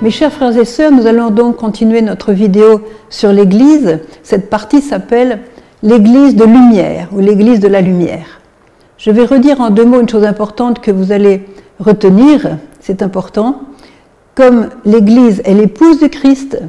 Mes 0.00 0.10
chers 0.12 0.32
frères 0.32 0.56
et 0.56 0.64
sœurs, 0.64 0.92
nous 0.92 1.08
allons 1.08 1.30
donc 1.30 1.56
continuer 1.56 2.02
notre 2.02 2.32
vidéo 2.32 2.82
sur 3.10 3.32
l'Église. 3.32 3.98
Cette 4.22 4.48
partie 4.48 4.80
s'appelle 4.80 5.40
l'Église 5.82 6.36
de 6.36 6.44
lumière 6.44 7.08
ou 7.12 7.18
l'Église 7.18 7.58
de 7.58 7.66
la 7.66 7.80
lumière. 7.80 8.40
Je 8.96 9.10
vais 9.10 9.24
redire 9.24 9.60
en 9.60 9.70
deux 9.70 9.84
mots 9.84 10.00
une 10.00 10.08
chose 10.08 10.22
importante 10.22 10.80
que 10.80 10.92
vous 10.92 11.10
allez 11.10 11.44
retenir, 11.80 12.58
c'est 12.78 13.02
important. 13.02 13.62
Comme 14.36 14.68
l'Église 14.84 15.42
est 15.44 15.54
l'épouse 15.54 15.98
du 15.98 16.08
Christ, 16.10 16.62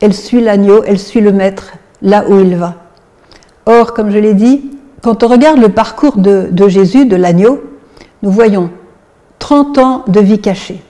elle 0.00 0.12
suit 0.12 0.40
l'agneau, 0.40 0.82
elle 0.84 0.98
suit 0.98 1.20
le 1.20 1.30
Maître 1.30 1.74
là 2.02 2.24
où 2.28 2.40
il 2.40 2.56
va. 2.56 2.74
Or, 3.66 3.94
comme 3.94 4.10
je 4.10 4.18
l'ai 4.18 4.34
dit, 4.34 4.68
quand 5.00 5.22
on 5.22 5.28
regarde 5.28 5.60
le 5.60 5.68
parcours 5.68 6.16
de, 6.16 6.68
Jésus, 6.68 7.06
de 7.06 7.14
l'agneau, 7.14 7.62
nous 8.24 8.32
voyons 8.32 8.70
30 9.38 9.78
ans 9.78 10.04
de 10.08 10.18
vie 10.18 10.40
cachée. 10.40 10.82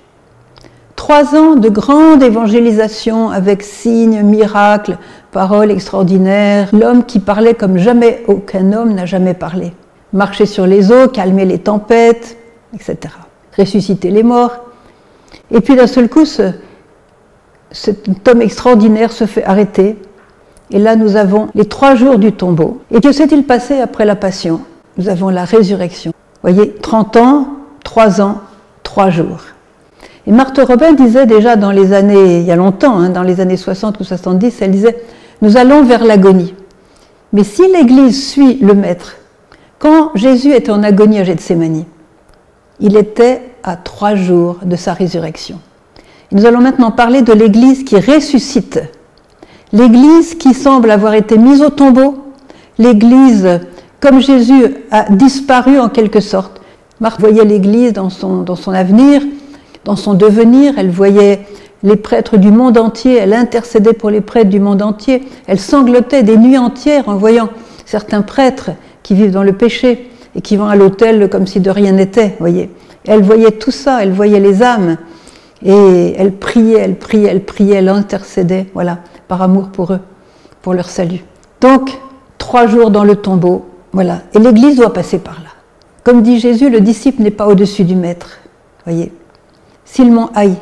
Trois 1.02 1.34
ans 1.34 1.56
de 1.56 1.69
grande 1.69 2.23
évangélisation 2.23 3.30
avec 3.30 3.65
signes, 3.65 4.23
miracles, 4.23 4.98
paroles 5.33 5.73
extraordinaires. 5.73 6.69
L'homme 6.73 7.05
qui 7.05 7.19
parlait 7.19 7.55
comme 7.55 7.77
jamais 7.77 8.23
aucun 8.28 8.73
homme 8.73 8.95
n'a 8.95 9.05
jamais 9.05 9.34
parlé. 9.34 9.73
Marcher 10.12 10.47
sur 10.47 10.65
les 10.65 10.92
eaux, 10.92 11.09
calmer 11.09 11.45
les 11.45 11.59
tempêtes, 11.59 12.38
etc. 12.73 13.15
Ressusciter 13.59 14.12
les 14.12 14.23
morts. 14.23 14.52
Et 15.51 15.61
puis 15.61 15.75
d'un 15.75 15.88
seul 15.88 16.09
coup, 16.09 16.25
ce, 16.25 16.52
cet 17.73 18.28
homme 18.28 18.41
extraordinaire 18.41 19.11
se 19.11 19.27
fait 19.27 19.42
arrêter. 19.42 19.98
Et 20.70 20.78
là, 20.78 20.95
nous 20.95 21.16
avons 21.16 21.48
les 21.56 21.64
trois 21.64 21.97
jours 21.97 22.20
du 22.20 22.30
tombeau. 22.30 22.80
Et 22.92 23.00
que 23.00 23.11
s'est-il 23.11 23.42
passé 23.42 23.80
après 23.80 24.05
la 24.05 24.14
passion? 24.14 24.61
Nous 24.98 25.09
avons 25.09 25.30
la 25.30 25.47
résurrection. 25.47 26.12
Voyez, 26.42 26.73
30 26.75 27.16
ans, 27.16 27.48
3 27.83 28.20
ans, 28.20 28.41
3 28.84 29.11
jours. 29.11 29.41
Et 30.27 30.33
Marthe 30.33 30.61
Robin 30.61 30.92
disait 30.92 31.27
déjà 31.27 31.56
dans 31.56 31.73
les 31.73 31.92
années, 31.92 32.39
il 32.39 32.45
y 32.45 32.53
a 32.53 32.56
longtemps, 32.56 32.98
hein, 32.98 33.11
dans 33.11 33.23
les 33.23 33.41
années 33.41 33.56
60 33.56 33.98
ou 34.01 34.05
70, 34.05 34.62
elle 34.62 34.70
disait 34.70 35.03
Nous 35.41 35.56
allons 35.56 35.83
vers 35.83 36.05
l'agonie. 36.05 36.55
Mais 37.33 37.45
si 37.45 37.62
l'Église 37.73 38.28
suit 38.28 38.59
le 38.59 38.75
Maître, 38.75 39.17
quand 39.78 40.12
Jésus 40.15 40.53
était 40.53 40.70
en 40.70 40.83
agonie 40.83 41.19
à 41.19 41.25
Gethsemane, 41.25 41.84
il 42.78 42.97
était 42.97 43.43
à 43.65 43.77
trois 43.77 44.15
jours 44.15 44.59
de 44.62 44.77
sa 44.77 44.93
résurrection. 44.93 45.59
Et 46.31 46.37
nous 46.37 46.47
allons 46.47 46.61
maintenant 46.61 46.91
parler 46.91 47.23
de 47.23 47.33
l'Église 47.33 47.84
qui 47.84 47.98
ressuscite, 47.98 48.81
l'Église 49.73 50.34
qui 50.34 50.55
semble 50.55 50.91
avoir 50.91 51.15
été 51.15 51.37
mise 51.37 51.62
au 51.62 51.70
tombeau, 51.70 52.17
l'Église 52.78 53.61
comme 54.00 54.20
Jésus 54.20 54.75
a 54.91 55.11
disparu 55.11 55.78
en 55.78 55.89
quelque 55.89 56.20
sorte. 56.20 56.61
Marthe 57.00 57.20
voyait 57.20 57.45
l'Église 57.45 57.93
dans 57.93 58.11
son, 58.11 58.43
dans 58.43 58.56
son 58.56 58.73
avenir, 58.73 59.23
dans 59.84 59.97
son 59.97 60.14
devenir, 60.14 60.75
elle 60.78 60.91
voyait 60.91 61.47
les 61.83 61.97
prêtres 61.97 62.36
du 62.36 62.50
monde 62.50 62.78
entier, 62.78 63.16
elle 63.16 63.33
intercédait 63.34 63.92
pour 63.92 64.11
les 64.11 64.20
prêtres 64.20 64.50
du 64.50 64.61
monde 64.61 64.83
entier, 64.83 65.22
elle 65.47 65.58
sanglotait 65.58 66.22
des 66.22 66.36
nuits 66.36 66.58
entières 66.58 67.08
en 67.08 67.16
voyant 67.16 67.48
certains 67.84 68.22
prêtres 68.22 68.70
qui 69.03 69.14
vivent 69.14 69.33
dans 69.33 69.42
le 69.42 69.53
péché 69.53 70.08
et 70.34 70.41
qui 70.41 70.56
vont 70.56 70.66
à 70.66 70.77
l'autel 70.77 71.28
comme 71.28 71.47
si 71.47 71.60
de 71.60 71.70
rien 71.70 71.92
n'était, 71.92 72.36
voyez. 72.38 72.70
Elle 73.05 73.22
voyait 73.22 73.50
tout 73.50 73.72
ça, 73.72 74.03
elle 74.03 74.12
voyait 74.12 74.38
les 74.38 74.62
âmes 74.62 74.97
et 75.64 76.14
elle 76.16 76.33
priait, 76.33 76.78
elle 76.78 76.97
priait, 76.97 77.30
elle 77.30 77.44
priait, 77.44 77.77
elle 77.77 77.88
intercédait, 77.88 78.66
voilà, 78.75 78.98
par 79.27 79.42
amour 79.42 79.69
pour 79.69 79.92
eux, 79.92 80.00
pour 80.62 80.75
leur 80.75 80.88
salut. 80.88 81.25
Donc, 81.60 81.98
trois 82.38 82.66
jours 82.66 82.91
dans 82.91 83.05
le 83.05 83.16
tombeau, 83.16 83.66
voilà, 83.92 84.22
et 84.34 84.38
l'Église 84.38 84.77
doit 84.77 84.92
passer 84.92 85.19
par 85.19 85.34
là. 85.34 85.50
Comme 86.05 86.22
dit 86.22 86.38
Jésus, 86.38 86.70
le 86.70 86.80
disciple 86.80 87.22
n'est 87.22 87.30
pas 87.30 87.47
au-dessus 87.47 87.84
du 87.84 87.97
maître, 87.97 88.38
voyez. 88.84 89.12
S'ils 89.92 90.10
m'ont 90.10 90.30
haï, 90.34 90.54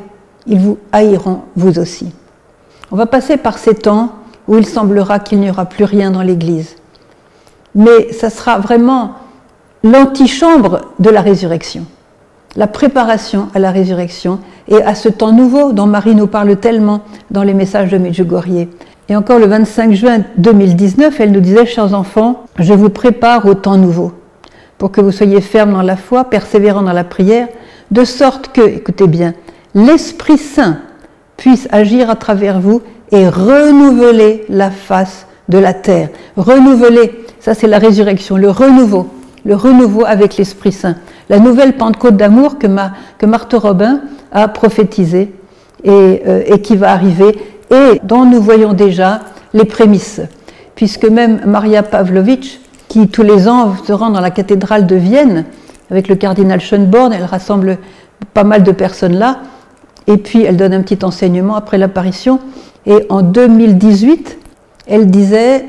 ils 0.45 0.59
vous 0.59 0.77
haïront 0.91 1.43
vous 1.55 1.79
aussi. 1.79 2.11
On 2.91 2.97
va 2.97 3.05
passer 3.05 3.37
par 3.37 3.59
ces 3.59 3.75
temps 3.75 4.09
où 4.49 4.57
il 4.57 4.65
semblera 4.65 5.19
qu'il 5.19 5.39
n'y 5.39 5.49
aura 5.49 5.63
plus 5.63 5.85
rien 5.85 6.11
dans 6.11 6.21
l'Église. 6.21 6.75
Mais 7.73 8.11
ça 8.11 8.29
sera 8.29 8.59
vraiment 8.59 9.13
l'antichambre 9.85 10.81
de 10.99 11.09
la 11.09 11.21
résurrection, 11.21 11.85
la 12.57 12.67
préparation 12.67 13.47
à 13.55 13.59
la 13.59 13.71
résurrection 13.71 14.39
et 14.67 14.83
à 14.83 14.95
ce 14.95 15.07
temps 15.07 15.31
nouveau 15.31 15.71
dont 15.71 15.87
Marie 15.87 16.13
nous 16.15 16.27
parle 16.27 16.57
tellement 16.57 16.99
dans 17.29 17.43
les 17.43 17.53
messages 17.53 17.89
de 17.89 17.97
Medjugorje. 17.97 18.67
Et 19.07 19.15
encore 19.15 19.39
le 19.39 19.45
25 19.45 19.93
juin 19.93 20.23
2019, 20.39 21.21
elle 21.21 21.31
nous 21.31 21.39
disait, 21.39 21.65
chers 21.65 21.93
enfants, 21.93 22.43
je 22.59 22.73
vous 22.73 22.89
prépare 22.89 23.45
au 23.45 23.53
temps 23.53 23.77
nouveau, 23.77 24.11
pour 24.77 24.91
que 24.91 24.99
vous 24.99 25.13
soyez 25.13 25.39
fermes 25.39 25.71
dans 25.71 25.83
la 25.83 25.95
foi, 25.95 26.25
persévérants 26.25 26.81
dans 26.81 26.91
la 26.91 27.05
prière, 27.05 27.47
de 27.91 28.05
sorte 28.05 28.51
que, 28.53 28.61
écoutez 28.61 29.07
bien, 29.07 29.33
l'Esprit 29.75 30.37
Saint 30.37 30.79
puisse 31.37 31.67
agir 31.71 32.09
à 32.09 32.15
travers 32.15 32.59
vous 32.59 32.81
et 33.11 33.27
renouveler 33.27 34.45
la 34.49 34.71
face 34.71 35.27
de 35.49 35.57
la 35.57 35.73
terre. 35.73 36.09
Renouveler, 36.37 37.25
ça 37.39 37.53
c'est 37.53 37.67
la 37.67 37.77
résurrection, 37.77 38.37
le 38.37 38.49
renouveau, 38.49 39.07
le 39.45 39.55
renouveau 39.55 40.05
avec 40.05 40.37
l'Esprit 40.37 40.71
Saint. 40.71 40.95
La 41.29 41.39
nouvelle 41.39 41.73
Pentecôte 41.73 42.15
d'amour 42.15 42.57
que, 42.57 42.67
Marthe 43.25 43.53
Robin 43.53 44.01
a 44.31 44.47
prophétisée 44.47 45.33
euh, 45.87 46.43
et 46.45 46.61
qui 46.61 46.75
va 46.75 46.91
arriver 46.91 47.37
et 47.69 47.99
dont 48.03 48.25
nous 48.25 48.41
voyons 48.41 48.73
déjà 48.73 49.21
les 49.53 49.65
prémices. 49.65 50.21
Puisque 50.75 51.05
même 51.05 51.41
Maria 51.45 51.83
Pavlovitch, 51.83 52.59
qui 52.87 53.07
tous 53.07 53.23
les 53.23 53.47
ans 53.47 53.73
se 53.85 53.93
rend 53.93 54.09
dans 54.09 54.19
la 54.19 54.31
cathédrale 54.31 54.85
de 54.85 54.95
Vienne, 54.95 55.45
avec 55.91 56.07
le 56.07 56.15
cardinal 56.15 56.61
Schönborn, 56.61 57.11
elle 57.13 57.25
rassemble 57.25 57.77
pas 58.33 58.45
mal 58.45 58.63
de 58.63 58.71
personnes 58.71 59.17
là, 59.17 59.41
et 60.07 60.17
puis 60.17 60.43
elle 60.43 60.57
donne 60.57 60.73
un 60.73 60.81
petit 60.81 61.03
enseignement 61.03 61.55
après 61.55 61.77
l'apparition. 61.77 62.39
Et 62.85 63.05
en 63.09 63.21
2018, 63.21 64.39
elle 64.87 65.11
disait 65.11 65.65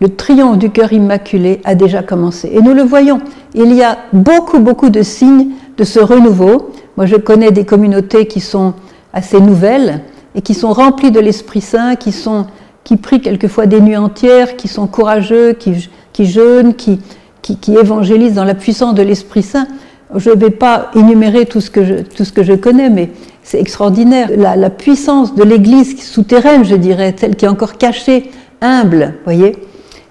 le 0.00 0.14
triomphe 0.14 0.58
du 0.58 0.70
cœur 0.70 0.92
immaculé 0.92 1.60
a 1.64 1.74
déjà 1.74 2.02
commencé. 2.02 2.50
Et 2.52 2.60
nous 2.60 2.74
le 2.74 2.82
voyons, 2.82 3.20
il 3.54 3.72
y 3.74 3.82
a 3.82 3.98
beaucoup, 4.12 4.58
beaucoup 4.58 4.90
de 4.90 5.02
signes 5.02 5.48
de 5.76 5.84
ce 5.84 6.00
renouveau. 6.00 6.70
Moi, 6.96 7.06
je 7.06 7.16
connais 7.16 7.50
des 7.52 7.64
communautés 7.64 8.26
qui 8.26 8.40
sont 8.40 8.74
assez 9.12 9.40
nouvelles 9.40 10.02
et 10.34 10.42
qui 10.42 10.54
sont 10.54 10.72
remplies 10.72 11.10
de 11.10 11.20
l'Esprit 11.20 11.60
Saint, 11.60 11.96
qui, 11.96 12.12
sont, 12.12 12.46
qui 12.84 12.96
prient 12.96 13.20
quelquefois 13.20 13.66
des 13.66 13.80
nuits 13.80 13.96
entières, 13.96 14.56
qui 14.56 14.68
sont 14.68 14.86
courageux, 14.86 15.52
qui, 15.52 15.88
qui 16.12 16.26
jeûnent, 16.26 16.74
qui, 16.74 17.00
qui, 17.42 17.74
évangélise 17.74 18.34
dans 18.34 18.44
la 18.44 18.54
puissance 18.54 18.94
de 18.94 19.02
l'Esprit 19.02 19.42
Saint. 19.42 19.66
Je 20.14 20.30
ne 20.30 20.36
vais 20.36 20.50
pas 20.50 20.90
énumérer 20.94 21.46
tout 21.46 21.60
ce 21.60 21.70
que 21.70 21.84
je, 21.84 21.94
tout 21.94 22.24
ce 22.24 22.32
que 22.32 22.42
je 22.42 22.54
connais, 22.54 22.90
mais 22.90 23.10
c'est 23.42 23.60
extraordinaire. 23.60 24.30
La, 24.36 24.70
puissance 24.70 25.34
de 25.34 25.42
l'Église 25.42 26.02
souterraine, 26.02 26.64
je 26.64 26.76
dirais, 26.76 27.14
celle 27.18 27.36
qui 27.36 27.44
est 27.44 27.48
encore 27.48 27.78
cachée, 27.78 28.30
humble, 28.60 29.14
voyez. 29.24 29.56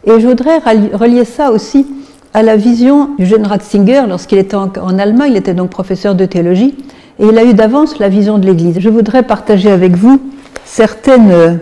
Et 0.05 0.19
je 0.19 0.27
voudrais 0.27 0.59
relier 0.59 1.25
ça 1.25 1.51
aussi 1.51 1.85
à 2.33 2.43
la 2.43 2.55
vision 2.55 3.09
du 3.17 3.25
jeune 3.25 3.45
Ratzinger 3.45 4.03
lorsqu'il 4.07 4.37
était 4.37 4.55
en, 4.55 4.99
Allemagne, 4.99 5.31
il 5.31 5.37
était 5.37 5.53
donc 5.53 5.69
professeur 5.69 6.15
de 6.15 6.25
théologie, 6.25 6.75
et 7.19 7.25
il 7.25 7.37
a 7.37 7.43
eu 7.43 7.53
d'avance 7.53 7.99
la 7.99 8.09
vision 8.09 8.37
de 8.37 8.45
l'Église. 8.45 8.79
Je 8.79 8.89
voudrais 8.89 9.23
partager 9.23 9.71
avec 9.71 9.95
vous 9.95 10.21
certaines 10.63 11.59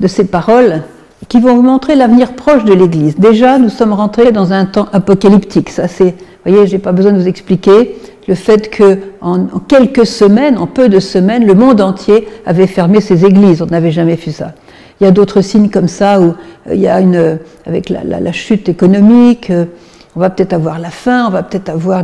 de 0.00 0.06
ces 0.06 0.24
paroles 0.24 0.82
qui 1.28 1.40
vont 1.40 1.56
vous 1.56 1.62
montrer 1.62 1.94
l'avenir 1.94 2.32
proche 2.34 2.64
de 2.64 2.72
l'Église. 2.72 3.16
Déjà, 3.16 3.58
nous 3.58 3.68
sommes 3.68 3.92
rentrés 3.92 4.32
dans 4.32 4.52
un 4.52 4.64
temps 4.64 4.86
apocalyptique. 4.92 5.70
Ça, 5.70 5.88
c'est, 5.88 6.14
vous 6.44 6.52
voyez, 6.52 6.66
j'ai 6.66 6.78
pas 6.78 6.92
besoin 6.92 7.12
de 7.12 7.18
vous 7.18 7.28
expliquer 7.28 7.96
le 8.28 8.34
fait 8.34 8.70
que 8.70 8.98
en, 9.20 9.46
quelques 9.68 10.06
semaines, 10.06 10.58
en 10.58 10.66
peu 10.66 10.88
de 10.88 11.00
semaines, 11.00 11.46
le 11.46 11.54
monde 11.54 11.80
entier 11.80 12.28
avait 12.44 12.66
fermé 12.66 13.00
ses 13.00 13.24
églises. 13.24 13.62
On 13.62 13.66
n'avait 13.66 13.92
jamais 13.92 14.16
vu 14.16 14.32
ça. 14.32 14.52
Il 15.00 15.04
y 15.04 15.06
a 15.06 15.10
d'autres 15.10 15.42
signes 15.42 15.68
comme 15.68 15.88
ça 15.88 16.20
où 16.20 16.34
euh, 16.68 16.74
il 16.74 16.80
y 16.80 16.88
a 16.88 17.00
une, 17.00 17.38
avec 17.66 17.90
la, 17.90 18.32
chute 18.32 18.68
économique, 18.68 19.50
euh, 19.50 19.66
on 20.14 20.20
va 20.20 20.30
peut-être 20.30 20.54
avoir 20.54 20.78
la 20.78 20.88
faim, 20.88 21.26
on 21.28 21.30
va 21.30 21.42
peut-être 21.42 21.68
avoir 21.68 22.02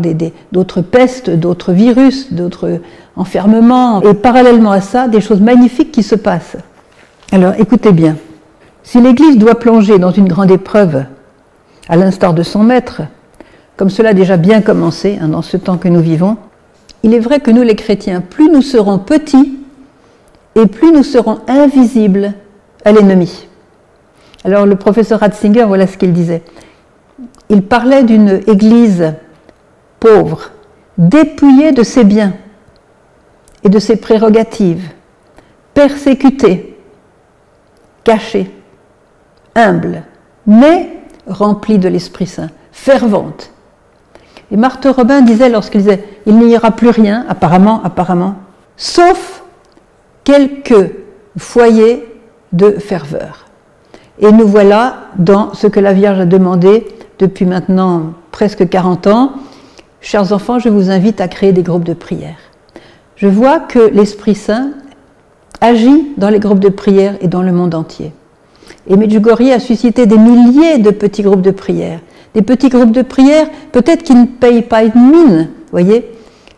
d'autres 0.53 0.83
pestes, 0.83 1.31
d'autres 1.31 1.73
virus, 1.73 2.33
d'autres 2.33 2.81
enfermements. 3.17 4.03
Et 4.03 4.13
parallèlement 4.13 4.73
à 4.73 4.83
ça, 4.83 5.09
des 5.09 5.23
choses 5.23 5.41
magnifiques 5.41 5.93
qui 5.93 6.03
se 6.03 6.15
passent. 6.15 6.57
Alors, 7.33 7.55
écoutez 7.59 7.93
bien. 7.93 8.17
Si 8.93 9.01
l'Église 9.01 9.39
doit 9.39 9.55
plonger 9.55 9.99
dans 9.99 10.11
une 10.11 10.29
grande 10.29 10.51
épreuve, 10.51 11.07
à 11.89 11.97
l'instar 11.97 12.35
de 12.35 12.43
son 12.43 12.63
Maître, 12.63 13.01
comme 13.79 13.89
cela 13.89 14.11
a 14.11 14.13
déjà 14.13 14.37
bien 14.37 14.61
commencé 14.61 15.19
hein, 15.19 15.29
dans 15.29 15.41
ce 15.41 15.57
temps 15.57 15.79
que 15.79 15.89
nous 15.89 16.03
vivons, 16.03 16.37
il 17.03 17.15
est 17.15 17.19
vrai 17.19 17.41
que 17.41 17.51
nous 17.51 17.63
les 17.63 17.75
chrétiens, 17.75 18.21
plus 18.21 18.51
nous 18.51 18.61
serons 18.61 18.99
petits 18.99 19.59
et 20.57 20.67
plus 20.67 20.93
nous 20.93 21.05
serons 21.05 21.41
invisibles 21.49 22.35
à 22.85 22.93
l'ennemi. 22.93 23.49
Alors 24.45 24.67
le 24.67 24.77
professeur 24.77 25.21
Ratzinger, 25.21 25.65
voilà 25.65 25.87
ce 25.87 25.97
qu'il 25.97 26.13
disait. 26.13 26.43
Il 27.49 27.63
parlait 27.63 28.05
d'une 28.05 28.43
Église 28.47 29.15
pauvre, 30.01 30.51
dépouillée 30.99 31.73
de 31.73 31.83
ses 31.83 32.05
biens 32.05 32.35
et 33.65 33.71
de 33.71 33.79
ses 33.79 33.97
prérogatives, 33.97 34.91
persécutée, 35.73 36.77
cachée 38.05 38.51
humble, 39.55 40.03
mais 40.47 41.03
remplie 41.27 41.79
de 41.79 41.89
l'Esprit 41.89 42.27
Saint, 42.27 42.51
fervente. 42.73 43.53
Et 44.51 44.57
Marthe 44.57 44.87
Robin 44.87 45.23
disait 45.23 45.49
lorsqu'il 45.49 45.81
disait 45.83 46.05
Il 46.27 46.37
n'y 46.37 46.57
aura 46.57 46.73
plus 46.73 46.91
rien, 46.91 47.25
apparemment, 47.29 47.81
apparemment, 47.85 48.37
sauf 48.77 49.43
quelques 50.25 50.93
foyers 51.37 52.07
de 52.53 52.73
ferveur. 52.73 53.47
Et 54.19 54.31
nous 54.31 54.47
voilà 54.47 55.09
dans 55.17 55.55
ce 55.55 55.67
que 55.67 55.81
la 55.81 55.93
Vierge 55.93 56.21
a 56.21 56.27
demandé 56.27 56.87
depuis 57.19 57.47
maintenant 57.47 58.13
presque 58.31 58.69
40 58.69 59.07
ans. 59.07 59.33
Chers 60.01 60.33
enfants, 60.33 60.59
je 60.59 60.69
vous 60.69 60.91
invite 60.91 61.21
à 61.21 61.29
créer 61.29 61.53
des 61.53 61.63
groupes 61.63 61.85
de 61.85 61.95
prière. 61.95 62.37
Je 63.17 63.29
vois 63.29 63.61
que 63.61 63.79
l'Esprit 63.79 64.35
Saint 64.35 64.73
agit 65.61 66.13
dans 66.17 66.29
les 66.29 66.41
groupes 66.41 66.59
de 66.59 66.69
prière 66.69 67.15
et 67.21 67.29
dans 67.29 67.43
le 67.43 67.53
monde 67.53 67.75
entier. 67.75 68.13
Et 68.89 68.97
Medjugorje 68.97 69.51
a 69.51 69.61
suscité 69.61 70.07
des 70.07 70.19
milliers 70.19 70.79
de 70.79 70.91
petits 70.91 71.23
groupes 71.23 71.43
de 71.43 71.51
prière. 71.51 72.01
Des 72.35 72.43
petits 72.43 72.69
groupes 72.69 72.93
de 72.93 73.03
prière, 73.03 73.47
peut-être 73.73 74.03
qui 74.03 74.15
ne 74.15 74.27
payent 74.27 74.63
pas 74.63 74.83
une 74.85 75.11
mine, 75.11 75.51
voyez, 75.71 76.11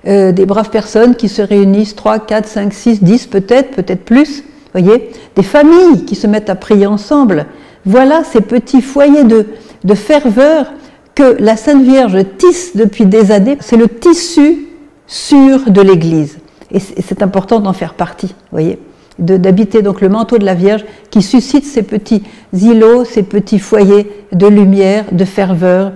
euh, 0.06 0.32
des 0.32 0.46
braves 0.46 0.70
personnes 0.70 1.16
qui 1.16 1.28
se 1.28 1.42
réunissent 1.42 1.96
3, 1.96 2.20
4, 2.20 2.46
5, 2.46 2.72
6, 2.72 3.02
10 3.02 3.26
peut-être, 3.26 3.70
peut-être 3.72 4.04
plus, 4.04 4.44
voyez, 4.72 5.10
des 5.34 5.42
familles 5.42 6.04
qui 6.04 6.14
se 6.14 6.26
mettent 6.26 6.50
à 6.50 6.54
prier 6.54 6.86
ensemble. 6.86 7.46
Voilà 7.84 8.22
ces 8.24 8.40
petits 8.40 8.82
foyers 8.82 9.24
de, 9.24 9.46
de 9.82 9.94
ferveur 9.94 10.72
que 11.14 11.36
la 11.38 11.56
Sainte 11.56 11.82
Vierge 11.82 12.24
tisse 12.38 12.76
depuis 12.76 13.06
des 13.06 13.30
années. 13.32 13.58
C'est 13.60 13.76
le 13.76 13.88
tissu 13.88 14.66
sûr 15.06 15.70
de 15.70 15.80
l'Église. 15.80 16.38
Et 16.70 16.80
c'est 16.80 17.22
important 17.22 17.60
d'en 17.60 17.72
faire 17.72 17.94
partie, 17.94 18.34
voyez 18.50 18.78
d'habiter 19.18 19.82
donc 19.82 20.00
le 20.00 20.08
manteau 20.08 20.38
de 20.38 20.44
la 20.44 20.54
Vierge 20.54 20.84
qui 21.10 21.22
suscite 21.22 21.64
ces 21.64 21.82
petits 21.82 22.22
îlots, 22.52 23.04
ces 23.04 23.22
petits 23.22 23.58
foyers 23.58 24.10
de 24.32 24.46
lumière, 24.46 25.04
de 25.12 25.24
ferveur, 25.24 25.92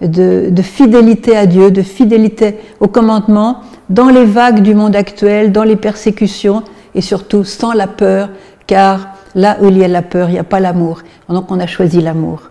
de, 0.00 0.62
fidélité 0.62 1.36
à 1.36 1.46
Dieu, 1.46 1.70
de 1.70 1.82
fidélité 1.82 2.56
au 2.80 2.88
commandement, 2.88 3.60
dans 3.88 4.08
les 4.08 4.24
vagues 4.24 4.62
du 4.62 4.74
monde 4.74 4.96
actuel, 4.96 5.52
dans 5.52 5.64
les 5.64 5.76
persécutions 5.76 6.62
et 6.94 7.00
surtout 7.00 7.44
sans 7.44 7.72
la 7.72 7.86
peur, 7.86 8.30
car 8.66 9.08
là 9.34 9.58
où 9.60 9.68
il 9.68 9.78
y 9.78 9.84
a 9.84 9.88
la 9.88 10.02
peur, 10.02 10.28
il 10.28 10.32
n'y 10.32 10.38
a 10.38 10.44
pas 10.44 10.60
l'amour. 10.60 11.02
Donc 11.28 11.50
on 11.50 11.60
a 11.60 11.66
choisi 11.66 12.00
l'amour. 12.00 12.50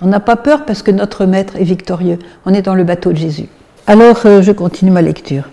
On 0.00 0.06
n'a 0.06 0.20
pas 0.20 0.36
peur 0.36 0.64
parce 0.64 0.82
que 0.82 0.90
notre 0.90 1.26
Maître 1.26 1.56
est 1.56 1.64
victorieux. 1.64 2.18
On 2.46 2.54
est 2.54 2.62
dans 2.62 2.74
le 2.74 2.84
bateau 2.84 3.12
de 3.12 3.16
Jésus. 3.16 3.48
Alors 3.86 4.20
euh, 4.26 4.42
je 4.42 4.52
continue 4.52 4.90
ma 4.90 5.02
lecture. 5.02 5.44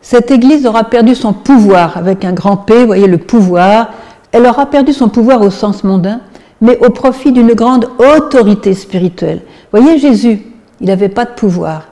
Cette 0.00 0.30
Église 0.30 0.66
aura 0.66 0.84
perdu 0.84 1.14
son 1.14 1.32
pouvoir 1.32 1.96
avec 1.96 2.24
un 2.24 2.32
grand 2.32 2.56
P, 2.56 2.80
vous 2.80 2.86
voyez 2.86 3.08
le 3.08 3.18
pouvoir. 3.18 3.90
Elle 4.32 4.46
aura 4.46 4.66
perdu 4.66 4.92
son 4.92 5.08
pouvoir 5.08 5.42
au 5.42 5.50
sens 5.50 5.84
mondain, 5.84 6.20
mais 6.60 6.78
au 6.78 6.90
profit 6.90 7.32
d'une 7.32 7.54
grande 7.54 7.88
autorité 7.98 8.74
spirituelle. 8.74 9.42
Voyez 9.72 9.98
Jésus, 9.98 10.42
il 10.80 10.86
n'avait 10.86 11.08
pas 11.08 11.24
de 11.24 11.30
pouvoir. 11.30 11.88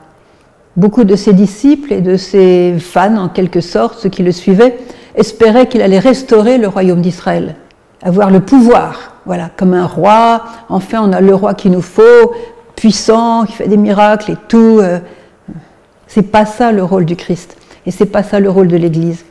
Beaucoup 0.75 1.03
de 1.03 1.15
ses 1.15 1.33
disciples 1.33 1.93
et 1.93 2.01
de 2.01 2.17
ses 2.17 2.75
fans, 2.79 3.17
en 3.17 3.29
quelque 3.29 3.61
sorte, 3.61 3.99
ceux 3.99 4.09
qui 4.09 4.23
le 4.23 4.31
suivaient, 4.31 4.77
espéraient 5.15 5.67
qu'il 5.67 5.81
allait 5.81 5.99
restaurer 5.99 6.57
le 6.57 6.67
royaume 6.67 7.01
d'Israël, 7.01 7.55
avoir 8.03 8.29
le 8.29 8.39
pouvoir, 8.39 9.13
voilà, 9.25 9.49
comme 9.57 9.73
un 9.73 9.85
roi. 9.85 10.43
Enfin, 10.69 11.01
on 11.03 11.11
a 11.11 11.19
le 11.19 11.33
roi 11.33 11.55
qu'il 11.55 11.71
nous 11.71 11.81
faut, 11.81 12.31
puissant, 12.75 13.45
qui 13.45 13.53
fait 13.53 13.67
des 13.67 13.77
miracles 13.77 14.31
et 14.31 14.37
tout. 14.47 14.79
Euh. 14.79 14.99
C'est 16.05 16.31
pas 16.31 16.45
ça 16.45 16.71
le 16.71 16.83
rôle 16.83 17.05
du 17.05 17.15
Christ. 17.15 17.56
Et 17.87 17.91
c'est 17.91 18.05
pas 18.05 18.21
ça 18.21 18.39
le 18.39 18.49
rôle 18.49 18.67
de 18.67 18.75
l'Église. 18.77 19.25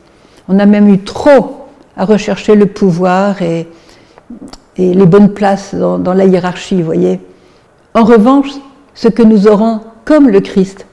On 0.48 0.58
a 0.58 0.66
même 0.66 0.88
eu 0.88 0.98
trop 0.98 1.66
à 1.96 2.06
rechercher 2.06 2.56
le 2.56 2.66
pouvoir 2.66 3.42
et, 3.42 3.68
les 4.78 5.06
bonnes 5.06 5.32
places 5.32 5.74
dans, 5.74 6.14
la 6.14 6.24
hiérarchie, 6.24 6.82
voyez. 6.82 7.20
En 7.94 8.04
revanche, 8.04 8.50
ce 8.94 9.08
que 9.08 9.22
nous 9.22 9.46
aurons 9.46 9.80
comme 10.04 10.28
le 10.28 10.40
Christ, 10.40 10.86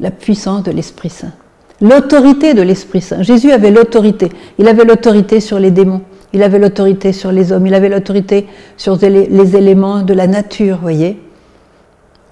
la 0.00 0.10
puissance 0.10 0.62
de 0.62 0.70
l'Esprit 0.70 1.10
Saint, 1.10 1.32
l'autorité 1.80 2.54
de 2.54 2.62
l'Esprit 2.62 3.00
Saint. 3.00 3.22
Jésus 3.22 3.52
avait 3.52 3.70
l'autorité. 3.70 4.30
Il 4.58 4.68
avait 4.68 4.84
l'autorité 4.84 5.40
sur 5.40 5.58
les 5.58 5.70
démons, 5.70 6.02
il 6.32 6.42
avait 6.42 6.58
l'autorité 6.58 7.12
sur 7.12 7.32
les 7.32 7.52
hommes, 7.52 7.66
il 7.66 7.74
avait 7.74 7.88
l'autorité 7.88 8.46
sur 8.76 8.96
les 8.96 9.56
éléments 9.56 10.02
de 10.02 10.14
la 10.14 10.26
nature, 10.26 10.78
voyez. 10.80 11.20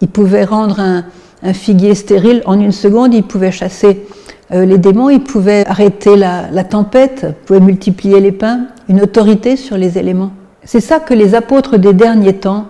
Il 0.01 0.09
pouvait 0.09 0.45
rendre 0.45 0.81
un, 0.81 1.05
figuier 1.53 1.95
stérile 1.95 2.43
en 2.45 2.59
une 2.59 2.73
seconde, 2.73 3.15
il 3.15 3.23
pouvait 3.23 3.53
chasser 3.53 4.07
les 4.51 4.79
démons, 4.79 5.11
ils 5.11 5.23
pouvaient 5.23 5.67
arrêter 5.67 6.17
la, 6.17 6.65
tempête, 6.65 7.27
pouvaient 7.47 7.61
multiplier 7.61 8.21
les 8.21 8.33
pains, 8.33 8.67
une 8.89 9.03
autorité 9.03 9.57
sur 9.57 9.77
les 9.77 9.99
éléments. 9.99 10.31
C'est 10.65 10.81
ça 10.81 11.01
que 11.01 11.15
les 11.15 11.35
apôtres 11.35 11.79
des 11.79 11.93
derniers 11.93 12.35
temps 12.35 12.67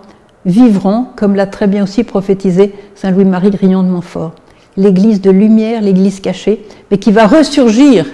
vivront, 0.46 1.06
comme 1.16 1.34
l'a 1.34 1.46
très 1.46 1.66
bien 1.66 1.82
aussi 1.82 2.04
prophétisé 2.04 2.72
Saint 2.94 3.10
Louis-Marie 3.10 3.50
Grignon 3.50 3.82
de 3.82 3.88
Montfort. 3.88 4.32
L'église 4.76 5.20
de 5.20 5.30
lumière, 5.30 5.82
l'église 5.82 6.20
cachée, 6.20 6.64
mais 6.90 6.98
qui 6.98 7.12
va 7.12 7.26
ressurgir. 7.26 8.06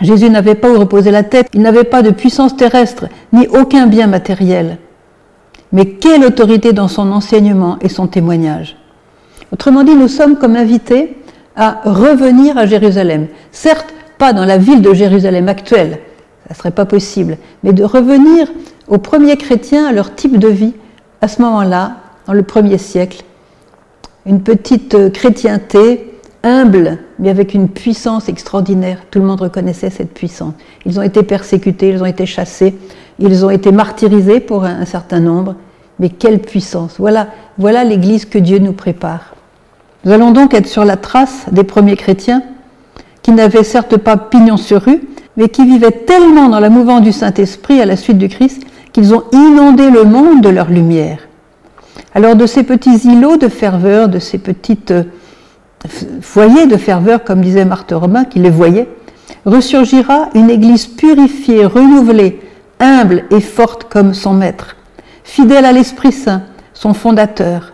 Jésus 0.00 0.30
n'avait 0.30 0.54
pas 0.54 0.70
où 0.70 0.78
reposer 0.78 1.10
la 1.10 1.22
tête, 1.22 1.48
il 1.54 1.60
n'avait 1.60 1.84
pas 1.84 2.02
de 2.02 2.10
puissance 2.10 2.56
terrestre, 2.56 3.06
ni 3.32 3.46
aucun 3.48 3.86
bien 3.86 4.06
matériel. 4.06 4.78
Mais 5.72 5.86
quelle 5.86 6.24
autorité 6.24 6.72
dans 6.72 6.88
son 6.88 7.12
enseignement 7.12 7.78
et 7.80 7.88
son 7.88 8.06
témoignage. 8.06 8.76
Autrement 9.52 9.84
dit, 9.84 9.94
nous 9.94 10.08
sommes 10.08 10.36
comme 10.36 10.56
invités 10.56 11.16
à 11.56 11.80
revenir 11.84 12.58
à 12.58 12.66
Jérusalem. 12.66 13.26
Certes, 13.52 13.94
pas 14.18 14.32
dans 14.32 14.44
la 14.44 14.58
ville 14.58 14.82
de 14.82 14.92
Jérusalem 14.92 15.48
actuelle, 15.48 16.00
ça 16.46 16.50
ne 16.50 16.54
serait 16.56 16.70
pas 16.70 16.84
possible, 16.84 17.38
mais 17.62 17.72
de 17.72 17.84
revenir 17.84 18.48
aux 18.88 18.98
premiers 18.98 19.36
chrétiens, 19.36 19.86
à 19.86 19.92
leur 19.92 20.14
type 20.14 20.38
de 20.38 20.48
vie, 20.48 20.74
à 21.20 21.28
ce 21.28 21.40
moment-là, 21.42 21.96
dans 22.26 22.32
le 22.32 22.42
premier 22.42 22.78
siècle. 22.78 23.22
Une 24.26 24.42
petite 24.42 25.12
chrétienté 25.12 26.14
humble, 26.42 26.98
mais 27.18 27.30
avec 27.30 27.54
une 27.54 27.68
puissance 27.68 28.28
extraordinaire. 28.28 28.98
Tout 29.10 29.18
le 29.18 29.24
monde 29.24 29.40
reconnaissait 29.40 29.90
cette 29.90 30.12
puissance. 30.12 30.54
Ils 30.84 30.98
ont 30.98 31.02
été 31.02 31.22
persécutés, 31.22 31.88
ils 31.88 32.02
ont 32.02 32.06
été 32.06 32.26
chassés, 32.26 32.74
ils 33.18 33.44
ont 33.44 33.50
été 33.50 33.72
martyrisés 33.72 34.40
pour 34.40 34.64
un, 34.64 34.84
certain 34.84 35.20
nombre. 35.20 35.56
Mais 35.98 36.10
quelle 36.10 36.40
puissance 36.40 36.96
Voilà, 36.98 37.28
voilà 37.58 37.84
l'Église 37.84 38.26
que 38.26 38.38
Dieu 38.38 38.58
nous 38.58 38.72
prépare. 38.72 39.33
Nous 40.04 40.12
allons 40.12 40.32
donc 40.32 40.52
être 40.54 40.66
sur 40.66 40.84
la 40.84 40.96
trace 40.96 41.46
des 41.50 41.64
premiers 41.64 41.96
chrétiens 41.96 42.42
qui 43.22 43.32
n'avaient 43.32 43.64
certes 43.64 43.96
pas 43.96 44.18
pignon 44.18 44.58
sur 44.58 44.82
rue, 44.82 45.00
mais 45.36 45.48
qui 45.48 45.64
vivaient 45.64 45.90
tellement 45.90 46.48
dans 46.48 46.60
la 46.60 46.68
mouvance 46.68 47.02
du 47.02 47.12
Saint-Esprit 47.12 47.80
à 47.80 47.86
la 47.86 47.96
suite 47.96 48.18
du 48.18 48.28
Christ 48.28 48.62
qu'ils 48.92 49.14
ont 49.14 49.24
inondé 49.32 49.90
le 49.90 50.04
monde 50.04 50.42
de 50.42 50.50
leur 50.50 50.68
lumière. 50.68 51.18
Alors 52.14 52.36
de 52.36 52.46
ces 52.46 52.62
petits 52.62 52.96
îlots 53.08 53.38
de 53.38 53.48
ferveur, 53.48 54.08
de 54.08 54.18
ces 54.18 54.38
petits 54.38 54.78
euh, 54.90 55.04
foyers 56.20 56.66
de 56.66 56.76
ferveur, 56.76 57.24
comme 57.24 57.40
disait 57.40 57.64
Marthe 57.64 57.92
Romain, 57.92 58.24
qui 58.24 58.38
les 58.38 58.50
voyait, 58.50 58.88
ressurgira 59.46 60.28
une 60.34 60.50
Église 60.50 60.86
purifiée, 60.86 61.64
renouvelée, 61.64 62.40
humble 62.78 63.24
et 63.30 63.40
forte 63.40 63.84
comme 63.84 64.14
son 64.14 64.34
Maître, 64.34 64.76
fidèle 65.24 65.64
à 65.64 65.72
l'Esprit 65.72 66.12
Saint, 66.12 66.42
son 66.72 66.94
fondateur. 66.94 67.72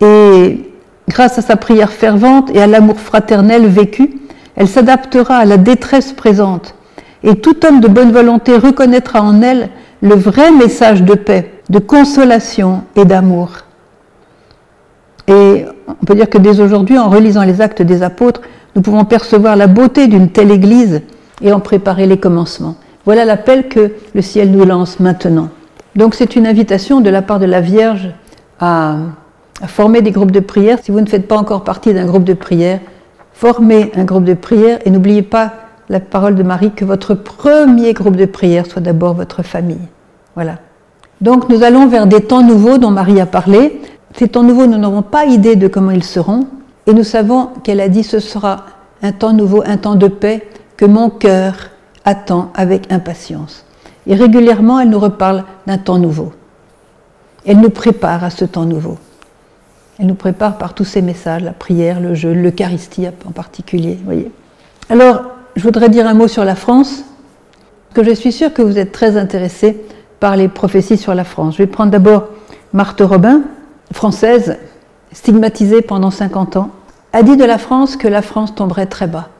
Et 0.00 0.70
Grâce 1.08 1.38
à 1.38 1.42
sa 1.42 1.56
prière 1.56 1.92
fervente 1.92 2.50
et 2.54 2.60
à 2.60 2.66
l'amour 2.66 2.98
fraternel 2.98 3.66
vécu, 3.66 4.18
elle 4.56 4.68
s'adaptera 4.68 5.36
à 5.36 5.44
la 5.44 5.56
détresse 5.56 6.12
présente. 6.12 6.74
Et 7.22 7.36
tout 7.36 7.64
homme 7.64 7.80
de 7.80 7.88
bonne 7.88 8.12
volonté 8.12 8.56
reconnaîtra 8.56 9.22
en 9.22 9.42
elle 9.42 9.70
le 10.02 10.14
vrai 10.14 10.50
message 10.50 11.02
de 11.02 11.14
paix, 11.14 11.52
de 11.70 11.78
consolation 11.78 12.82
et 12.96 13.04
d'amour. 13.04 13.50
Et 15.28 15.64
on 15.88 16.04
peut 16.06 16.14
dire 16.14 16.30
que 16.30 16.38
dès 16.38 16.60
aujourd'hui, 16.60 16.98
en 16.98 17.08
relisant 17.08 17.44
les 17.44 17.60
actes 17.60 17.82
des 17.82 18.02
apôtres, 18.02 18.42
nous 18.74 18.82
pouvons 18.82 19.04
percevoir 19.04 19.56
la 19.56 19.66
beauté 19.66 20.06
d'une 20.06 20.30
telle 20.30 20.50
Église 20.50 21.02
et 21.40 21.52
en 21.52 21.60
préparer 21.60 22.06
les 22.06 22.18
commencements. 22.18 22.76
Voilà 23.04 23.24
l'appel 23.24 23.68
que 23.68 23.92
le 24.14 24.22
ciel 24.22 24.50
nous 24.50 24.64
lance 24.64 25.00
maintenant. 25.00 25.48
Donc 25.94 26.14
c'est 26.14 26.36
une 26.36 26.46
invitation 26.46 27.00
de 27.00 27.10
la 27.10 27.22
part 27.22 27.38
de 27.38 27.46
la 27.46 27.60
Vierge 27.60 28.10
à 28.60 28.96
à 29.62 29.66
former 29.66 30.02
des 30.02 30.10
groupes 30.10 30.30
de 30.30 30.40
prière. 30.40 30.78
Si 30.82 30.90
vous 30.90 31.00
ne 31.00 31.06
faites 31.06 31.28
pas 31.28 31.36
encore 31.36 31.64
partie 31.64 31.94
d'un 31.94 32.06
groupe 32.06 32.24
de 32.24 32.34
prière, 32.34 32.80
formez 33.32 33.90
un 33.94 34.04
groupe 34.04 34.24
de 34.24 34.34
prière 34.34 34.78
et 34.84 34.90
n'oubliez 34.90 35.22
pas 35.22 35.52
la 35.88 36.00
parole 36.00 36.34
de 36.34 36.42
Marie 36.42 36.72
que 36.72 36.84
votre 36.84 37.14
premier 37.14 37.92
groupe 37.92 38.16
de 38.16 38.26
prière 38.26 38.66
soit 38.66 38.82
d'abord 38.82 39.14
votre 39.14 39.42
famille. 39.42 39.88
Voilà. 40.34 40.56
Donc 41.20 41.48
nous 41.48 41.62
allons 41.62 41.86
vers 41.86 42.06
des 42.06 42.20
temps 42.20 42.42
nouveaux 42.42 42.78
dont 42.78 42.90
Marie 42.90 43.20
a 43.20 43.26
parlé. 43.26 43.80
Ces 44.16 44.28
temps 44.28 44.42
nouveaux, 44.42 44.66
nous 44.66 44.78
n'aurons 44.78 45.02
pas 45.02 45.26
idée 45.26 45.56
de 45.56 45.68
comment 45.68 45.90
ils 45.90 46.04
seront. 46.04 46.46
Et 46.86 46.92
nous 46.92 47.04
savons 47.04 47.50
qu'elle 47.64 47.80
a 47.80 47.88
dit 47.88 48.02
ce 48.02 48.20
sera 48.20 48.64
un 49.02 49.12
temps 49.12 49.32
nouveau, 49.32 49.62
un 49.66 49.76
temps 49.76 49.94
de 49.94 50.08
paix 50.08 50.46
que 50.76 50.84
mon 50.84 51.10
cœur 51.10 51.70
attend 52.04 52.50
avec 52.54 52.92
impatience. 52.92 53.64
Et 54.06 54.14
régulièrement, 54.14 54.80
elle 54.80 54.90
nous 54.90 54.98
reparle 55.00 55.44
d'un 55.66 55.78
temps 55.78 55.98
nouveau. 55.98 56.32
Elle 57.44 57.60
nous 57.60 57.70
prépare 57.70 58.24
à 58.24 58.30
ce 58.30 58.44
temps 58.44 58.64
nouveau. 58.64 58.98
Elle 59.98 60.06
nous 60.06 60.14
prépare 60.14 60.58
par 60.58 60.74
tous 60.74 60.84
ces 60.84 61.02
messages, 61.02 61.42
la 61.42 61.52
prière, 61.52 62.00
le 62.00 62.14
jeûne, 62.14 62.42
l'Eucharistie 62.42 63.06
en 63.26 63.32
particulier. 63.32 63.98
Voyez. 64.04 64.30
Alors, 64.90 65.22
je 65.56 65.62
voudrais 65.62 65.88
dire 65.88 66.06
un 66.06 66.14
mot 66.14 66.28
sur 66.28 66.44
la 66.44 66.54
France, 66.54 67.04
que 67.94 68.04
je 68.04 68.10
suis 68.10 68.32
sûre 68.32 68.52
que 68.52 68.60
vous 68.60 68.78
êtes 68.78 68.92
très 68.92 69.16
intéressés 69.16 69.80
par 70.20 70.36
les 70.36 70.48
prophéties 70.48 70.98
sur 70.98 71.14
la 71.14 71.24
France. 71.24 71.54
Je 71.54 71.62
vais 71.62 71.66
prendre 71.66 71.90
d'abord 71.90 72.28
Marthe 72.74 73.00
Robin, 73.00 73.42
française, 73.92 74.58
stigmatisée 75.12 75.80
pendant 75.80 76.10
50 76.10 76.56
ans, 76.56 76.70
a 77.14 77.22
dit 77.22 77.38
de 77.38 77.44
la 77.44 77.56
France 77.56 77.96
que 77.96 78.08
la 78.08 78.20
France 78.20 78.54
tomberait 78.54 78.86
très 78.86 79.06
bas. 79.06 79.30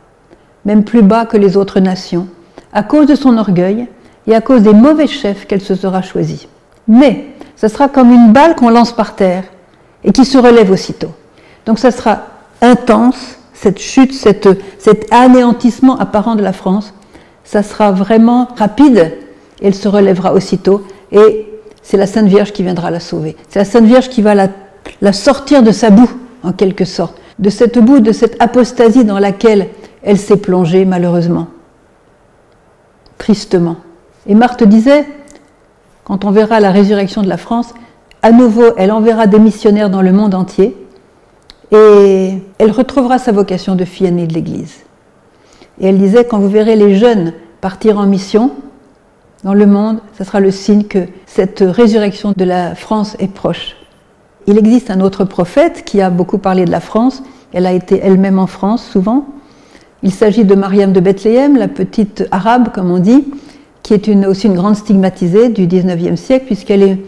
même 0.64 0.84
plus 0.84 1.02
bas 1.02 1.26
que 1.26 1.36
les 1.36 1.56
autres 1.56 1.80
nations, 1.80 2.26
à 2.72 2.82
cause 2.82 3.06
de 3.06 3.14
son 3.14 3.38
orgueil 3.38 3.86
et 4.26 4.34
à 4.34 4.40
cause 4.40 4.62
des 4.62 4.74
mauvais 4.74 5.06
chefs 5.06 5.46
qu'elle 5.46 5.60
se 5.60 5.76
sera 5.76 6.02
choisie. 6.02 6.48
Mais 6.88 7.26
ce 7.54 7.68
sera 7.68 7.88
comme 7.88 8.12
une 8.12 8.32
balle 8.32 8.56
qu'on 8.56 8.70
lance 8.70 8.92
par 8.92 9.14
terre 9.14 9.44
et 10.04 10.12
qui 10.12 10.24
se 10.24 10.38
relève 10.38 10.70
aussitôt. 10.70 11.10
Donc 11.64 11.78
ça 11.78 11.90
sera 11.90 12.22
intense, 12.60 13.36
cette 13.54 13.78
chute, 13.78 14.12
cet 14.12 15.12
anéantissement 15.12 15.98
apparent 15.98 16.36
de 16.36 16.42
la 16.42 16.52
France, 16.52 16.94
ça 17.44 17.62
sera 17.62 17.92
vraiment 17.92 18.48
rapide 18.56 19.14
et 19.60 19.68
elle 19.68 19.74
se 19.74 19.88
relèvera 19.88 20.34
aussitôt 20.34 20.84
et 21.12 21.46
c'est 21.82 21.96
la 21.96 22.06
Sainte 22.06 22.26
Vierge 22.26 22.52
qui 22.52 22.62
viendra 22.62 22.90
la 22.90 23.00
sauver. 23.00 23.36
C'est 23.48 23.58
la 23.60 23.64
Sainte 23.64 23.84
Vierge 23.84 24.08
qui 24.08 24.20
va 24.20 24.34
la 24.34 25.12
sortir 25.12 25.62
de 25.62 25.70
sa 25.70 25.90
boue, 25.90 26.10
en 26.42 26.52
quelque 26.52 26.84
sorte, 26.84 27.16
de 27.38 27.50
cette 27.50 27.78
boue, 27.78 28.00
de 28.00 28.12
cette 28.12 28.40
apostasie 28.42 29.04
dans 29.04 29.18
laquelle 29.18 29.68
elle 30.02 30.18
s'est 30.18 30.36
plongée 30.36 30.84
malheureusement, 30.84 31.48
tristement. 33.18 33.76
Et 34.26 34.34
Marthe 34.34 34.64
disait, 34.64 35.06
quand 36.04 36.24
on 36.24 36.30
verra 36.30 36.60
la 36.60 36.70
résurrection 36.70 37.22
de 37.22 37.28
la 37.28 37.36
France, 37.36 37.74
à 38.22 38.32
nouveau, 38.32 38.64
elle 38.76 38.92
enverra 38.92 39.26
des 39.26 39.38
missionnaires 39.38 39.90
dans 39.90 40.02
le 40.02 40.12
monde 40.12 40.34
entier 40.34 40.76
et 41.72 42.34
elle 42.58 42.70
retrouvera 42.70 43.18
sa 43.18 43.32
vocation 43.32 43.74
de 43.74 43.84
fille 43.84 44.06
aînée 44.06 44.26
de 44.26 44.34
l'Église. 44.34 44.74
Et 45.80 45.86
elle 45.88 45.98
disait, 45.98 46.24
quand 46.24 46.38
vous 46.38 46.48
verrez 46.48 46.76
les 46.76 46.96
jeunes 46.96 47.32
partir 47.60 47.98
en 47.98 48.06
mission 48.06 48.52
dans 49.44 49.54
le 49.54 49.66
monde, 49.66 49.98
ce 50.16 50.24
sera 50.24 50.40
le 50.40 50.50
signe 50.50 50.84
que 50.84 51.06
cette 51.26 51.60
résurrection 51.60 52.32
de 52.36 52.44
la 52.44 52.74
France 52.74 53.16
est 53.18 53.32
proche. 53.32 53.76
Il 54.46 54.58
existe 54.58 54.90
un 54.90 55.00
autre 55.00 55.24
prophète 55.24 55.84
qui 55.84 56.00
a 56.00 56.10
beaucoup 56.10 56.38
parlé 56.38 56.64
de 56.64 56.70
la 56.70 56.80
France, 56.80 57.22
elle 57.52 57.66
a 57.66 57.72
été 57.72 58.00
elle-même 58.02 58.38
en 58.38 58.46
France 58.46 58.84
souvent. 58.84 59.26
Il 60.02 60.12
s'agit 60.12 60.44
de 60.44 60.54
Mariam 60.54 60.92
de 60.92 61.00
Bethléem, 61.00 61.56
la 61.56 61.68
petite 61.68 62.26
arabe, 62.30 62.70
comme 62.72 62.90
on 62.90 62.98
dit, 62.98 63.24
qui 63.82 63.94
est 63.94 64.26
aussi 64.26 64.46
une 64.46 64.54
grande 64.54 64.76
stigmatisée 64.76 65.48
du 65.48 65.66
19e 65.66 66.16
siècle, 66.16 66.46
puisqu'elle 66.46 66.82
est 66.82 66.98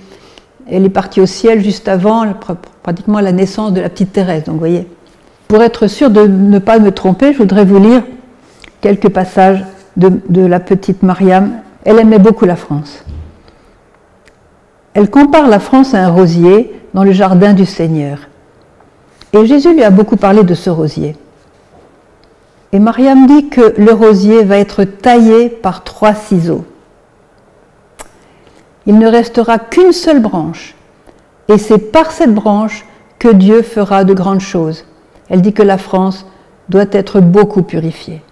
elle 0.71 0.85
est 0.85 0.91
partie 0.91 1.21
au 1.21 1.27
ciel 1.27 1.63
juste 1.63 1.89
avant 1.89 2.25
pratiquement 2.83 3.21
la 3.21 3.33
naissance 3.33 3.73
de 3.73 3.81
la 3.81 3.89
petite 3.89 4.13
Thérèse. 4.13 4.45
Donc, 4.45 4.59
voyez. 4.59 4.87
Pour 5.49 5.63
être 5.63 5.87
sûr 5.87 6.11
de 6.11 6.27
ne 6.27 6.59
pas 6.59 6.79
me 6.79 6.93
tromper, 6.93 7.33
je 7.33 7.39
voudrais 7.39 7.65
vous 7.65 7.79
lire 7.79 8.03
quelques 8.81 9.09
passages 9.09 9.65
de, 9.97 10.13
de 10.29 10.43
la 10.43 10.61
petite 10.61 11.03
Mariam. 11.03 11.53
Elle 11.85 11.99
aimait 11.99 12.19
beaucoup 12.19 12.45
la 12.45 12.57
France. 12.57 13.03
Elle 14.93 15.09
compare 15.11 15.49
la 15.49 15.59
France 15.59 15.95
à 15.95 16.05
un 16.05 16.11
rosier 16.11 16.73
dans 16.93 17.05
le 17.05 17.13
jardin 17.13 17.55
du 17.55 17.65
Seigneur. 17.65 18.19
Et 19.33 19.47
Jésus 19.47 19.73
lui 19.73 19.83
a 19.83 19.91
beaucoup 19.91 20.17
parlé 20.17 20.43
de 20.43 20.55
ce 20.55 20.69
rosier. 20.71 21.17
Et 22.73 22.79
Mariam 22.79 23.27
dit 23.27 23.49
que 23.49 23.75
le 23.79 23.93
rosier 23.93 24.45
va 24.45 24.59
être 24.59 24.85
taillé 24.85 25.49
par 25.49 25.85
trois 25.85 26.15
ciseaux 26.15 26.65
il 28.89 28.99
ne 28.99 29.07
restera 29.07 29.59
qu'une 29.59 29.93
seule 29.93 30.21
branche. 30.21 30.75
Et 31.49 31.59
c'est 31.59 31.93
par 31.93 32.11
cette 32.11 32.35
branche 32.35 32.87
que 33.19 33.29
Dieu 33.29 33.61
fera 33.61 34.03
de 34.05 34.15
grandes 34.15 34.41
choses. 34.41 34.87
Elle 35.29 35.43
dit 35.43 35.53
que 35.53 35.63
la 35.63 35.77
France 35.77 36.25
doit 36.71 36.87
être 36.93 37.21
beaucoup 37.21 37.63
purifiée. 37.63 38.23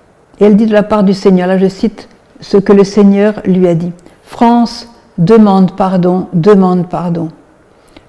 Et 0.41 0.47
elle 0.47 0.57
dit 0.57 0.67
de 0.67 0.73
la 0.73 0.83
part 0.83 1.05
du 1.05 1.13
Seigneur, 1.13 1.47
là 1.47 1.59
je 1.59 1.69
cite 1.69 2.09
ce 2.41 2.57
que 2.57 2.73
le 2.73 2.85
Seigneur 2.85 3.35
lui 3.45 3.69
a 3.69 3.75
dit. 3.75 3.93
France, 4.23 4.89
demande 5.19 5.77
pardon, 5.77 6.29
demande 6.33 6.89
pardon. 6.89 7.29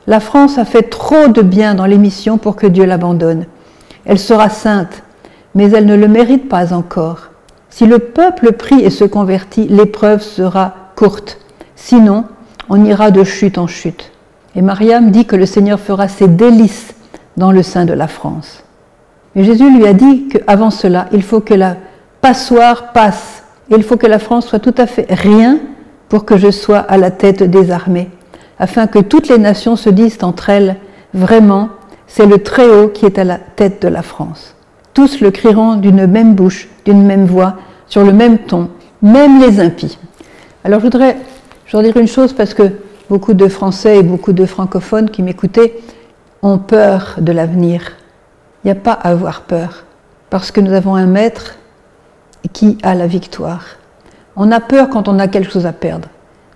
La 0.07 0.21
France 0.21 0.57
a 0.57 0.63
fait 0.63 0.89
trop 0.89 1.27
de 1.27 1.41
bien 1.41 1.75
dans 1.75 1.85
l'émission 1.85 2.37
pour 2.37 2.55
que 2.55 2.67
Dieu 2.67 2.85
l'abandonne. 2.85 3.45
Elle 4.05 4.19
sera 4.19 4.47
sainte, 4.47 5.03
mais 5.53 5.69
elle 5.71 5.85
ne 5.85 5.95
le 5.95 6.07
mérite 6.07 6.47
pas 6.47 6.73
encore. 6.73 7.29
Si 7.69 7.85
le 7.85 7.99
peuple 7.99 8.53
prie 8.53 8.79
et 8.85 8.89
se 8.89 9.03
convertit, 9.03 9.67
l'épreuve 9.67 10.21
sera 10.21 10.73
courte. 10.95 11.39
Sinon, 11.75 12.23
on 12.69 12.83
ira 12.85 13.11
de 13.11 13.23
chute 13.23 13.57
en 13.57 13.67
chute. 13.67 14.11
Et 14.55 14.61
Mariam 14.61 15.11
dit 15.11 15.25
que 15.25 15.35
le 15.35 15.45
Seigneur 15.45 15.79
fera 15.79 16.07
ses 16.07 16.27
délices 16.27 16.93
dans 17.37 17.51
le 17.51 17.63
sein 17.63 17.85
de 17.85 17.93
la 17.93 18.07
France. 18.07 18.63
Mais 19.35 19.43
Jésus 19.43 19.71
lui 19.71 19.85
a 19.85 19.93
dit 19.93 20.27
qu'avant 20.29 20.71
cela, 20.71 21.07
il 21.11 21.21
faut 21.21 21.41
que 21.41 21.53
la 21.53 21.77
passoire 22.21 22.91
passe. 22.91 23.43
Et 23.69 23.75
il 23.75 23.83
faut 23.83 23.97
que 23.97 24.07
la 24.07 24.19
France 24.19 24.47
soit 24.47 24.59
tout 24.59 24.73
à 24.77 24.87
fait 24.87 25.05
rien 25.09 25.59
pour 26.09 26.25
que 26.25 26.37
je 26.37 26.51
sois 26.51 26.79
à 26.79 26.97
la 26.97 27.11
tête 27.11 27.43
des 27.43 27.69
armées, 27.69 28.09
afin 28.59 28.87
que 28.87 28.99
toutes 28.99 29.27
les 29.27 29.37
nations 29.37 29.75
se 29.75 29.89
disent 29.89 30.17
entre 30.23 30.49
elles, 30.49 30.77
vraiment, 31.13 31.69
c'est 32.07 32.25
le 32.25 32.39
Très-Haut 32.39 32.87
qui 32.87 33.05
est 33.05 33.19
à 33.19 33.23
la 33.23 33.37
tête 33.37 33.81
de 33.81 33.89
la 33.89 34.01
France. 34.01 34.55
Tous 34.93 35.19
le 35.19 35.31
crieront 35.31 35.75
d'une 35.75 36.07
même 36.07 36.33
bouche, 36.33 36.69
d'une 36.85 37.03
même 37.03 37.25
voix, 37.25 37.55
sur 37.87 38.03
le 38.03 38.13
même 38.13 38.39
ton, 38.39 38.69
même 39.01 39.39
les 39.39 39.59
impies. 39.59 39.99
Alors 40.63 40.79
je 40.79 40.85
voudrais 40.85 41.17
je 41.67 41.75
voudrais 41.75 41.91
dire 41.91 42.01
une 42.01 42.07
chose 42.07 42.33
parce 42.33 42.53
que 42.53 42.71
beaucoup 43.09 43.33
de 43.33 43.47
Français 43.47 43.97
et 43.97 44.03
beaucoup 44.03 44.31
de 44.31 44.45
francophones 44.45 45.09
qui 45.09 45.21
m'écoutaient 45.21 45.77
ont 46.41 46.57
peur 46.57 47.15
de 47.19 47.31
l'avenir. 47.33 47.91
Il 48.63 48.67
n'y 48.67 48.71
a 48.71 48.75
pas 48.75 48.93
à 48.93 49.09
avoir 49.09 49.41
peur 49.41 49.83
parce 50.29 50.51
que 50.51 50.61
nous 50.61 50.71
avons 50.71 50.95
un 50.95 51.05
maître 51.05 51.55
qui 52.53 52.77
a 52.83 52.95
la 52.95 53.05
victoire. 53.05 53.65
On 54.37 54.51
a 54.51 54.61
peur 54.61 54.89
quand 54.89 55.09
on 55.09 55.19
a 55.19 55.27
quelque 55.27 55.51
chose 55.51 55.65
à 55.65 55.73
perdre, 55.73 56.07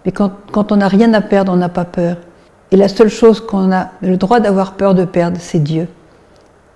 mais 0.05 0.13
quand, 0.13 0.31
quand 0.51 0.71
on 0.71 0.77
n'a 0.77 0.87
rien 0.87 1.13
à 1.13 1.21
perdre, 1.21 1.51
on 1.51 1.57
n'a 1.57 1.69
pas 1.69 1.85
peur. 1.85 2.15
Et 2.71 2.77
la 2.77 2.87
seule 2.87 3.09
chose 3.09 3.41
qu'on 3.41 3.71
a 3.73 3.89
le 4.01 4.15
droit 4.15 4.39
d'avoir 4.39 4.73
peur 4.73 4.95
de 4.95 5.03
perdre, 5.03 5.37
c'est 5.41 5.59
Dieu. 5.59 5.89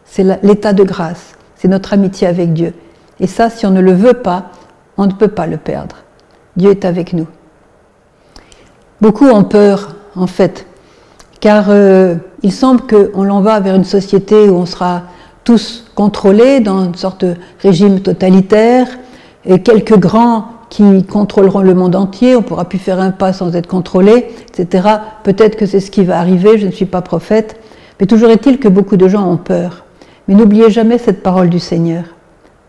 C'est 0.04 0.44
l'état 0.44 0.74
de 0.74 0.84
grâce, 0.84 1.36
c'est 1.56 1.70
notre 1.70 1.94
amitié 1.94 2.27
avec 2.27 2.51
Dieu. 2.51 2.74
Et 3.22 3.27
ça, 3.27 3.50
si 3.50 3.65
on 3.65 3.72
ne 3.72 3.82
le 3.82 3.94
veut 3.94 4.13
pas, 4.13 4.51
on 4.98 5.08
ne 5.08 5.13
peut 5.13 5.30
pas 5.30 5.48
le 5.48 5.58
perdre. 5.58 5.96
Dieu 6.58 6.72
est 6.72 6.84
avec 6.84 7.13
nous. 7.13 7.27
Beaucoup 9.05 9.27
ont 9.27 9.43
peur, 9.43 9.93
en 10.15 10.25
fait, 10.25 10.65
car 11.39 11.65
euh, 11.69 12.15
il 12.41 12.51
semble 12.51 12.81
qu'on 12.88 13.21
l'en 13.21 13.41
va 13.41 13.59
vers 13.59 13.75
une 13.75 13.83
société 13.83 14.50
où 14.50 14.55
on 14.55 14.65
sera 14.65 15.03
tous 15.43 15.85
contrôlés 15.93 16.59
dans 16.59 16.85
une 16.85 16.95
sorte 16.95 17.24
de 17.24 17.35
régime 17.59 18.00
totalitaire, 18.00 18.88
et 19.45 19.62
quelques 19.62 20.00
grands 20.00 20.45
qui 20.71 21.03
contrôleront 21.03 21.62
le 21.62 21.75
monde 21.75 21.95
entier, 21.95 22.35
on 22.35 22.39
ne 22.39 22.45
pourra 22.45 22.65
plus 22.65 22.79
faire 22.79 23.00
un 23.00 23.12
pas 23.12 23.31
sans 23.31 23.55
être 23.55 23.67
contrôlé, 23.67 24.25
etc. 24.50 24.88
Peut-être 25.21 25.55
que 25.55 25.67
c'est 25.67 25.81
ce 25.81 25.91
qui 25.91 26.03
va 26.03 26.17
arriver, 26.17 26.57
je 26.57 26.65
ne 26.65 26.71
suis 26.71 26.88
pas 26.88 27.03
prophète, 27.03 27.62
mais 28.00 28.07
toujours 28.07 28.31
est-il 28.31 28.57
que 28.57 28.69
beaucoup 28.69 28.97
de 28.97 29.07
gens 29.07 29.29
ont 29.29 29.38
peur. 29.38 29.83
Mais 30.27 30.33
n'oubliez 30.33 30.71
jamais 30.71 30.97
cette 30.97 31.21
parole 31.21 31.50
du 31.51 31.59
Seigneur. 31.59 32.05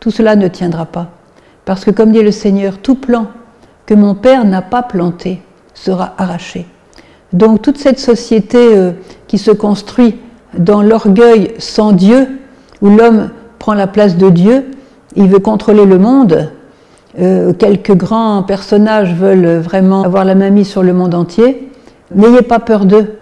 Tout 0.00 0.10
cela 0.10 0.36
ne 0.36 0.48
tiendra 0.48 0.84
pas. 0.84 1.12
Parce 1.64 1.82
que 1.82 1.90
comme 1.90 2.12
dit 2.12 2.22
le 2.22 2.30
Seigneur, 2.30 2.76
tout 2.76 2.96
plan 2.96 3.28
que 3.86 3.94
mon 3.94 4.14
Père 4.14 4.44
n'a 4.44 4.60
pas 4.60 4.82
planté 4.82 5.40
sera 5.76 6.14
arraché. 6.18 6.66
Donc 7.32 7.62
toute 7.62 7.78
cette 7.78 8.00
société 8.00 8.58
euh, 8.58 8.92
qui 9.28 9.38
se 9.38 9.50
construit 9.50 10.16
dans 10.58 10.82
l'orgueil 10.82 11.52
sans 11.58 11.92
Dieu, 11.92 12.26
où 12.80 12.88
l'homme 12.88 13.30
prend 13.58 13.74
la 13.74 13.86
place 13.86 14.16
de 14.16 14.30
Dieu, 14.30 14.70
il 15.14 15.28
veut 15.28 15.38
contrôler 15.38 15.84
le 15.84 15.98
monde, 15.98 16.50
euh, 17.18 17.52
quelques 17.52 17.94
grands 17.94 18.42
personnages 18.42 19.14
veulent 19.14 19.58
vraiment 19.58 20.02
avoir 20.02 20.24
la 20.24 20.34
main 20.34 20.50
mise 20.50 20.68
sur 20.68 20.82
le 20.82 20.92
monde 20.92 21.14
entier, 21.14 21.70
n'ayez 22.14 22.42
pas 22.42 22.58
peur 22.58 22.84
d'eux, 22.84 23.18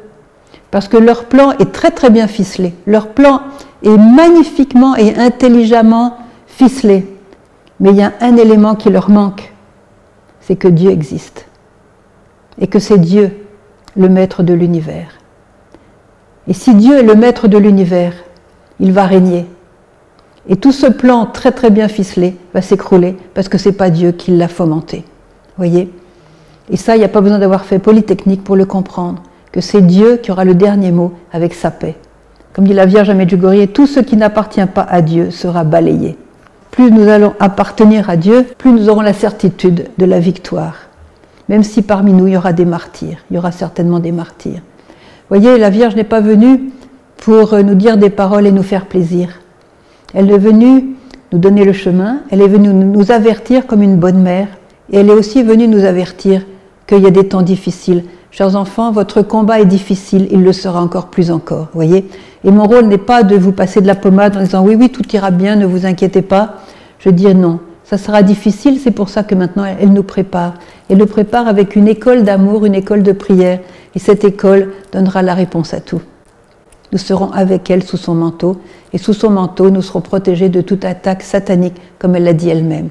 parce 0.71 0.89
que 0.89 0.97
leur 0.97 1.25
plan 1.25 1.53
est 1.53 1.73
très 1.73 1.91
très 1.91 2.11
bien 2.11 2.27
ficelé. 2.27 2.75
Leur 2.87 3.09
plan 3.09 3.43
est 3.83 3.97
magnifiquement 3.97 4.97
et 4.97 5.15
intelligemment 5.17 6.17
ficelé. 6.47 7.07
Mais 7.81 7.91
il 7.91 7.97
y 7.97 8.03
a 8.03 8.13
un 8.21 8.37
élément 8.37 8.75
qui 8.75 8.91
leur 8.91 9.11
manque, 9.11 9.53
c'est 10.41 10.57
que 10.57 10.69
Dieu 10.69 10.91
existe 10.91 11.47
et 12.61 12.67
que 12.67 12.79
c'est 12.79 12.99
Dieu 12.99 13.31
le 13.97 14.09
maître 14.09 14.43
de 14.43 14.55
l'univers. 14.55 15.19
Et 16.47 16.53
si 16.53 16.75
Dieu 16.75 16.99
est 16.99 17.03
le 17.03 17.15
maître 17.15 17.49
de 17.49 17.59
l'univers, 17.59 18.13
il 18.81 18.93
va 18.93 19.07
régner. 19.07 19.47
Et 20.49 20.57
tout 20.57 20.73
ce 20.73 20.87
plan 20.87 21.27
très 21.27 21.53
très 21.53 21.71
bien 21.71 21.89
ficelé 21.89 22.37
va 22.53 22.61
s'écrouler 22.61 23.17
parce 23.33 23.49
que 23.49 23.57
ce 23.57 23.69
n'est 23.69 23.75
pas 23.75 23.91
Dieu 23.91 24.13
qui 24.13 24.33
l'a 24.33 24.49
fomenté. 24.49 25.05
Voyez? 25.57 25.91
Et 26.71 26.77
ça, 26.77 26.97
il 26.97 26.99
n'y 26.99 27.05
a 27.05 27.09
pas 27.09 27.21
besoin 27.21 27.39
d'avoir 27.39 27.65
fait 27.65 27.79
Polytechnique 27.79 28.45
pour 28.45 28.57
le 28.57 28.67
comprendre, 28.67 29.23
que 29.53 29.61
c'est 29.61 29.83
Dieu 29.83 30.17
qui 30.17 30.33
aura 30.33 30.45
le 30.45 30.55
dernier 30.55 30.93
mot 30.93 31.13
avec 31.33 31.55
sa 31.55 31.71
paix. 31.71 31.95
Comme 32.53 32.67
dit 32.67 32.75
la 32.75 32.87
Vierge 32.87 33.11
à 33.11 33.15
Medjugorje, 33.15 33.73
tout 33.73 33.87
ce 33.87 34.01
qui 34.01 34.17
n'appartient 34.17 34.67
pas 34.67 34.87
à 34.89 35.03
Dieu 35.03 35.31
sera 35.31 35.65
balayé. 35.65 36.17
Plus 36.71 36.91
nous 36.91 37.09
allons 37.09 37.35
appartenir 37.41 38.11
à 38.11 38.17
Dieu, 38.17 38.47
plus 38.59 38.73
nous 38.73 38.89
aurons 38.89 39.01
la 39.01 39.13
certitude 39.13 39.89
de 39.97 40.05
la 40.05 40.21
victoire 40.21 40.75
même 41.49 41.63
si 41.63 41.83
parmi 41.83 42.13
nous 42.13 42.27
il 42.27 42.35
y 42.35 42.37
aura 42.37 42.53
des 42.53 42.65
martyrs, 42.65 43.19
il 43.31 43.35
y 43.35 43.39
aura 43.39 43.53
certainement 43.53 43.99
des 43.99 44.13
martyrs. 44.13 44.61
Voyez, 45.29 45.59
la 45.59 45.71
Vierge 45.71 45.97
n'est 45.97 46.05
pas 46.05 46.21
venue 46.21 46.71
pour 47.17 47.55
nous 47.57 47.75
dire 47.75 47.97
des 47.97 48.11
paroles 48.11 48.47
et 48.47 48.53
nous 48.53 48.63
faire 48.63 48.87
plaisir. 48.87 49.41
Elle 50.13 50.31
est 50.31 50.39
venue 50.39 50.97
nous 51.33 51.39
donner 51.39 51.65
le 51.65 51.73
chemin, 51.73 52.19
elle 52.31 52.43
est 52.43 52.49
venue 52.49 52.73
nous 52.73 53.11
avertir 53.11 53.67
comme 53.67 53.83
une 53.83 53.97
bonne 53.97 54.21
mère, 54.21 54.49
et 54.93 54.99
elle 54.99 55.09
est 55.09 55.15
aussi 55.15 55.43
venue 55.43 55.67
nous 55.67 55.85
avertir 55.85 56.43
qu'il 56.87 57.01
y 57.01 57.07
a 57.07 57.11
des 57.11 57.27
temps 57.27 57.43
difficiles. 57.43 58.05
Chers 58.31 58.57
enfants, 58.57 58.93
votre 58.93 59.23
combat 59.23 59.61
est 59.61 59.65
difficile, 59.65 60.29
il 60.31 60.43
le 60.43 60.53
sera 60.53 60.83
encore 60.83 61.07
plus 61.07 61.31
encore, 61.31 61.69
voyez. 61.73 62.09
Et 62.45 62.51
mon 62.51 62.65
rôle 62.65 62.87
n'est 62.87 62.99
pas 62.99 63.23
de 63.23 63.37
vous 63.37 63.53
passer 63.53 63.81
de 63.81 63.87
la 63.87 63.95
pommade 63.95 64.37
en 64.37 64.41
disant 64.41 64.65
oui, 64.65 64.77
oui, 64.77 64.91
tout 64.91 65.05
ira 65.13 65.31
bien, 65.31 65.57
ne 65.57 65.67
vous 65.67 65.87
inquiétez 65.87 66.23
pas. 66.23 66.57
Je 66.99 67.11
dis 67.11 67.33
non, 67.35 67.61
Ça 67.85 67.99
sera 67.99 68.23
difficile, 68.23 68.81
c'est 68.83 68.91
pour 68.91 69.11
ça 69.11 69.23
que 69.23 69.35
maintenant 69.35 69.65
elle 69.65 69.93
nous 69.93 70.03
prépare. 70.03 70.55
Elle 70.89 70.99
nous 70.99 71.07
prépare 71.07 71.47
avec 71.49 71.77
une 71.77 71.87
école 71.87 72.25
d'amour, 72.25 72.65
une 72.65 72.75
école 72.75 73.03
de 73.03 73.13
prière. 73.13 73.61
Et 73.95 73.99
cette 73.99 74.25
école 74.25 74.73
donnera 74.93 75.23
la 75.23 75.35
réponse 75.35 75.75
à 75.75 75.81
tout. 75.81 76.01
Nous 76.93 76.99
serons 76.99 77.31
avec 77.33 77.71
elle 77.71 77.83
sous 77.83 77.97
son 77.97 78.15
manteau. 78.15 78.59
Et 78.93 78.99
sous 78.99 79.13
son 79.13 79.31
manteau, 79.31 79.71
nous 79.71 79.83
serons 79.83 80.01
protégés 80.01 80.49
de 80.49 80.61
toute 80.61 80.85
attaque 80.85 81.23
satanique, 81.23 81.77
comme 81.99 82.17
elle 82.17 82.25
l'a 82.25 82.33
dit 82.33 82.49
elle-même. 82.49 82.89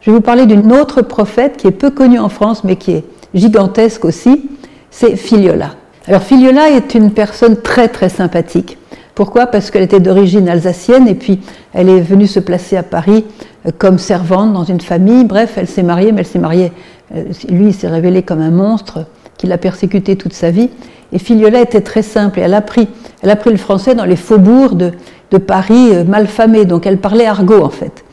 Je 0.00 0.10
vais 0.10 0.16
vous 0.16 0.22
parler 0.22 0.46
d'une 0.46 0.72
autre 0.72 1.02
prophète 1.02 1.56
qui 1.56 1.66
est 1.66 1.72
peu 1.72 1.90
connue 1.90 2.18
en 2.18 2.28
France, 2.28 2.64
mais 2.64 2.76
qui 2.76 2.92
est 2.92 3.04
gigantesque 3.34 4.04
aussi. 4.04 4.48
C'est 4.90 5.16
Filiola. 5.16 5.72
Alors 6.06 6.22
Filiola 6.22 6.70
est 6.70 6.94
une 6.94 7.12
personne 7.12 7.56
très 7.60 7.88
très 7.88 8.08
sympathique. 8.08 8.77
Pourquoi? 9.18 9.48
Parce 9.48 9.72
qu'elle 9.72 9.82
était 9.82 9.98
d'origine 9.98 10.48
alsacienne 10.48 11.08
et 11.08 11.16
puis 11.16 11.40
elle 11.74 11.88
est 11.88 12.00
venue 12.00 12.28
se 12.28 12.38
placer 12.38 12.76
à 12.76 12.84
Paris 12.84 13.24
euh, 13.66 13.72
comme 13.76 13.98
servante 13.98 14.52
dans 14.52 14.62
une 14.62 14.80
famille. 14.80 15.24
Bref, 15.24 15.54
elle 15.56 15.66
s'est 15.66 15.82
mariée, 15.82 16.12
mais 16.12 16.20
elle 16.20 16.26
s'est 16.28 16.38
mariée. 16.38 16.70
Euh, 17.12 17.24
lui, 17.48 17.66
il 17.66 17.74
s'est 17.74 17.88
révélé 17.88 18.22
comme 18.22 18.40
un 18.40 18.52
monstre 18.52 19.06
qui 19.36 19.48
l'a 19.48 19.58
persécuté 19.58 20.14
toute 20.14 20.34
sa 20.34 20.52
vie. 20.52 20.70
Et 21.10 21.18
Filiola 21.18 21.60
était 21.60 21.80
très 21.80 22.02
simple 22.02 22.38
et 22.38 22.42
elle 22.42 22.54
a 22.54 22.58
appris, 22.58 22.86
elle 23.20 23.30
a 23.30 23.38
le 23.44 23.56
français 23.56 23.96
dans 23.96 24.04
les 24.04 24.14
faubourgs 24.14 24.76
de, 24.76 24.92
de 25.32 25.38
Paris 25.38 25.88
euh, 25.96 26.04
malfamés. 26.04 26.64
Donc 26.64 26.86
elle 26.86 26.98
parlait 26.98 27.26
argot 27.26 27.64
en 27.64 27.70
fait. 27.70 28.04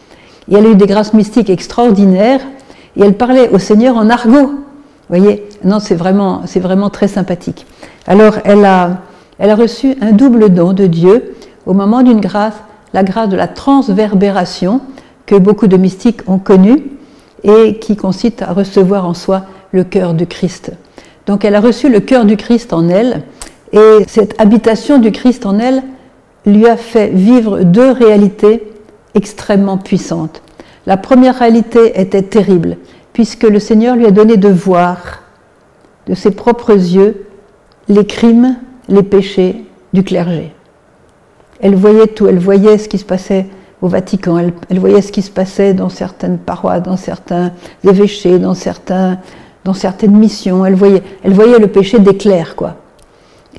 Et 0.50 0.56
elle 0.56 0.66
a 0.66 0.70
eu 0.70 0.76
des 0.76 0.88
grâces 0.88 1.14
mystiques 1.14 1.52
extraordinaires 1.52 2.42
et 2.98 3.04
elle 3.04 3.14
parlait 3.14 3.50
au 3.50 3.60
Seigneur 3.60 3.96
en 3.96 4.10
argot. 4.10 4.48
Vous 4.48 4.56
voyez? 5.08 5.48
Non, 5.64 5.80
c'est 5.80 5.94
vraiment, 5.94 6.42
c'est 6.48 6.60
vraiment 6.60 6.90
très 6.90 7.08
sympathique. 7.08 7.68
Alors 8.08 8.38
elle 8.44 8.66
a 8.66 9.02
elle 9.40 9.50
a 9.50 9.56
reçu 9.56 9.96
un 10.02 10.12
double 10.12 10.50
don 10.50 10.74
de 10.74 10.88
Dieu 10.88 11.36
au 11.66 11.74
moment 11.74 12.04
d'une 12.04 12.22
grâce, 12.22 12.56
la 12.94 13.04
grâce 13.04 13.30
de 13.30 13.36
la 13.36 13.48
transverbération 13.48 14.82
que 15.26 15.36
beaucoup 15.36 15.68
de 15.68 15.78
mystiques 15.78 16.22
ont 16.28 16.40
connue 16.40 16.84
et 17.44 17.80
qui 17.80 17.96
consiste 17.96 18.42
à 18.42 18.54
recevoir 18.54 19.06
en 19.06 19.14
soi 19.14 19.44
le 19.72 19.84
cœur 19.84 20.14
du 20.14 20.28
Christ. 20.28 20.72
Donc 21.26 21.44
elle 21.44 21.56
a 21.56 21.62
reçu 21.62 21.90
le 21.90 22.00
cœur 22.00 22.26
du 22.26 22.38
Christ 22.38 22.74
en 22.74 22.88
elle 22.88 23.24
et 23.72 24.06
cette 24.08 24.40
habitation 24.40 25.00
du 25.00 25.12
Christ 25.12 25.46
en 25.46 25.60
elle 25.60 25.84
lui 26.46 26.68
a 26.68 26.78
fait 26.78 27.10
vivre 27.10 27.64
deux 27.64 27.92
réalités 27.92 28.72
extrêmement 29.16 29.78
puissantes. 29.78 30.42
La 30.86 30.98
première 30.98 31.40
réalité 31.40 32.00
était 32.00 32.22
terrible 32.22 32.78
puisque 33.12 33.44
le 33.44 33.60
Seigneur 33.60 33.96
lui 33.96 34.06
a 34.06 34.12
donné 34.12 34.38
de 34.38 34.50
voir 34.50 35.24
de 36.08 36.14
ses 36.14 36.32
propres 36.32 36.74
yeux 36.74 37.26
les 37.90 38.06
crimes 38.06 38.58
les 38.88 39.04
péchés 39.04 39.64
du 39.94 40.04
clergé. 40.04 40.52
Elle 41.62 41.76
voyait 41.76 42.08
tout, 42.08 42.28
elle 42.28 42.40
voyait 42.40 42.78
ce 42.78 42.90
qui 42.90 42.98
se 42.98 43.06
passait 43.06 43.46
au 43.82 43.88
Vatican, 43.88 44.38
elle, 44.38 44.80
voyait 44.80 45.02
ce 45.02 45.12
qui 45.12 45.22
se 45.22 45.30
passait 45.30 45.74
dans 45.74 45.90
certaines 45.90 46.38
paroisses, 46.38 46.84
dans 46.84 46.98
certains 46.98 47.52
évêchés, 47.84 48.40
dans, 48.40 48.54
certaines 48.56 50.16
missions, 50.16 50.66
elle 50.66 50.76
voyait, 50.76 51.04
elle 51.24 51.34
voyait 51.34 51.60
le 51.60 51.68
péché 51.68 52.00
des 52.00 52.16
clercs, 52.16 52.56
quoi. 52.56 52.76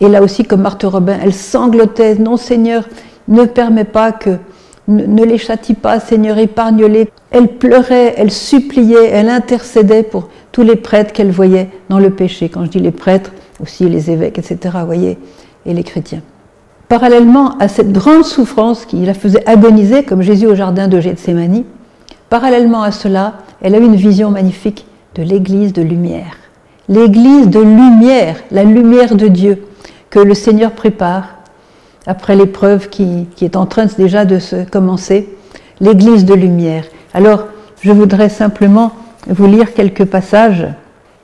Et 0.01 0.09
là 0.09 0.23
aussi, 0.23 0.45
comme 0.45 0.63
Marthe 0.63 0.85
Robin, 0.85 1.17
elle 1.23 1.33
sanglotait, 1.33 2.17
non 2.17 2.37
Seigneur, 2.37 2.85
ne 3.29 3.45
permets 3.45 3.85
pas 3.85 4.13
que, 4.13 4.39
ne 4.89 5.25
les 5.25 5.39
châtie 5.39 5.75
pas, 5.75 6.01
Seigneur, 6.01 6.39
épargne-les. 6.39 7.09
Elle 7.31 7.49
pleurait, 7.49 8.15
elle 8.17 8.31
suppliait, 8.31 9.11
elle 9.11 9.29
intercédait 9.29 10.03
pour 10.03 10.29
tous 10.53 10.63
les 10.63 10.77
prêtres 10.77 11.13
qu'elle 11.13 11.31
voyait 11.31 11.69
dans 11.89 11.99
le 11.99 12.11
péché. 12.11 12.49
Quand 12.49 12.65
je 12.65 12.71
dis 12.71 12.79
les 12.79 12.93
prêtres, 12.93 13.33
aussi 13.61 13.89
les 13.89 14.11
évêques, 14.11 14.39
etc., 14.39 14.79
voyez, 14.85 15.19
et 15.65 15.75
les 15.75 15.85
chrétiens. 15.85 16.23
Parallèlement 16.89 17.59
à 17.59 17.69
cette 17.69 17.93
grande 17.93 18.25
souffrance 18.25 18.87
qui 18.87 19.05
la 19.05 19.15
faisait 19.15 19.47
agoniser, 19.49 20.05
comme 20.05 20.23
Jésus 20.23 20.47
au 20.47 20.55
jardin 20.55 20.89
de 20.89 21.01
Gethsemane, 21.01 21.65
parallèlement 22.31 22.83
à 22.83 22.93
cela, 22.93 23.35
elle 23.61 23.75
a 23.75 23.79
eu 23.79 23.85
une 23.85 23.97
vision 23.97 24.31
magnifique 24.31 24.87
de 25.15 25.23
l'église 25.23 25.73
de 25.73 25.83
lumière. 25.83 26.37
L'église 26.89 27.49
de 27.49 27.61
lumière, 27.61 28.37
la 28.53 28.63
lumière 28.63 29.17
de 29.17 29.27
Dieu, 29.27 29.65
que 30.11 30.21
le 30.21 30.35
Seigneur 30.35 30.73
prépare 30.73 31.37
après 32.07 32.37
l'épreuve 32.37 32.89
qui, 32.89 33.27
qui 33.35 33.45
est 33.45 33.57
en 33.57 33.67
train 33.67 33.87
déjà 33.99 34.25
de 34.25 34.39
se 34.39 34.65
commencer, 34.65 35.29
l'église 35.81 36.25
de 36.25 36.35
lumière. 36.35 36.85
Alors, 37.13 37.47
je 37.83 37.91
voudrais 37.91 38.29
simplement 38.29 38.93
vous 39.27 39.47
lire 39.47 39.75
quelques 39.75 40.05
passages. 40.05 40.69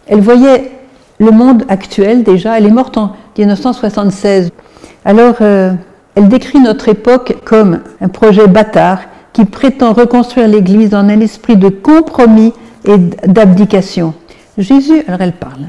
Elle 0.08 0.20
voyait 0.20 0.72
le 1.18 1.30
monde 1.30 1.64
actuel 1.68 2.22
déjà. 2.22 2.58
Elle 2.58 2.66
est 2.66 2.70
morte 2.70 2.96
en 2.96 3.12
1976. 3.36 4.50
Alors, 5.04 5.36
euh, 5.40 5.72
elle 6.14 6.28
décrit 6.28 6.60
notre 6.60 6.88
époque 6.88 7.36
comme 7.44 7.80
un 8.00 8.08
projet 8.08 8.46
bâtard 8.46 9.00
qui 9.32 9.44
prétend 9.44 9.92
reconstruire 9.92 10.48
l'Église 10.48 10.90
dans 10.90 10.98
un 10.98 11.20
esprit 11.20 11.56
de 11.56 11.68
compromis 11.68 12.52
et 12.84 12.98
d'abdication. 12.98 14.14
Jésus, 14.58 15.02
alors 15.06 15.22
elle 15.22 15.32
parle, 15.32 15.62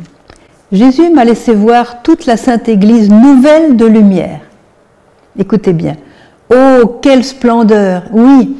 Jésus 0.71 1.09
m'a 1.09 1.23
laissé 1.23 1.53
voir 1.53 2.01
toute 2.01 2.25
la 2.25 2.35
Sainte 2.35 2.67
Église 2.67 3.09
nouvelle 3.09 3.77
de 3.77 3.85
lumière. 3.85 4.41
Écoutez 5.37 5.71
bien. 5.71 5.95
Oh, 6.53 6.97
quelle 7.01 7.23
splendeur 7.23 8.03
Oui, 8.11 8.57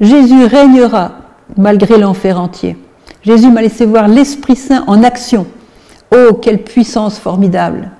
Jésus 0.00 0.44
régnera 0.44 1.12
malgré 1.56 1.98
l'enfer 1.98 2.40
entier. 2.40 2.76
Jésus 3.22 3.50
m'a 3.50 3.60
laissé 3.60 3.84
voir 3.84 4.08
l'Esprit 4.08 4.56
Saint 4.56 4.84
en 4.86 5.02
action. 5.02 5.46
Oh, 6.12 6.34
quelle 6.34 6.62
puissance 6.62 7.18
formidable 7.18 7.90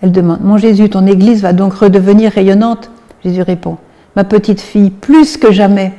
Elle 0.00 0.12
demande, 0.12 0.40
Mon 0.42 0.58
Jésus, 0.58 0.90
ton 0.90 1.06
Église 1.06 1.42
va 1.42 1.52
donc 1.52 1.74
redevenir 1.74 2.32
rayonnante? 2.32 2.90
Jésus 3.24 3.42
répond, 3.42 3.78
Ma 4.16 4.24
petite 4.24 4.60
fille, 4.60 4.90
plus 4.90 5.36
que 5.36 5.52
jamais. 5.52 5.94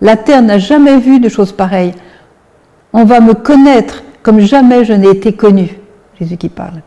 La 0.00 0.16
terre 0.16 0.42
n'a 0.42 0.58
jamais 0.58 0.98
vu 0.98 1.20
de 1.20 1.28
choses 1.28 1.52
pareilles. 1.52 1.94
On 2.92 3.04
va 3.04 3.20
me 3.20 3.34
connaître 3.34 4.02
comme 4.22 4.40
jamais 4.40 4.84
je 4.84 4.92
n'ai 4.92 5.10
été 5.10 5.32
connu. 5.32 5.78
Jésus 6.18 6.36
qui 6.36 6.48
parle. 6.48 6.82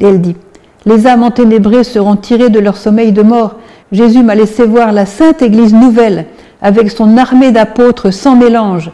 Et 0.00 0.06
elle 0.06 0.20
dit, 0.20 0.36
Les 0.84 1.06
âmes 1.06 1.22
enténébrées 1.22 1.84
seront 1.84 2.16
tirées 2.16 2.50
de 2.50 2.58
leur 2.58 2.76
sommeil 2.76 3.12
de 3.12 3.22
mort. 3.22 3.56
Jésus 3.92 4.22
m'a 4.22 4.34
laissé 4.34 4.64
voir 4.64 4.92
la 4.92 5.06
sainte 5.06 5.42
Église 5.42 5.74
nouvelle, 5.74 6.26
avec 6.60 6.90
son 6.90 7.16
armée 7.16 7.52
d'apôtres 7.52 8.12
sans 8.12 8.36
mélange, 8.36 8.90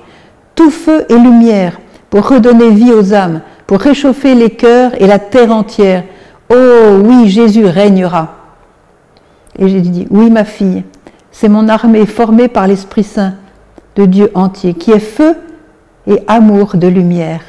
tout 0.55 0.71
feu 0.71 1.07
et 1.09 1.17
lumière, 1.17 1.79
pour 2.11 2.29
redonner 2.29 2.71
vie 2.71 2.93
aux 2.93 3.15
âmes, 3.15 3.41
pour 3.67 3.81
réchauffer 3.81 4.35
les 4.35 4.51
cœurs 4.51 4.93
et 5.01 5.07
la 5.07 5.19
terre 5.19 5.53
entière. 5.53 6.05
Oh 6.51 6.99
oui, 7.03 7.29
Jésus 7.29 7.67
régnera. 7.67 8.37
Et 9.59 9.69
Jésus 9.69 9.91
dit, 9.91 10.07
oui 10.11 10.31
ma 10.31 10.45
fille, 10.45 10.85
c'est 11.33 11.49
mon 11.49 11.69
armée 11.69 12.07
formée 12.07 12.49
par 12.49 12.67
l'Esprit 12.67 13.05
Saint 13.05 13.35
de 13.97 14.07
Dieu 14.07 14.31
entier, 14.35 14.75
qui 14.75 14.93
est 14.93 14.99
feu 14.99 15.37
et 16.07 16.21
amour 16.27 16.77
de 16.77 16.87
lumière. 16.87 17.41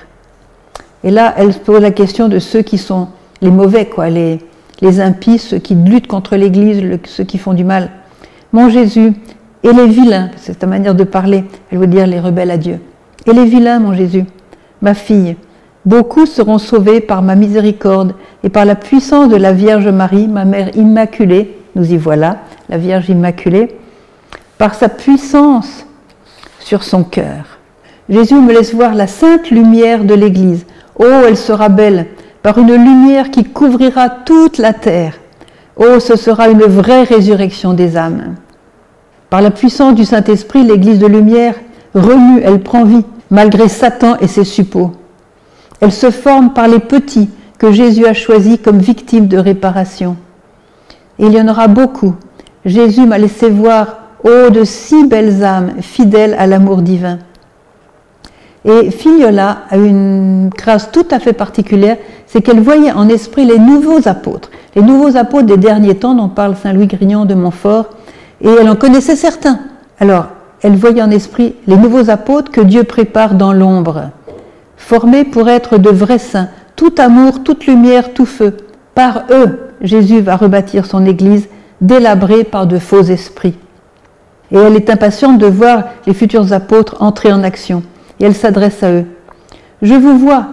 Et 1.04 1.12
là, 1.12 1.34
elle 1.38 1.54
se 1.54 1.60
pose 1.60 1.82
la 1.82 1.92
question 1.92 2.28
de 2.28 2.40
ceux 2.40 2.62
qui 2.62 2.78
sont 2.78 3.08
les 3.42 3.52
mauvais, 3.52 3.86
quoi, 3.86 4.10
les, 4.10 4.40
les 4.82 5.00
impies, 5.00 5.38
ceux 5.38 5.60
qui 5.60 5.76
luttent 5.76 6.08
contre 6.08 6.36
l'Église, 6.36 7.00
ceux 7.06 7.24
qui 7.24 7.38
font 7.38 7.54
du 7.54 7.64
mal. 7.64 7.90
Mon 8.52 8.70
Jésus, 8.70 9.14
et 9.64 9.72
les 9.72 9.88
vilains, 9.88 10.32
c'est 10.38 10.60
ta 10.60 10.68
manière 10.68 10.96
de 10.96 11.04
parler, 11.04 11.46
elle 11.72 11.78
veut 11.78 11.88
dire 11.88 12.08
les 12.08 12.20
rebelles 12.20 12.52
à 12.52 12.58
Dieu. 12.58 12.80
Et 13.26 13.34
les 13.34 13.46
vilains, 13.46 13.80
mon 13.80 13.94
Jésus, 13.94 14.26
Ma 14.82 14.94
fille, 14.94 15.36
beaucoup 15.86 16.26
seront 16.26 16.58
sauvés 16.58 17.02
par 17.02 17.22
ma 17.22 17.36
miséricorde 17.36 18.14
et 18.44 18.50
par 18.50 18.66
la 18.66 18.76
puissance 18.76 19.30
de 19.30 19.36
la 19.36 19.52
Vierge 19.52 19.88
Marie, 19.88 20.28
ma 20.28 20.46
mère 20.46 20.76
immaculée, 20.76 21.58
nous 21.76 21.92
y 21.92 21.98
voilà, 21.98 22.38
la 22.70 22.78
Vierge 22.78 23.10
immaculée, 23.10 23.76
par 24.58 24.76
sa 24.76 24.90
puissance 24.90 25.86
sur 26.60 26.84
son 26.84 27.04
cœur. 27.04 27.60
Jésus 28.10 28.36
me 28.36 28.54
laisse 28.54 28.74
voir 28.74 28.96
la 28.96 29.08
sainte 29.08 29.52
lumière 29.52 30.04
de 30.04 30.14
l'Église. 30.14 30.66
Oh, 30.98 31.24
elle 31.28 31.38
sera 31.38 31.70
belle, 31.70 32.08
par 32.42 32.58
une 32.58 32.74
lumière 32.74 33.30
qui 33.32 33.44
couvrira 33.44 34.10
toute 34.10 34.58
la 34.58 34.74
terre. 34.74 35.20
Oh, 35.76 36.00
ce 36.00 36.16
sera 36.16 36.50
une 36.50 36.64
vraie 36.64 37.04
résurrection 37.04 37.74
des 37.74 37.98
âmes. 37.98 38.36
Par 39.30 39.42
la 39.42 39.52
puissance 39.52 39.96
du 39.96 40.06
Saint-Esprit, 40.06 40.64
l'Église 40.64 41.00
de 41.00 41.08
lumière 41.08 41.56
remue, 41.94 42.42
elle 42.44 42.62
prend 42.62 42.84
vie 42.84 43.06
malgré 43.30 43.68
Satan 43.68 44.18
et 44.20 44.28
ses 44.28 44.44
suppôts. 44.44 44.92
Elle 45.82 45.92
se 45.92 46.12
forme 46.12 46.54
par 46.54 46.68
les 46.68 46.80
petits 46.80 47.30
que 47.58 47.72
Jésus 47.72 48.06
a 48.06 48.14
choisis 48.14 48.58
comme 48.64 48.80
victimes 48.80 49.28
de 49.28 49.38
réparation. 49.38 50.18
Et 51.20 51.26
il 51.26 51.34
y 51.34 51.42
en 51.42 51.48
aura 51.48 51.68
beaucoup. 51.68 52.16
Jésus 52.66 53.06
m'a 53.06 53.18
laissé 53.18 53.50
voir, 53.50 54.00
oh, 54.24 54.50
de 54.50 54.64
si 54.64 55.06
belles 55.06 55.44
âmes 55.44 55.82
fidèles 55.82 56.36
à 56.38 56.48
l'amour 56.48 56.82
divin. 56.82 57.20
Et 58.66 58.92
Fignola 58.92 59.60
a 59.70 59.78
une 59.78 60.50
grâce 60.50 60.92
tout 60.92 61.06
à 61.12 61.20
fait 61.20 61.34
particulière, 61.34 61.98
c'est 62.28 62.42
qu'elle 62.42 62.60
voyait 62.60 62.92
en 62.92 63.08
esprit 63.08 63.46
les 63.46 63.58
nouveaux 63.58 64.08
apôtres, 64.08 64.52
les 64.76 64.82
nouveaux 64.82 65.16
apôtres 65.16 65.46
des 65.46 65.58
derniers 65.58 65.96
temps 65.96 66.14
dont 66.14 66.28
parle 66.28 66.56
Saint 66.56 66.74
Louis 66.74 66.88
Grignon 66.88 67.26
de 67.26 67.34
Montfort, 67.36 67.86
et 68.42 68.50
elle 68.50 68.70
en 68.70 68.76
connaissait 68.76 69.16
certains. 69.16 69.60
Alors, 70.00 70.28
elle 70.62 70.76
voyait 70.76 71.02
en 71.02 71.12
esprit 71.12 71.56
les 71.68 71.78
nouveaux 71.78 72.10
apôtres 72.10 72.52
que 72.52 72.62
Dieu 72.62 72.84
prépare 72.84 73.36
dans 73.36 73.54
l'ombre, 73.54 74.10
formés 74.78 75.24
pour 75.24 75.50
être 75.50 75.78
de 75.78 75.90
vrais 75.90 76.20
saints, 76.20 76.50
tout 76.76 76.94
amour, 76.98 77.44
toute 77.44 77.66
lumière, 77.66 78.14
tout 78.14 78.26
feu. 78.26 78.58
Par 78.96 79.24
eux, 79.32 79.60
Jésus 79.82 80.22
va 80.22 80.36
rebâtir 80.36 80.86
son 80.86 81.06
Église, 81.06 81.48
délabrée 81.82 82.44
par 82.44 82.68
de 82.68 82.80
faux 82.80 83.04
esprits. 83.04 83.58
Et 84.52 84.58
elle 84.58 84.76
est 84.76 84.90
impatiente 84.90 85.38
de 85.38 85.46
voir 85.46 85.84
les 86.08 86.14
futurs 86.14 86.54
apôtres 86.54 86.98
entrer 87.02 87.32
en 87.32 87.44
action. 87.44 87.84
Et 88.20 88.26
elle 88.26 88.36
s'adresse 88.36 88.84
à 88.84 88.92
eux. 88.92 89.06
Je 89.82 89.94
vous 89.94 90.18
vois, 90.18 90.48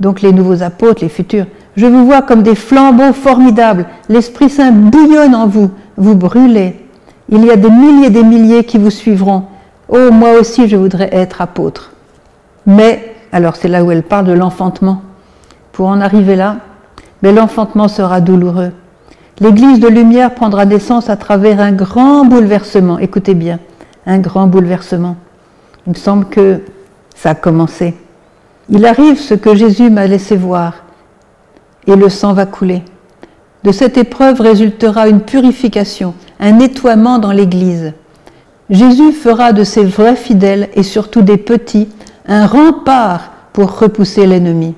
donc 0.00 0.22
les 0.22 0.32
nouveaux 0.32 0.62
apôtres, 0.62 1.02
les 1.02 1.08
futurs, 1.08 1.46
je 1.76 1.86
vous 1.86 2.06
vois 2.06 2.22
comme 2.22 2.42
des 2.42 2.54
flambeaux 2.54 3.12
formidables. 3.12 3.86
L'Esprit 4.08 4.48
Saint 4.48 4.70
bouillonne 4.70 5.34
en 5.34 5.46
vous, 5.46 5.70
vous 5.96 6.14
brûlez. 6.14 6.76
Il 7.28 7.44
y 7.44 7.50
a 7.50 7.56
des 7.56 7.70
milliers 7.70 8.06
et 8.06 8.10
des 8.10 8.22
milliers 8.22 8.64
qui 8.64 8.78
vous 8.78 8.90
suivront. 8.90 9.44
Oh, 9.88 10.10
moi 10.10 10.38
aussi, 10.38 10.68
je 10.68 10.76
voudrais 10.76 11.08
être 11.12 11.40
apôtre. 11.40 11.92
Mais, 12.66 13.14
alors 13.32 13.56
c'est 13.56 13.68
là 13.68 13.84
où 13.84 13.90
elle 13.90 14.02
parle 14.02 14.26
de 14.26 14.32
l'enfantement. 14.32 15.02
Pour 15.72 15.88
en 15.88 16.00
arriver 16.00 16.36
là, 16.36 16.58
mais 17.22 17.32
l'enfantement 17.32 17.88
sera 17.88 18.20
douloureux. 18.20 18.72
L'Église 19.40 19.80
de 19.80 19.88
lumière 19.88 20.34
prendra 20.34 20.64
naissance 20.64 21.10
à 21.10 21.16
travers 21.16 21.60
un 21.60 21.72
grand 21.72 22.24
bouleversement. 22.24 22.98
Écoutez 22.98 23.34
bien, 23.34 23.58
un 24.06 24.18
grand 24.18 24.46
bouleversement. 24.46 25.16
Il 25.86 25.94
me 25.94 25.98
semble 25.98 26.26
que 26.26 26.60
ça 27.16 27.30
a 27.30 27.34
commencé. 27.34 27.94
Il 28.68 28.86
arrive 28.86 29.18
ce 29.18 29.34
que 29.34 29.54
Jésus 29.54 29.90
m'a 29.90 30.06
laissé 30.06 30.36
voir, 30.36 30.84
et 31.86 31.96
le 31.96 32.08
sang 32.08 32.32
va 32.32 32.46
couler. 32.46 32.82
De 33.64 33.72
cette 33.72 33.96
épreuve 33.96 34.42
résultera 34.42 35.08
une 35.08 35.22
purification, 35.22 36.12
un 36.38 36.52
nettoiement 36.52 37.18
dans 37.18 37.32
l'Église. 37.32 37.94
Jésus 38.68 39.12
fera 39.12 39.54
de 39.54 39.64
ses 39.64 39.84
vrais 39.84 40.16
fidèles, 40.16 40.68
et 40.74 40.82
surtout 40.82 41.22
des 41.22 41.38
petits, 41.38 41.88
un 42.28 42.46
rempart 42.46 43.30
pour 43.54 43.78
repousser 43.78 44.26
l'ennemi. 44.26 44.74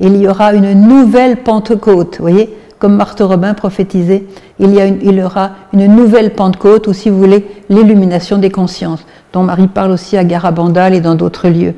Il 0.00 0.16
y 0.16 0.26
aura 0.26 0.54
une 0.54 0.72
nouvelle 0.72 1.36
Pentecôte, 1.36 2.18
voyez, 2.18 2.52
comme 2.80 2.96
Marthe 2.96 3.20
Robin 3.20 3.54
prophétisait, 3.54 4.24
il 4.58 4.74
y, 4.74 4.80
il 5.02 5.14
y 5.14 5.22
aura 5.22 5.52
une 5.72 5.86
nouvelle 5.86 6.32
Pentecôte, 6.32 6.88
ou 6.88 6.92
si 6.92 7.10
vous 7.10 7.18
voulez, 7.18 7.46
l'illumination 7.68 8.38
des 8.38 8.50
consciences, 8.50 9.06
dont 9.32 9.44
Marie 9.44 9.68
parle 9.68 9.92
aussi 9.92 10.16
à 10.16 10.24
Garabandal 10.24 10.94
et 10.94 11.00
dans 11.00 11.14
d'autres 11.14 11.48
lieux. 11.48 11.74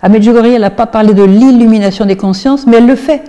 À 0.00 0.08
Medjugorje, 0.08 0.46
elle 0.46 0.60
n'a 0.60 0.70
pas 0.70 0.86
parlé 0.86 1.12
de 1.12 1.24
l'illumination 1.24 2.04
des 2.04 2.16
consciences, 2.16 2.68
mais 2.68 2.76
elle 2.76 2.86
le 2.86 2.94
fait. 2.94 3.24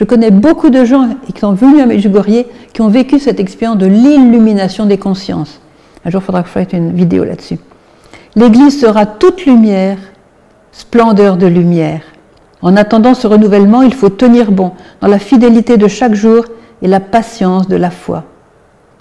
Je 0.00 0.06
connais 0.06 0.30
beaucoup 0.30 0.70
de 0.70 0.82
gens 0.86 1.10
qui 1.26 1.38
sont 1.38 1.52
venus 1.52 1.82
à 1.82 1.84
Medjugorje 1.84 2.46
qui 2.72 2.80
ont 2.80 2.88
vécu 2.88 3.18
cette 3.18 3.38
expérience 3.38 3.76
de 3.76 3.84
l'illumination 3.84 4.86
des 4.86 4.96
consciences. 4.96 5.60
Un 6.06 6.08
jour, 6.08 6.22
il 6.22 6.24
faudra 6.24 6.40
que 6.40 6.48
je 6.48 6.52
fasse 6.54 6.72
une 6.72 6.94
vidéo 6.94 7.22
là-dessus. 7.22 7.58
L'Église 8.34 8.80
sera 8.80 9.04
toute 9.04 9.44
lumière, 9.44 9.98
splendeur 10.72 11.36
de 11.36 11.46
lumière. 11.46 12.00
En 12.62 12.78
attendant 12.78 13.12
ce 13.12 13.26
renouvellement, 13.26 13.82
il 13.82 13.92
faut 13.92 14.08
tenir 14.08 14.52
bon 14.52 14.72
dans 15.02 15.08
la 15.08 15.18
fidélité 15.18 15.76
de 15.76 15.86
chaque 15.86 16.14
jour 16.14 16.46
et 16.80 16.88
la 16.88 17.00
patience 17.00 17.68
de 17.68 17.76
la 17.76 17.90
foi. 17.90 18.24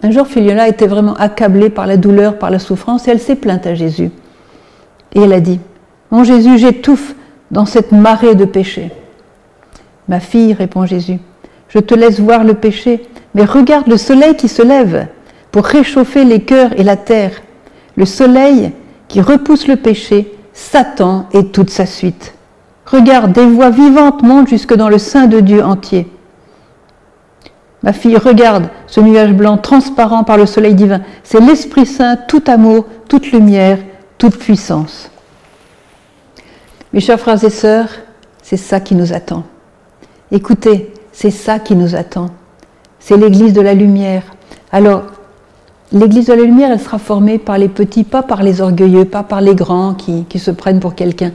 Un 0.03 0.11
jour, 0.11 0.27
Filiola 0.27 0.67
était 0.67 0.87
vraiment 0.87 1.13
accablée 1.13 1.69
par 1.69 1.87
la 1.87 1.95
douleur, 1.95 2.37
par 2.37 2.51
la 2.51 2.59
souffrance, 2.59 3.07
et 3.07 3.11
elle 3.11 3.21
s'est 3.21 3.37
plainte 3.37 3.65
à 3.67 3.73
Jésus. 3.73 4.11
Et 5.13 5.21
elle 5.21 5.31
a 5.31 5.39
dit, 5.39 5.61
Mon 6.11 6.25
Jésus, 6.25 6.57
j'étouffe 6.57 7.15
dans 7.51 7.65
cette 7.65 7.93
marée 7.93 8.35
de 8.35 8.43
péché. 8.43 8.91
Ma 10.09 10.19
fille, 10.19 10.53
répond 10.53 10.87
Jésus, 10.87 11.19
je 11.69 11.77
te 11.77 11.93
laisse 11.93 12.19
voir 12.19 12.43
le 12.43 12.55
péché, 12.55 13.05
mais 13.35 13.45
regarde 13.45 13.87
le 13.87 13.95
soleil 13.95 14.35
qui 14.35 14.47
se 14.47 14.63
lève 14.63 15.07
pour 15.51 15.65
réchauffer 15.65 16.25
les 16.25 16.41
cœurs 16.41 16.71
et 16.77 16.83
la 16.83 16.97
terre. 16.97 17.31
Le 17.95 18.05
soleil 18.05 18.71
qui 19.07 19.21
repousse 19.21 19.67
le 19.67 19.75
péché, 19.75 20.33
Satan 20.51 21.27
et 21.31 21.45
toute 21.45 21.69
sa 21.69 21.85
suite. 21.85 22.33
Regarde, 22.87 23.33
des 23.33 23.45
voix 23.45 23.69
vivantes 23.69 24.23
montent 24.23 24.49
jusque 24.49 24.73
dans 24.73 24.89
le 24.89 24.97
sein 24.97 25.27
de 25.27 25.39
Dieu 25.41 25.63
entier. 25.63 26.07
Ma 27.83 27.93
fille, 27.93 28.17
regarde 28.17 28.69
ce 28.87 28.99
nuage 28.99 29.33
blanc 29.33 29.57
transparent 29.57 30.23
par 30.23 30.37
le 30.37 30.47
soleil 30.47 30.73
divin. 30.73 31.01
C'est 31.23 31.39
l'Esprit 31.39 31.85
Saint, 31.85 32.17
tout 32.27 32.43
amour, 32.47 32.87
toute 33.07 33.31
lumière, 33.31 33.77
toute 34.17 34.37
puissance. 34.37 35.11
Mes 36.93 36.99
chers 36.99 37.19
frères 37.19 37.43
et 37.43 37.49
sœurs, 37.51 37.89
c'est 38.41 38.57
ça 38.57 38.79
qui 38.79 38.95
nous 38.95 39.13
attend. 39.13 39.43
Écoutez, 40.31 40.93
c'est 41.11 41.31
ça 41.31 41.59
qui 41.59 41.75
nous 41.75 41.95
attend. 41.95 42.29
C'est 42.99 43.17
l'Église 43.17 43.53
de 43.53 43.61
la 43.61 43.73
lumière. 43.73 44.23
Alors, 44.71 45.03
l'Église 45.91 46.27
de 46.27 46.33
la 46.33 46.43
lumière, 46.43 46.71
elle 46.71 46.79
sera 46.79 46.99
formée 46.99 47.37
par 47.37 47.57
les 47.57 47.69
petits, 47.69 48.03
pas 48.03 48.23
par 48.23 48.43
les 48.43 48.61
orgueilleux, 48.61 49.05
pas 49.05 49.23
par 49.23 49.41
les 49.41 49.55
grands 49.55 49.95
qui, 49.95 50.39
se 50.39 50.51
prennent 50.51 50.79
pour 50.79 50.95
quelqu'un 50.95 51.31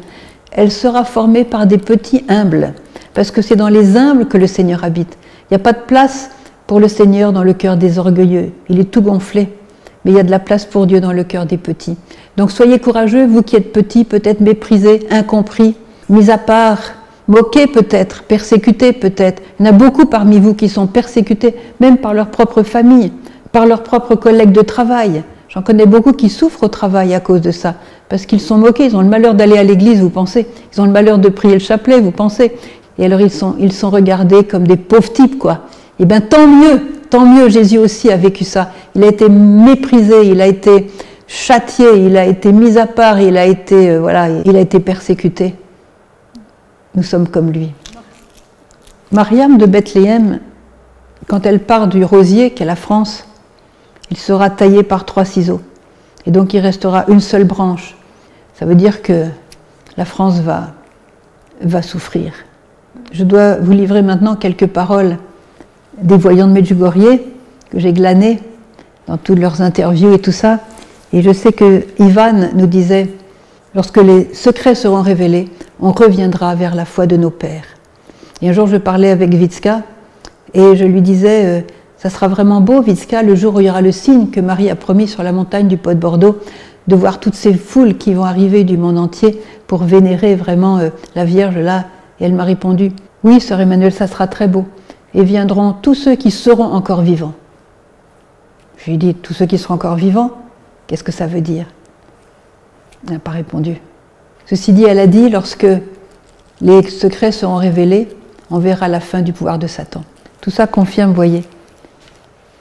elle 0.55 0.71
sera 0.71 1.05
formée 1.05 1.45
par 1.45 1.67
des 1.67 1.79
petits 1.79 2.25
humbles, 2.29 2.75
parce 3.13 3.31
que 3.31 3.43
c'est 3.43 3.57
dans 3.57 3.69
les 3.69 3.97
humbles 3.97 4.27
que 4.27 4.39
le 4.39 4.47
Seigneur 4.47 4.85
habite. 4.85 5.19
Il 5.43 5.55
n'y 5.55 5.57
a 5.57 5.61
pas 5.61 5.73
de 5.73 5.85
place 5.87 6.31
pour 6.67 6.81
le 6.81 6.89
Seigneur 6.89 7.33
dans 7.33 7.43
le 7.43 7.53
cœur 7.53 7.77
des 7.77 7.99
orgueilleux, 7.99 8.53
il 8.69 8.81
est 8.81 8.91
tout 8.91 9.03
gonflé, 9.03 9.53
mais 10.05 10.13
il 10.13 10.17
y 10.17 10.21
a 10.21 10.23
de 10.23 10.31
la 10.31 10.39
place 10.39 10.65
pour 10.65 10.87
Dieu 10.87 11.01
dans 11.01 11.13
le 11.13 11.25
cœur 11.25 11.45
des 11.45 11.59
petits. 11.59 11.97
Donc 12.37 12.51
soyez 12.51 12.79
courageux, 12.79 13.27
vous 13.27 13.43
qui 13.43 13.57
êtes 13.57 13.73
petits, 13.73 14.05
peut-être 14.05 14.41
méprisés, 14.41 15.07
incompris, 15.11 15.77
mis 16.09 16.31
à 16.31 16.39
part, 16.39 16.79
moqués 17.29 17.67
peut-être, 17.67 18.25
persécutés 18.25 18.93
peut-être. 18.93 19.43
Il 19.59 19.67
y 19.67 19.69
en 19.69 19.73
a 19.73 19.75
beaucoup 19.75 20.07
parmi 20.07 20.39
vous 20.39 20.55
qui 20.55 20.69
sont 20.69 20.87
persécutés, 20.87 21.55
même 21.81 21.99
par 21.99 22.15
leur 22.15 22.29
propre 22.29 22.63
famille, 22.63 23.13
par 23.53 23.67
leurs 23.67 23.83
propres 23.83 24.15
collègues 24.15 24.53
de 24.53 24.63
travail. 24.63 25.23
J'en 25.49 25.63
connais 25.63 25.87
beaucoup 25.87 26.13
qui 26.13 26.29
souffrent 26.29 26.65
au 26.65 26.69
travail 26.69 27.15
à 27.15 27.21
cause 27.21 27.41
de 27.41 27.51
ça, 27.51 27.75
parce 28.09 28.27
qu'ils 28.27 28.41
sont 28.41 28.59
moqués, 28.59 28.87
ils 28.87 28.97
ont 28.97 29.03
le 29.03 29.09
malheur 29.09 29.35
d'aller 29.35 29.57
à 29.57 29.63
l'église, 29.63 30.01
vous 30.01 30.11
pensez, 30.11 30.47
ils 30.73 30.81
ont 30.81 30.85
le 30.85 30.91
malheur 30.91 31.19
de 31.19 31.29
prier 31.29 31.55
le 31.55 31.61
chapelet, 31.61 32.01
vous 32.01 32.11
pensez, 32.11 32.53
et 32.99 33.05
alors 33.05 33.21
ils 33.21 33.31
sont, 33.31 33.55
ils 33.61 33.73
sont 33.73 33.91
regardés 33.91 34.45
comme 34.45 34.67
des 34.67 34.77
pauvres 34.77 35.13
types, 35.13 35.39
quoi. 35.39 35.61
Eh 36.01 36.07
bien 36.07 36.21
tant 36.21 36.49
mieux, 36.49 36.81
tant 37.09 37.25
mieux, 37.25 37.49
Jésus 37.49 37.79
aussi 37.79 38.11
a 38.11 38.17
vécu 38.17 38.43
ça. 38.43 38.73
Il 38.97 39.05
a 39.05 39.07
été 39.07 39.29
méprisé, 39.29 40.27
il 40.27 40.41
a 40.41 40.49
été 40.49 40.91
châtié, 41.29 41.87
il 41.99 42.17
a 42.17 42.27
été 42.27 42.51
mis 42.51 42.77
à 42.77 42.87
part, 42.87 43.21
il 43.21 43.37
a 43.37 43.47
été, 43.47 43.91
euh, 43.91 44.01
voilà, 44.01 44.29
il 44.45 44.57
a 44.57 44.61
été 44.61 44.81
persécuté. 44.81 45.55
Nous 46.95 47.03
sommes 47.03 47.29
comme 47.29 47.51
lui. 47.51 47.73
Mariam 49.11 49.59
de 49.59 49.67
Bethléem, 49.67 50.41
quand 51.27 51.47
elle 51.47 51.61
part 51.61 51.89
du 51.89 52.05
rosier 52.05 52.51
qu'est 52.51 52.65
la 52.65 52.77
France, 52.77 53.27
il 54.11 54.17
sera 54.17 54.51
taillé 54.51 54.83
par 54.83 55.05
trois 55.05 55.25
ciseaux. 55.25 55.61
Et 56.27 56.31
donc 56.31 56.55
il 56.55 56.61
restera 56.61 57.05
une 57.09 57.21
seule 57.21 57.45
branche. 57.45 57.97
Ça 58.55 58.67
veut 58.67 58.75
dire 58.75 59.03
que 59.03 59.27
la 59.97 60.05
France 60.05 60.41
va, 60.41 60.73
va 61.61 61.83
souffrir. 61.83 62.33
Je 63.13 63.25
dois 63.25 63.57
vous 63.57 63.73
livrer 63.73 64.03
maintenant 64.03 64.37
quelques 64.37 64.67
paroles 64.67 65.19
des 66.01 66.17
voyants 66.17 66.49
de 66.49 66.53
Medjugorje 66.53 67.19
que 67.71 67.79
j'ai 67.79 67.93
glanées 67.93 68.41
dans 69.07 69.17
toutes 69.17 69.39
leurs 69.39 69.63
interviews 69.63 70.13
et 70.13 70.19
tout 70.19 70.33
ça. 70.33 70.61
Et 71.13 71.23
je 71.23 71.33
sais 71.33 71.53
que 71.53 71.85
Ivan 71.99 72.51
nous 72.55 72.67
disait, 72.67 73.09
lorsque 73.75 73.99
les 73.99 74.33
secrets 74.35 74.75
seront 74.75 75.03
révélés, 75.03 75.49
on 75.81 75.93
reviendra 75.93 76.55
vers 76.55 76.75
la 76.75 76.85
foi 76.85 77.07
de 77.07 77.17
nos 77.17 77.31
pères. 77.31 77.65
Et 78.43 78.49
un 78.49 78.53
jour, 78.53 78.67
je 78.67 78.77
parlais 78.77 79.11
avec 79.11 79.35
Vitska 79.35 79.83
et 80.53 80.77
je 80.77 80.85
lui 80.85 81.03
disais, 81.03 81.47
euh, 81.47 81.61
ça 81.97 82.11
sera 82.11 82.29
vraiment 82.29 82.61
beau, 82.61 82.83
Vitska, 82.83 83.23
le 83.23 83.35
jour 83.35 83.55
où 83.55 83.61
il 83.61 83.67
y 83.67 83.71
aura 83.71 83.81
le 83.81 83.93
signe 83.93 84.29
que 84.29 84.41
Marie 84.41 84.71
a 84.71 84.77
promis 84.77 85.09
sur 85.09 85.23
la 85.23 85.33
montagne 85.33 85.69
du 85.69 85.77
Pot 85.77 85.95
de 85.95 86.01
Bordeaux, 86.01 86.39
de 86.87 86.97
voir 86.97 87.19
toutes 87.19 87.35
ces 87.35 87.55
foules 87.55 87.97
qui 87.97 88.13
vont 88.13 88.25
arriver 88.25 88.65
du 88.65 88.77
monde 88.77 88.99
entier 88.99 89.41
pour 89.67 89.85
vénérer 89.85 90.35
vraiment 90.35 90.79
euh, 90.79 90.91
la 91.15 91.25
Vierge 91.25 91.57
là. 91.57 91.87
Et 92.21 92.25
elle 92.25 92.35
m'a 92.35 92.45
répondu, 92.45 92.93
oui, 93.23 93.41
sœur 93.41 93.61
Emmanuel, 93.61 93.93
ça 93.93 94.07
sera 94.07 94.27
très 94.27 94.49
beau. 94.49 94.67
Et 95.15 95.25
viendront 95.25 95.73
tous 95.73 95.95
ceux 95.95 96.15
qui 96.17 96.31
seront 96.31 96.65
encore 96.65 97.01
vivants. 97.01 97.35
Je 98.77 98.87
lui 98.87 98.95
ai 98.95 98.99
dit, 98.99 99.15
tous 99.15 99.33
ceux 99.33 99.47
qui 99.47 99.59
seront 99.59 99.75
encore 99.75 99.95
vivants, 99.95 100.33
qu'est-ce 100.87 101.05
que 101.05 101.13
ça 101.13 101.27
veut 101.27 101.41
dire? 101.41 101.67
Elle 103.07 103.15
n'a 103.15 103.19
pas 103.19 103.31
répondu. 103.31 103.81
Ceci 104.47 104.73
dit, 104.73 104.85
elle 104.85 104.99
a 104.99 105.07
dit, 105.07 105.31
lorsque 105.31 105.67
les 106.61 106.83
secrets 106.89 107.33
seront 107.33 107.57
révélés, 107.57 108.09
on 108.51 108.59
verra 108.59 108.89
la 108.89 109.01
fin 109.01 109.23
du 109.23 109.33
pouvoir 109.33 109.59
de 109.59 109.67
Satan. 109.67 110.03
Tout 110.41 110.51
ça 110.51 110.67
confirme, 110.67 111.13
voyez, 111.13 111.45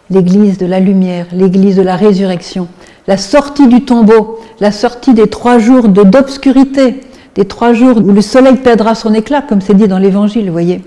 l'église 0.10 0.58
de 0.58 0.66
la 0.66 0.80
lumière, 0.80 1.28
l'église 1.32 1.76
de 1.76 1.82
la 1.82 1.96
résurrection, 1.96 2.68
la 3.08 3.18
sortie 3.18 3.68
du 3.68 3.84
tombeau, 3.84 4.40
la 4.60 4.72
sortie 4.72 5.14
des 5.14 5.28
trois 5.28 5.60
jours 5.60 5.90
d'obscurité, 5.90 7.02
des 7.36 7.46
trois 7.46 7.74
jours 7.74 7.98
où 7.98 8.12
le 8.12 8.22
soleil 8.22 8.56
perdra 8.58 8.96
son 8.96 9.14
éclat, 9.14 9.42
comme 9.42 9.62
c'est 9.62 9.74
dit 9.74 9.88
dans 9.88 9.98
l'évangile, 9.98 10.50
voyez. 10.52 10.84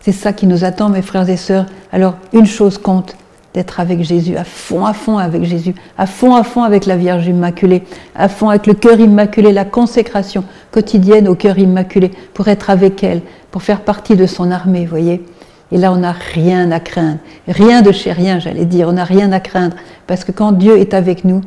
C'est 0.00 0.12
ça 0.12 0.32
qui 0.32 0.46
nous 0.46 0.64
attend, 0.64 0.90
mes 0.90 1.02
frères 1.02 1.28
et 1.28 1.36
sœurs. 1.36 1.66
Alors, 1.90 2.16
une 2.32 2.46
chose 2.46 2.76
compte, 2.76 3.16
d'être 3.54 3.78
avec 3.78 4.02
Jésus, 4.02 4.36
à 4.36 4.44
fond, 4.44 4.84
à 4.84 4.92
fond 4.92 5.16
avec 5.16 5.44
Jésus, 5.44 5.74
à 5.96 6.06
fond, 6.06 6.34
à 6.34 6.42
fond 6.42 6.64
avec 6.64 6.86
la 6.86 6.96
Vierge 6.96 7.26
Immaculée, 7.26 7.84
à 8.16 8.28
fond 8.28 8.48
avec 8.48 8.66
le 8.66 8.74
cœur 8.74 8.98
immaculé, 8.98 9.52
la 9.52 9.64
consécration 9.64 10.42
quotidienne 10.72 11.28
au 11.28 11.36
cœur 11.36 11.58
immaculé, 11.58 12.10
pour 12.34 12.48
être 12.48 12.68
avec 12.68 13.04
elle, 13.04 13.22
pour 13.52 13.62
faire 13.62 13.82
partie 13.82 14.16
de 14.16 14.26
son 14.26 14.50
armée, 14.50 14.86
voyez. 14.86 15.24
Et 15.72 15.78
là, 15.78 15.92
on 15.92 15.96
n'a 15.96 16.12
rien 16.12 16.70
à 16.72 16.80
craindre. 16.80 17.18
Rien 17.48 17.82
de 17.82 17.90
chez 17.90 18.12
rien, 18.12 18.38
j'allais 18.38 18.64
dire. 18.64 18.88
On 18.88 18.92
n'a 18.92 19.04
rien 19.04 19.32
à 19.32 19.40
craindre. 19.40 19.74
Parce 20.06 20.22
que 20.22 20.30
quand 20.30 20.52
Dieu 20.52 20.78
est 20.78 20.94
avec 20.94 21.24
nous, 21.24 21.40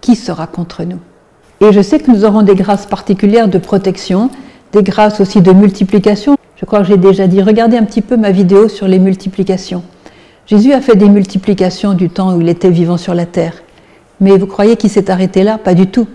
qui 0.00 0.16
sera 0.16 0.46
contre 0.46 0.84
nous? 0.84 1.00
Et 1.60 1.72
je 1.72 1.80
sais 1.82 1.98
que 1.98 2.10
nous 2.10 2.24
aurons 2.24 2.42
des 2.42 2.54
grâces 2.54 2.86
particulières 2.86 3.48
de 3.48 3.58
protection, 3.58 4.30
des 4.72 4.82
grâces 4.82 5.20
aussi 5.20 5.42
de 5.42 5.52
multiplication. 5.52 6.36
Je 6.56 6.64
crois 6.64 6.80
que 6.80 6.86
j'ai 6.86 6.96
déjà 6.96 7.26
dit, 7.26 7.42
regardez 7.42 7.76
un 7.76 7.84
petit 7.84 8.00
peu 8.00 8.16
ma 8.16 8.30
vidéo 8.30 8.68
sur 8.68 8.86
les 8.86 8.98
multiplications. 8.98 9.82
Jésus 10.48 10.72
a 10.72 10.80
fait 10.80 10.96
des 10.96 11.10
multiplications 11.10 11.92
du 11.92 12.08
temps 12.08 12.34
où 12.34 12.40
il 12.40 12.48
était 12.48 12.70
vivant 12.70 12.96
sur 12.96 13.14
la 13.14 13.26
terre. 13.26 13.52
Mais 14.18 14.38
vous 14.38 14.46
croyez 14.46 14.76
qu'il 14.76 14.88
s'est 14.88 15.10
arrêté 15.10 15.42
là? 15.42 15.58
Pas 15.58 15.74
du 15.74 15.88
tout. 15.88 16.06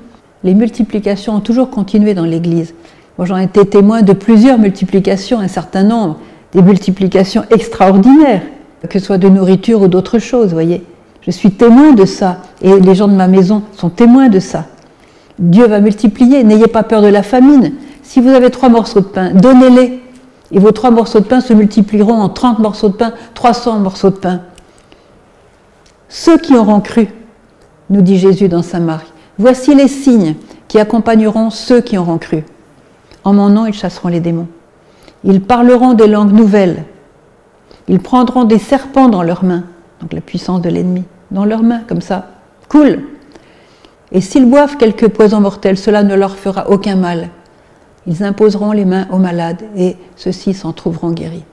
Les 0.44 0.56
multiplications 0.56 1.36
ont 1.36 1.40
toujours 1.40 1.70
continué 1.70 2.16
dans 2.16 2.26
l'Église. 2.26 2.74
Moi, 3.20 3.28
j'en 3.28 3.38
ai 3.38 3.44
été 3.44 3.64
témoin 3.64 4.02
de 4.02 4.12
plusieurs 4.14 4.58
multiplications, 4.58 5.38
un 5.38 5.48
certain 5.48 5.84
nombre, 5.84 6.18
des 6.52 6.64
multiplications 6.64 7.44
extraordinaires, 7.52 8.42
que 8.90 8.98
ce 8.98 9.06
soit 9.06 9.20
de 9.20 9.30
nourriture 9.30 9.84
ou 9.84 9.88
d'autres 9.88 10.18
choses, 10.18 10.52
voyez. 10.52 10.82
Je 11.22 11.30
suis 11.30 11.52
témoin 11.52 11.92
de 11.92 12.06
ça, 12.06 12.42
et 12.64 12.80
les 12.80 12.96
gens 12.96 13.08
de 13.08 13.14
ma 13.14 13.28
maison 13.28 13.62
sont 13.78 13.90
témoins 13.90 14.30
de 14.30 14.40
ça. 14.40 14.66
Dieu 15.38 15.68
va 15.68 15.80
multiplier, 15.80 16.44
n'ayez 16.44 16.68
pas 16.68 16.82
peur 16.82 17.04
de 17.04 17.08
la 17.08 17.22
famine. 17.22 17.74
Si 18.02 18.20
vous 18.20 18.30
avez 18.30 18.50
trois 18.50 18.70
morceaux 18.70 19.02
de 19.02 19.06
pain, 19.06 19.30
donnez-les, 19.36 20.02
et 20.54 20.60
vos 20.60 20.72
trois 20.72 20.92
morceaux 20.92 21.20
de 21.20 21.26
pain 21.26 21.42
se 21.42 21.52
multiplieront 21.52 22.22
en 22.22 22.30
30 22.30 22.60
morceaux 22.60 22.90
de 22.90 22.94
pain, 22.94 23.14
300 23.34 23.80
morceaux 23.80 24.12
de 24.12 24.18
pain. 24.18 24.42
Ceux 26.10 26.38
qui 26.38 26.56
auront 26.56 26.80
cru, 26.80 27.10
nous 27.90 28.02
dit 28.02 28.20
Jésus 28.20 28.48
dans 28.48 28.62
Saint 28.62 28.80
Marie, 28.80 29.12
voici 29.40 29.74
les 29.74 29.88
signes 29.88 30.36
qui 30.68 30.80
accompagneront 30.80 31.50
ceux 31.50 31.82
qui 31.82 31.98
auront 31.98 32.20
cru. 32.20 32.46
En 33.24 33.34
mon 33.34 33.50
nom, 33.50 33.66
ils 33.66 33.74
chasseront 33.74 34.10
les 34.10 34.20
démons. 34.20 34.48
Ils 35.24 35.42
parleront 35.42 35.94
des 35.94 36.08
langues 36.08 36.34
nouvelles. 36.34 36.84
Ils 37.88 38.00
prendront 38.00 38.44
des 38.44 38.60
serpents 38.60 39.10
dans 39.10 39.24
leurs 39.24 39.44
mains, 39.44 39.64
donc 40.02 40.14
la 40.14 40.22
puissance 40.22 40.62
de 40.62 40.70
l'ennemi, 40.70 41.04
dans 41.32 41.46
leurs 41.46 41.64
mains, 41.64 41.82
comme 41.88 42.02
ça. 42.02 42.28
Cool. 42.70 43.02
Et 44.12 44.22
s'ils 44.22 44.46
boivent 44.46 44.78
quelques 44.78 45.08
poisons 45.08 45.42
mortels, 45.42 45.78
cela 45.78 46.04
ne 46.04 46.14
leur 46.16 46.36
fera 46.36 46.70
aucun 46.70 46.96
mal. 46.96 47.30
Ils 48.08 48.24
imposeront 48.24 48.72
les 48.72 48.86
mains 48.86 49.08
aux 49.12 49.18
malades 49.18 49.64
et 49.78 49.96
ceux-ci 50.16 50.54
s'en 50.54 50.74
trouveront 50.74 51.12
guéris. 51.12 51.44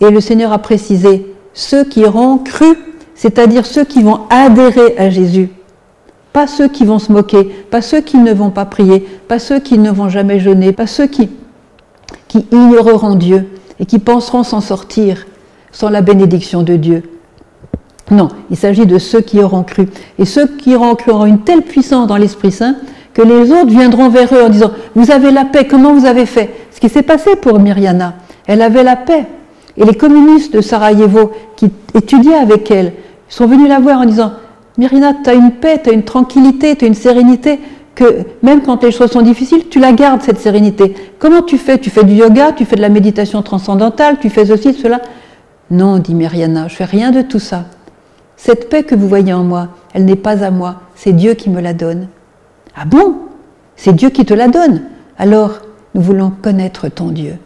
Et 0.00 0.10
le 0.10 0.20
Seigneur 0.20 0.52
a 0.52 0.58
précisé, 0.58 1.34
ceux 1.54 1.84
qui 1.84 2.04
auront 2.04 2.38
cru, 2.38 2.66
c'est-à-dire 3.14 3.66
ceux 3.66 3.84
qui 3.84 4.02
vont 4.02 4.20
adhérer 4.30 4.96
à 4.96 5.10
Jésus, 5.10 5.50
pas 6.32 6.46
ceux 6.46 6.68
qui 6.68 6.84
vont 6.84 6.98
se 6.98 7.10
moquer, 7.10 7.44
pas 7.70 7.82
ceux 7.82 8.00
qui 8.00 8.18
ne 8.18 8.32
vont 8.32 8.50
pas 8.50 8.64
prier, 8.64 9.00
pas 9.26 9.38
ceux 9.38 9.58
qui 9.58 9.78
ne 9.78 9.90
vont 9.90 10.08
jamais 10.08 10.38
jeûner, 10.38 10.72
pas 10.72 10.86
ceux 10.86 11.06
qui, 11.06 11.30
ignoreront 12.52 13.14
Dieu 13.14 13.48
et 13.80 13.86
qui 13.86 13.98
penseront 13.98 14.44
s'en 14.44 14.60
sortir 14.60 15.26
sans 15.72 15.88
la 15.88 16.02
bénédiction 16.02 16.62
de 16.62 16.76
Dieu. 16.76 17.02
Non, 18.10 18.28
il 18.50 18.56
s'agit 18.56 18.86
de 18.86 18.98
ceux 18.98 19.20
qui 19.20 19.40
auront 19.40 19.62
cru. 19.62 19.88
Et 20.18 20.24
ceux 20.24 20.46
qui 20.46 20.74
auront 20.74 20.94
cru 20.94 21.10
auront 21.10 21.26
une 21.26 21.40
telle 21.40 21.62
puissance 21.62 22.06
dans 22.06 22.16
l'Esprit 22.16 22.52
Saint 22.52 22.76
que 23.18 23.22
les 23.24 23.50
autres 23.50 23.70
viendront 23.70 24.10
vers 24.10 24.32
eux 24.32 24.44
en 24.44 24.48
disant 24.48 24.70
Vous 24.94 25.10
avez 25.10 25.32
la 25.32 25.44
paix, 25.44 25.66
comment 25.66 25.92
vous 25.92 26.06
avez 26.06 26.24
fait? 26.24 26.50
Ce 26.70 26.78
qui 26.78 26.88
s'est 26.88 27.02
passé 27.02 27.34
pour 27.34 27.58
Myriana, 27.58 28.14
elle 28.46 28.62
avait 28.62 28.84
la 28.84 28.94
paix. 28.94 29.26
Et 29.76 29.84
les 29.84 29.94
communistes 29.94 30.54
de 30.54 30.60
Sarajevo 30.60 31.32
qui 31.56 31.68
étudiaient 31.96 32.36
avec 32.36 32.70
elle 32.70 32.92
sont 33.28 33.46
venus 33.46 33.68
la 33.68 33.80
voir 33.80 33.98
en 34.00 34.04
disant 34.04 34.34
Myriana, 34.76 35.14
tu 35.24 35.30
as 35.30 35.34
une 35.34 35.50
paix, 35.50 35.80
tu 35.82 35.90
as 35.90 35.94
une 35.94 36.04
tranquillité, 36.04 36.76
tu 36.76 36.84
as 36.84 36.88
une 36.88 36.94
sérénité 36.94 37.58
que 37.96 38.18
même 38.44 38.62
quand 38.62 38.84
les 38.84 38.92
choses 38.92 39.10
sont 39.10 39.22
difficiles, 39.22 39.68
tu 39.68 39.80
la 39.80 39.90
gardes, 39.90 40.22
cette 40.22 40.38
sérénité. 40.38 40.94
Comment 41.18 41.42
tu 41.42 41.58
fais? 41.58 41.78
Tu 41.78 41.90
fais 41.90 42.04
du 42.04 42.14
yoga, 42.14 42.52
tu 42.52 42.64
fais 42.64 42.76
de 42.76 42.82
la 42.82 42.88
méditation 42.88 43.42
transcendantale, 43.42 44.18
tu 44.20 44.30
fais 44.30 44.46
ceci, 44.46 44.74
cela 44.74 45.00
Non, 45.72 45.98
dit 45.98 46.14
Myriana, 46.14 46.68
je 46.68 46.76
fais 46.76 46.84
rien 46.84 47.10
de 47.10 47.22
tout 47.22 47.40
ça. 47.40 47.64
Cette 48.36 48.68
paix 48.68 48.84
que 48.84 48.94
vous 48.94 49.08
voyez 49.08 49.32
en 49.32 49.42
moi, 49.42 49.70
elle 49.92 50.04
n'est 50.04 50.14
pas 50.14 50.44
à 50.44 50.52
moi, 50.52 50.82
c'est 50.94 51.12
Dieu 51.12 51.34
qui 51.34 51.50
me 51.50 51.60
la 51.60 51.72
donne. 51.72 52.06
Ah 52.80 52.84
bon? 52.84 53.16
C'est 53.74 53.92
Dieu 53.92 54.10
qui 54.10 54.24
te 54.24 54.34
la 54.34 54.46
donne. 54.46 54.82
Alors, 55.18 55.62
nous 55.96 56.00
voulons 56.00 56.30
connaître 56.30 56.88
ton 56.88 57.08
Dieu. 57.08 57.36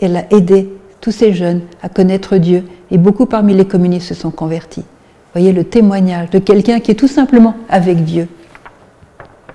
Elle 0.00 0.16
a 0.16 0.24
aidé 0.30 0.72
tous 1.02 1.10
ces 1.10 1.34
jeunes 1.34 1.60
à 1.82 1.90
connaître 1.90 2.38
Dieu 2.38 2.64
et 2.90 2.96
beaucoup 2.96 3.26
parmi 3.26 3.52
les 3.54 3.66
communistes 3.66 4.08
se 4.08 4.14
sont 4.14 4.30
convertis. 4.30 4.84
Voyez 5.34 5.52
le 5.52 5.64
témoignage 5.64 6.30
de 6.30 6.38
quelqu'un 6.38 6.80
qui 6.80 6.90
est 6.90 6.94
tout 6.94 7.08
simplement 7.08 7.54
avec 7.68 8.02
Dieu. 8.04 8.28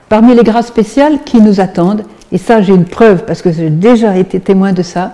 Parmi 0.08 0.36
les 0.36 0.44
grâces 0.44 0.68
spéciales 0.68 1.24
qui 1.24 1.42
nous 1.42 1.60
attendent, 1.60 2.04
et 2.32 2.38
ça 2.38 2.62
j'ai 2.62 2.76
une 2.76 2.86
preuve 2.86 3.26
parce 3.26 3.42
que 3.42 3.52
j'ai 3.52 3.72
déjà 3.72 4.18
été 4.18 4.40
témoin 4.40 4.72
de 4.72 4.84
ça, 4.84 5.14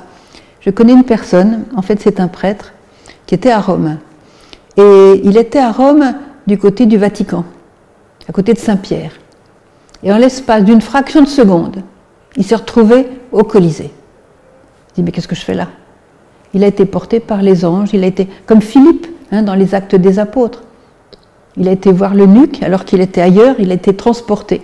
je 0.59 0.69
connais 0.69 0.93
une 0.93 1.05
personne, 1.05 1.63
en 1.75 1.81
fait 1.81 2.01
c'est 2.01 2.19
un 2.19 2.27
prêtre, 2.27 2.73
qui 3.25 3.35
était 3.35 3.51
à 3.51 3.61
Rome. 3.61 3.99
Et 4.75 5.21
il 5.23 5.37
était 5.37 5.59
à 5.59 5.71
Rome 5.71 6.13
du 6.45 6.57
côté 6.57 6.85
du 6.85 6.97
Vatican, 6.97 7.45
à 8.27 8.33
côté 8.33 8.53
de 8.53 8.59
Saint-Pierre. 8.59 9.11
Et 10.03 10.11
en 10.11 10.17
l'espace 10.17 10.63
d'une 10.63 10.81
fraction 10.81 11.21
de 11.21 11.27
seconde, 11.27 11.83
il 12.35 12.43
s'est 12.43 12.55
retrouvé 12.55 13.07
au 13.31 13.43
Colisée. 13.43 13.91
Il 14.91 14.95
dit, 14.95 15.03
mais 15.03 15.11
qu'est-ce 15.11 15.27
que 15.27 15.35
je 15.35 15.41
fais 15.41 15.53
là? 15.53 15.67
Il 16.53 16.63
a 16.63 16.67
été 16.67 16.85
porté 16.85 17.19
par 17.19 17.41
les 17.41 17.65
anges, 17.65 17.89
il 17.93 18.03
a 18.03 18.07
été 18.07 18.27
comme 18.45 18.61
Philippe 18.61 19.07
hein, 19.31 19.41
dans 19.41 19.55
les 19.55 19.75
actes 19.75 19.95
des 19.95 20.19
apôtres. 20.19 20.63
Il 21.57 21.67
a 21.67 21.71
été 21.71 21.91
voir 21.91 22.13
le 22.13 22.25
nuque 22.25 22.61
alors 22.63 22.85
qu'il 22.85 23.01
était 23.01 23.21
ailleurs, 23.21 23.55
il 23.59 23.71
a 23.71 23.73
été 23.73 23.95
transporté. 23.95 24.61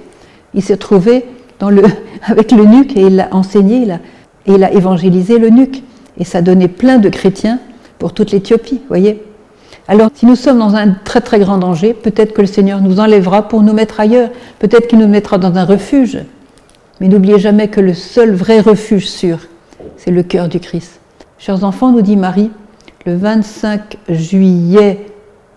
Il 0.54 0.62
s'est 0.62 0.78
trouvé 0.78 1.26
avec 2.24 2.52
le 2.52 2.66
nuque 2.66 2.96
et 2.98 3.02
il 3.02 3.20
a 3.20 3.30
enseigné 3.32 3.78
il 3.78 3.92
a, 3.92 4.00
et 4.46 4.54
il 4.54 4.64
a 4.64 4.72
évangélisé 4.72 5.40
le 5.40 5.50
nuque. 5.50 5.84
Et 6.18 6.26
ça 6.26 6.42
donné 6.42 6.68
plein 6.68 7.00
de 7.00 7.10
chrétiens 7.10 7.60
pour 8.00 8.14
toute 8.14 8.32
l'Éthiopie, 8.32 8.82
voyez 8.88 9.24
alors, 9.88 10.10
si 10.14 10.26
nous 10.26 10.38
sommes 10.38 10.60
dans 10.60 10.76
un 10.76 10.92
très 10.92 11.20
très 11.20 11.40
grand 11.40 11.58
danger, 11.58 11.94
peut-être 11.94 12.34
que 12.34 12.42
le 12.42 12.48
Seigneur 12.48 12.82
nous 12.82 13.00
enlèvera 13.00 13.50
pour 13.50 13.64
nous 13.64 13.74
mettre 13.74 14.00
ailleurs, 14.00 14.30
peut-être 14.60 14.88
qu'il 14.88 15.00
nous 15.00 15.10
mettra 15.10 15.38
dans 15.38 15.58
un 15.58 15.66
refuge. 15.66 16.20
Mais 17.02 17.10
n'oubliez 17.10 17.38
jamais 17.38 17.68
que 17.68 17.82
le 17.82 17.94
seul 17.94 18.34
vrai 18.34 18.62
refuge 18.62 19.10
sûr, 19.10 19.40
c'est 19.98 20.12
le 20.12 20.24
cœur 20.24 20.48
du 20.48 20.62
Christ. 20.62 21.02
Chers 21.38 21.66
enfants, 21.66 21.92
nous 21.92 22.02
dit 22.02 22.16
Marie, 22.16 22.50
le 23.06 23.18
25 23.18 23.98
juillet 24.08 25.06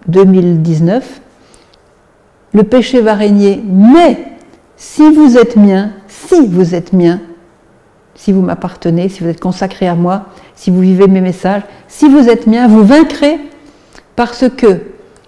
2019, 0.09 1.21
le 2.53 2.62
péché 2.65 3.01
va 3.01 3.15
régner, 3.15 3.62
mais 3.65 4.19
si 4.77 5.09
vous 5.09 5.39
êtes 5.39 5.57
mien, 5.57 5.91
si 6.09 6.49
vous 6.49 6.75
êtes 6.75 6.93
mien, 6.93 7.21
si 8.17 8.33
vous 8.33 8.41
m'appartenez, 8.41 9.09
si 9.09 9.23
vous 9.23 9.29
êtes 9.29 9.41
consacré 9.41 9.87
à 9.87 9.95
moi, 9.95 10.27
si 10.57 10.71
vous 10.71 10.81
vivez 10.81 11.07
mes 11.07 11.21
messages, 11.21 11.62
si 11.87 12.09
vous 12.09 12.29
êtes 12.29 12.49
mien, 12.49 12.67
vous 12.67 12.83
vaincrez 12.83 13.39
parce 14.17 14.49
que 14.49 14.81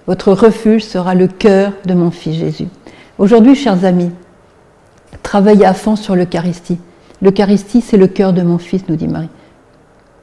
votre 0.06 0.32
refuge 0.32 0.82
sera 0.82 1.14
le 1.14 1.28
cœur 1.28 1.72
de 1.84 1.94
mon 1.94 2.10
Fils 2.10 2.36
Jésus. 2.36 2.68
Aujourd'hui, 3.18 3.54
chers 3.54 3.84
amis, 3.84 4.10
travaillez 5.22 5.66
à 5.66 5.74
fond 5.74 5.96
sur 5.96 6.16
l'Eucharistie. 6.16 6.78
L'Eucharistie, 7.20 7.82
c'est 7.82 7.98
le 7.98 8.06
cœur 8.06 8.32
de 8.32 8.42
mon 8.42 8.58
Fils, 8.58 8.84
nous 8.88 8.96
dit 8.96 9.08
Marie. 9.08 9.28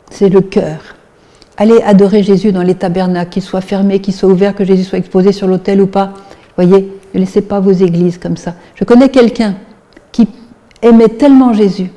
C'est 0.10 0.30
le 0.30 0.42
cœur. 0.42 0.80
Allez 1.58 1.82
adorer 1.84 2.24
Jésus 2.24 2.52
dans 2.52 2.64
les 2.64 2.76
tabernacles, 2.76 3.30
qu'il 3.30 3.42
soit 3.44 3.62
fermé, 3.62 4.00
qu'il 4.00 4.14
soit 4.14 4.30
ouvert, 4.30 4.56
que 4.56 4.66
Jésus 4.66 4.84
soit 4.84 4.98
exposé 4.98 5.32
sur 5.32 5.48
l'autel 5.48 5.82
ou 5.82 5.88
pas. 5.88 6.14
Voyez, 6.58 6.92
ne 7.14 7.20
laissez 7.20 7.42
pas 7.42 7.60
vos 7.60 7.72
églises 7.72 8.18
comme 8.18 8.38
ça. 8.38 8.56
Je 8.76 8.84
connais 8.84 9.10
quelqu'un 9.10 9.56
qui 10.12 10.28
aimait 10.82 11.10
tellement 11.10 11.54
Jésus 11.54 11.92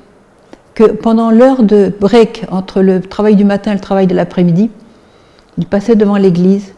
que 0.74 0.84
pendant 0.84 1.30
l'heure 1.30 1.62
de 1.62 1.92
break 2.00 2.44
entre 2.50 2.82
le 2.82 3.00
travail 3.00 3.34
du 3.34 3.44
matin 3.44 3.72
et 3.72 3.74
le 3.74 3.80
travail 3.80 4.06
de 4.06 4.14
l'après-midi, 4.14 4.70
il 5.58 5.66
passait 5.66 5.96
devant 5.96 6.16
l'église, 6.16 6.72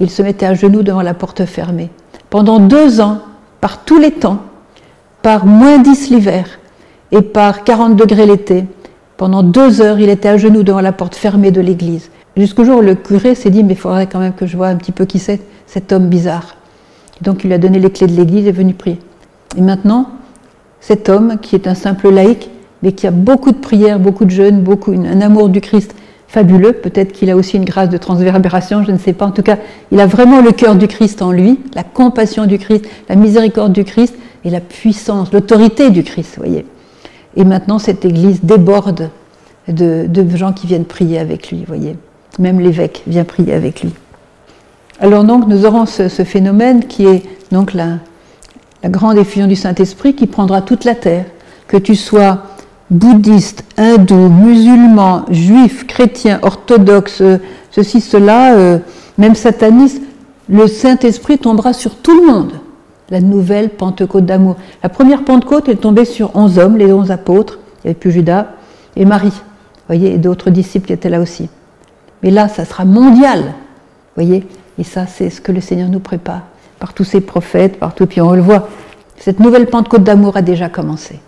il 0.00 0.10
se 0.10 0.22
mettait 0.22 0.46
à 0.46 0.54
genoux 0.54 0.82
devant 0.82 1.02
la 1.02 1.14
porte 1.14 1.44
fermée. 1.46 1.90
Pendant 2.28 2.58
deux 2.58 3.00
ans, 3.00 3.20
par 3.60 3.84
tous 3.84 3.98
les 3.98 4.10
temps, 4.10 4.42
par 5.22 5.46
moins 5.46 5.78
10 5.78 6.10
l'hiver 6.10 6.58
et 7.12 7.22
par 7.22 7.64
40 7.64 7.96
degrés 7.96 8.26
l'été, 8.26 8.64
pendant 9.16 9.44
deux 9.44 9.80
heures, 9.80 10.00
il 10.00 10.08
était 10.08 10.28
à 10.28 10.36
genoux 10.36 10.64
devant 10.64 10.80
la 10.80 10.92
porte 10.92 11.14
fermée 11.14 11.52
de 11.52 11.60
l'église. 11.60 12.10
Jusqu'au 12.36 12.64
jour 12.64 12.82
le 12.82 12.96
curé 12.96 13.36
s'est 13.36 13.50
dit, 13.50 13.62
mais 13.62 13.74
il 13.74 13.78
faudrait 13.78 14.08
quand 14.08 14.18
même 14.18 14.34
que 14.34 14.46
je 14.46 14.56
vois 14.56 14.66
un 14.66 14.76
petit 14.76 14.90
peu 14.92 15.04
qui 15.04 15.20
c'est, 15.20 15.40
cet 15.66 15.92
homme 15.92 16.08
bizarre. 16.08 16.56
donc 17.22 17.44
il 17.44 17.46
lui 17.46 17.54
a 17.54 17.58
donné 17.58 17.78
les 17.78 17.90
clés 17.90 18.08
de 18.08 18.16
l'église 18.16 18.46
et 18.46 18.48
est 18.48 18.52
venu 18.52 18.74
prier. 18.74 18.98
Et 19.56 19.60
maintenant, 19.60 20.10
cet 20.80 21.08
homme, 21.08 21.38
qui 21.40 21.54
est 21.54 21.68
un 21.68 21.74
simple 21.74 22.10
laïc, 22.10 22.50
mais 22.82 22.92
qui 22.92 23.06
a 23.06 23.12
beaucoup 23.12 23.52
de 23.52 23.56
prières, 23.56 24.00
beaucoup 24.00 24.24
de 24.24 24.30
jeûnes, 24.30 24.60
beaucoup, 24.60 24.92
un 24.92 25.20
amour 25.20 25.48
du 25.48 25.60
Christ 25.60 25.94
fabuleux. 26.34 26.72
Peut-être 26.72 27.12
qu'il 27.12 27.30
a 27.30 27.36
aussi 27.36 27.56
une 27.56 27.64
grâce 27.64 27.88
de 27.88 27.96
transverbération, 27.96 28.82
je 28.82 28.90
ne 28.90 28.98
sais 28.98 29.12
pas. 29.12 29.26
En 29.26 29.30
tout 29.30 29.42
cas, 29.42 29.56
il 29.92 30.00
a 30.00 30.06
vraiment 30.06 30.42
le 30.42 30.50
cœur 30.50 30.74
du 30.74 30.88
Christ 30.88 31.22
en 31.22 31.30
lui, 31.30 31.60
la 31.74 31.84
compassion 31.84 32.46
du 32.46 32.58
Christ, 32.58 32.84
la 33.08 33.14
miséricorde 33.14 33.72
du 33.72 33.84
Christ 33.84 34.14
et 34.44 34.50
la 34.50 34.60
puissance, 34.60 35.32
l'autorité 35.32 35.90
du 35.90 36.02
Christ, 36.02 36.34
voyez. 36.36 36.66
Et 37.36 37.44
maintenant, 37.44 37.78
cette 37.78 38.04
église 38.04 38.40
déborde 38.42 39.10
de, 39.68 40.08
gens 40.34 40.52
qui 40.52 40.66
viennent 40.66 40.84
prier 40.84 41.18
avec 41.18 41.50
lui, 41.50 41.64
voyez. 41.66 41.96
Même 42.40 42.58
l'évêque 42.58 43.02
vient 43.06 43.24
prier 43.24 43.54
avec 43.54 43.82
lui. 43.82 43.92
Alors 44.98 45.22
donc, 45.22 45.46
nous 45.46 45.64
aurons 45.64 45.86
ce, 45.86 46.08
phénomène 46.24 46.84
qui 46.84 47.06
est 47.06 47.22
donc 47.52 47.74
la, 47.74 47.98
la 48.82 48.88
grande 48.88 49.18
effusion 49.18 49.46
du 49.46 49.56
Saint-Esprit 49.56 50.14
qui 50.14 50.26
prendra 50.26 50.62
toute 50.62 50.84
la 50.84 50.96
terre. 50.96 51.26
Que 51.68 51.76
tu 51.76 51.94
sois 51.94 52.42
bouddhistes, 52.90 53.64
hindous, 53.76 54.28
musulmans, 54.28 55.24
juifs, 55.30 55.86
chrétiens, 55.86 56.38
orthodoxes, 56.42 57.20
euh, 57.20 57.38
ceci, 57.70 58.00
cela, 58.00 58.54
euh, 58.54 58.78
même 59.18 59.34
satanistes, 59.34 60.02
le 60.48 60.66
Saint-Esprit 60.66 61.38
tombera 61.38 61.72
sur 61.72 61.96
tout 61.96 62.20
le 62.20 62.26
monde. 62.26 62.52
La 63.10 63.20
nouvelle 63.20 63.70
Pentecôte 63.70 64.26
d'amour. 64.26 64.56
La 64.82 64.88
première 64.88 65.24
Pentecôte 65.24 65.68
est 65.68 65.76
tombée 65.76 66.04
sur 66.04 66.34
onze 66.36 66.58
hommes, 66.58 66.76
les 66.76 66.92
onze 66.92 67.10
apôtres, 67.10 67.58
il 67.78 67.86
n'y 67.86 67.90
avait 67.90 67.98
plus 67.98 68.12
Judas, 68.12 68.48
et 68.96 69.04
Marie. 69.04 69.32
voyez, 69.86 70.14
et 70.14 70.18
d'autres 70.18 70.50
disciples 70.50 70.86
qui 70.86 70.92
étaient 70.92 71.10
là 71.10 71.20
aussi. 71.20 71.48
Mais 72.22 72.30
là, 72.30 72.48
ça 72.48 72.64
sera 72.64 72.84
mondial. 72.84 73.54
voyez, 74.14 74.46
et 74.78 74.84
ça, 74.84 75.06
c'est 75.06 75.30
ce 75.30 75.40
que 75.40 75.52
le 75.52 75.60
Seigneur 75.60 75.88
nous 75.88 76.00
prépare. 76.00 76.42
par 76.80 76.92
tous 76.92 77.04
ces 77.04 77.22
prophètes, 77.22 77.78
partout, 77.78 78.04
puis 78.04 78.20
on 78.20 78.32
le 78.32 78.42
voit. 78.42 78.68
Cette 79.16 79.40
nouvelle 79.40 79.66
Pentecôte 79.66 80.02
d'amour 80.02 80.36
a 80.36 80.42
déjà 80.42 80.68
commencé. 80.68 81.20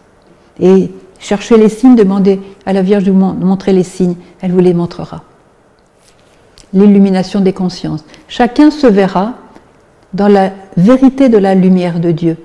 Et 0.61 0.91
cherchez 1.19 1.57
les 1.57 1.69
signes, 1.69 1.97
demandez 1.97 2.41
à 2.65 2.73
la 2.73 2.83
Vierge 2.83 3.05
de 3.05 3.11
vous 3.11 3.19
montrer 3.19 3.73
les 3.73 3.83
signes, 3.83 4.17
elle 4.41 4.53
vous 4.53 4.61
les 4.61 4.75
montrera. 4.75 5.23
L'illumination 6.73 7.41
des 7.41 7.53
consciences. 7.53 8.05
Chacun 8.29 8.71
se 8.71 8.87
verra 8.87 9.35
dans 10.13 10.29
la 10.29 10.53
vérité 10.77 11.29
de 11.29 11.39
la 11.39 11.55
lumière 11.55 12.01
de 12.01 12.11
Dieu. 12.11 12.37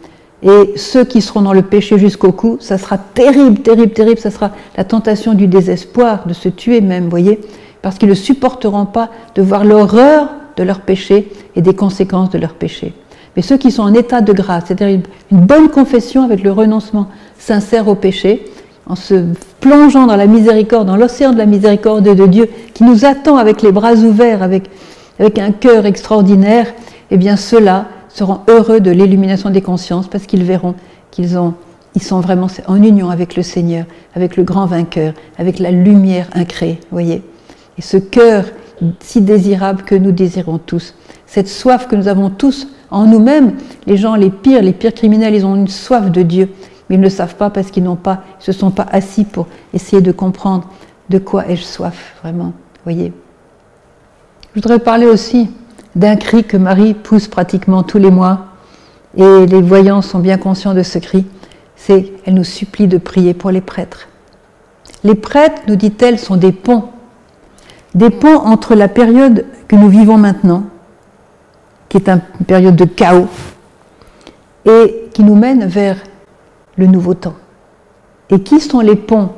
Et 0.43 0.73
ceux 0.75 1.03
qui 1.03 1.21
seront 1.21 1.41
dans 1.41 1.53
le 1.53 1.61
péché 1.61 1.99
jusqu'au 1.99 2.31
cou, 2.31 2.57
ça 2.59 2.77
sera 2.77 2.97
terrible, 2.97 3.59
terrible, 3.59 3.93
terrible, 3.93 4.19
ça 4.19 4.31
sera 4.31 4.51
la 4.75 4.83
tentation 4.83 5.33
du 5.33 5.47
désespoir, 5.47 6.25
de 6.25 6.33
se 6.33 6.49
tuer 6.49 6.81
même, 6.81 7.09
voyez, 7.09 7.39
parce 7.81 7.97
qu'ils 7.97 8.09
ne 8.09 8.15
supporteront 8.15 8.85
pas 8.85 9.09
de 9.35 9.41
voir 9.41 9.63
l'horreur 9.63 10.29
de 10.57 10.63
leur 10.63 10.81
péché 10.81 11.31
et 11.55 11.61
des 11.61 11.75
conséquences 11.75 12.31
de 12.31 12.39
leur 12.39 12.55
péché. 12.55 12.93
Mais 13.35 13.41
ceux 13.41 13.57
qui 13.57 13.71
sont 13.71 13.83
en 13.83 13.93
état 13.93 14.21
de 14.21 14.33
grâce, 14.33 14.65
c'est-à-dire 14.67 15.01
une 15.31 15.39
bonne 15.39 15.69
confession 15.69 16.23
avec 16.23 16.43
le 16.43 16.51
renoncement 16.51 17.07
sincère 17.37 17.87
au 17.87 17.95
péché, 17.95 18.45
en 18.91 18.95
se 18.95 19.23
plongeant 19.61 20.05
dans 20.05 20.17
la 20.17 20.27
miséricorde, 20.27 20.85
dans 20.85 20.97
l'océan 20.97 21.31
de 21.31 21.37
la 21.37 21.45
miséricorde 21.45 22.03
de 22.03 22.25
Dieu, 22.25 22.49
qui 22.73 22.83
nous 22.83 23.05
attend 23.05 23.37
avec 23.37 23.61
les 23.61 23.71
bras 23.71 23.93
ouverts, 23.93 24.43
avec, 24.43 24.69
avec 25.17 25.39
un 25.39 25.51
cœur 25.51 25.85
extraordinaire, 25.85 26.67
eh 27.09 27.15
bien 27.15 27.37
ceux-là 27.37 27.85
seront 28.09 28.41
heureux 28.49 28.81
de 28.81 28.91
l'illumination 28.91 29.49
des 29.49 29.61
consciences 29.61 30.09
parce 30.09 30.25
qu'ils 30.25 30.43
verront 30.43 30.75
qu'ils 31.09 31.37
ont, 31.37 31.53
ils 31.95 32.03
sont 32.03 32.19
vraiment 32.19 32.47
en 32.67 32.83
union 32.83 33.09
avec 33.09 33.37
le 33.37 33.43
Seigneur, 33.43 33.85
avec 34.13 34.35
le 34.35 34.43
grand 34.43 34.65
vainqueur, 34.65 35.13
avec 35.37 35.59
la 35.59 35.71
lumière 35.71 36.27
incréée, 36.33 36.81
voyez. 36.91 37.23
Et 37.77 37.81
ce 37.81 37.95
cœur 37.95 38.43
si 38.99 39.21
désirable 39.21 39.83
que 39.83 39.95
nous 39.95 40.11
désirons 40.11 40.57
tous, 40.57 40.95
cette 41.27 41.47
soif 41.47 41.87
que 41.87 41.95
nous 41.95 42.09
avons 42.09 42.29
tous 42.29 42.67
en 42.89 43.05
nous-mêmes, 43.05 43.53
les 43.87 43.95
gens 43.95 44.15
les 44.15 44.31
pires, 44.31 44.61
les 44.61 44.73
pires 44.73 44.93
criminels, 44.93 45.33
ils 45.33 45.45
ont 45.45 45.55
une 45.55 45.69
soif 45.69 46.11
de 46.11 46.23
Dieu, 46.23 46.49
mais 46.91 46.97
ils 46.97 46.99
ne 46.99 47.05
le 47.05 47.09
savent 47.09 47.35
pas 47.35 47.49
parce 47.49 47.71
qu'ils 47.71 47.83
n'ont 47.83 47.95
pas, 47.95 48.21
se 48.39 48.51
sont 48.51 48.69
pas 48.69 48.85
assis 48.91 49.23
pour 49.23 49.47
essayer 49.73 50.01
de 50.01 50.11
comprendre 50.11 50.67
de 51.07 51.19
quoi 51.19 51.47
ai-je 51.47 51.63
soif, 51.63 52.15
vraiment, 52.21 52.51
voyez. 52.83 53.13
Je 54.53 54.59
voudrais 54.59 54.79
parler 54.79 55.05
aussi 55.05 55.49
d'un 55.95 56.17
cri 56.17 56.43
que 56.43 56.57
Marie 56.57 56.93
pousse 56.93 57.29
pratiquement 57.29 57.83
tous 57.83 57.97
les 57.97 58.11
mois, 58.11 58.47
et 59.15 59.45
les 59.45 59.61
voyants 59.61 60.01
sont 60.01 60.19
bien 60.19 60.37
conscients 60.37 60.73
de 60.73 60.83
ce 60.83 60.99
cri, 60.99 61.25
c'est 61.77 62.11
elle 62.25 62.33
nous 62.33 62.43
supplie 62.43 62.87
de 62.87 62.97
prier 62.97 63.33
pour 63.33 63.51
les 63.51 63.61
prêtres. 63.61 64.09
Les 65.05 65.15
prêtres, 65.15 65.61
nous 65.69 65.77
dit-elle, 65.77 66.19
sont 66.19 66.35
des 66.35 66.51
ponts, 66.51 66.89
des 67.95 68.09
ponts 68.09 68.35
entre 68.35 68.75
la 68.75 68.89
période 68.89 69.45
que 69.69 69.77
nous 69.77 69.87
vivons 69.87 70.17
maintenant, 70.17 70.65
qui 71.87 71.95
est 71.95 72.09
une 72.09 72.19
période 72.45 72.75
de 72.75 72.83
chaos, 72.83 73.29
et 74.65 75.07
qui 75.13 75.23
nous 75.23 75.35
mène 75.35 75.65
vers 75.65 75.95
le 76.77 76.87
nouveau 76.87 77.13
temps. 77.13 77.35
Et 78.29 78.41
qui 78.41 78.59
sont 78.59 78.79
les 78.79 78.95
ponts 78.95 79.29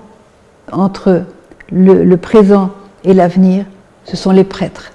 entre 0.72 1.24
le, 1.72 2.16
présent 2.16 2.72
et 3.04 3.14
l'avenir? 3.14 3.66
Ce 4.06 4.18
sont 4.18 4.32
les 4.32 4.44
prêtres. 4.44 4.92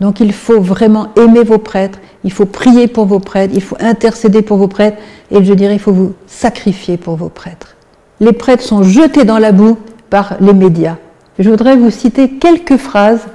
Donc 0.00 0.20
il 0.20 0.32
faut 0.32 0.60
vraiment 0.60 1.08
aimer 1.16 1.44
vos 1.44 1.58
prêtres, 1.58 1.98
il 2.24 2.32
faut 2.32 2.46
prier 2.46 2.88
pour 2.88 3.06
vos 3.06 3.20
prêtres, 3.20 3.52
il 3.54 3.62
faut 3.62 3.76
intercéder 3.80 4.42
pour 4.42 4.56
vos 4.56 4.68
prêtres, 4.68 4.98
et 5.30 5.42
je 5.44 5.54
dirais, 5.54 5.74
il 5.74 5.80
faut 5.80 5.92
vous 5.92 6.14
sacrifier 6.26 6.96
pour 6.96 7.16
vos 7.16 7.28
prêtres. 7.28 7.76
Les 8.20 8.32
prêtres 8.32 8.62
sont 8.62 8.82
jetés 8.82 9.24
dans 9.24 9.38
la 9.38 9.52
boue 9.52 9.78
par 10.10 10.36
les 10.40 10.52
médias. 10.52 10.96
Je 11.38 11.50
voudrais 11.50 11.76
vous 11.76 11.90
citer 11.90 12.30
quelques 12.30 12.76
phrases 12.76 13.26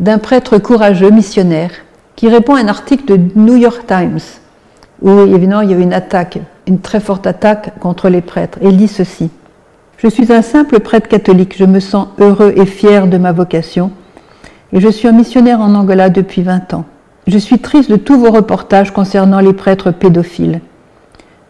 d'un 0.00 0.18
prêtre 0.18 0.58
courageux, 0.58 1.10
missionnaire, 1.10 1.70
qui 2.16 2.28
répond 2.28 2.54
à 2.54 2.60
un 2.60 2.68
article 2.68 3.04
de 3.06 3.40
New 3.40 3.56
York 3.56 3.86
Times, 3.86 4.20
où 5.02 5.10
évidemment 5.10 5.62
il 5.62 5.70
y 5.70 5.74
avait 5.74 5.82
une 5.82 5.92
attaque, 5.92 6.38
une 6.66 6.80
très 6.80 7.00
forte 7.00 7.26
attaque 7.26 7.78
contre 7.78 8.08
les 8.08 8.20
prêtres. 8.20 8.58
Et 8.60 8.68
il 8.68 8.76
dit 8.76 8.88
ceci. 8.88 9.30
Je 9.98 10.08
suis 10.08 10.32
un 10.32 10.42
simple 10.42 10.80
prêtre 10.80 11.08
catholique, 11.08 11.56
je 11.56 11.64
me 11.64 11.80
sens 11.80 12.08
heureux 12.18 12.52
et 12.56 12.66
fier 12.66 13.06
de 13.06 13.18
ma 13.18 13.32
vocation 13.32 13.90
et 14.72 14.80
je 14.80 14.88
suis 14.88 15.08
un 15.08 15.12
missionnaire 15.12 15.60
en 15.60 15.74
Angola 15.74 16.10
depuis 16.10 16.42
20 16.42 16.74
ans. 16.74 16.84
Je 17.26 17.38
suis 17.38 17.58
triste 17.58 17.90
de 17.90 17.96
tous 17.96 18.18
vos 18.18 18.30
reportages 18.30 18.92
concernant 18.92 19.40
les 19.40 19.52
prêtres 19.52 19.90
pédophiles. 19.90 20.60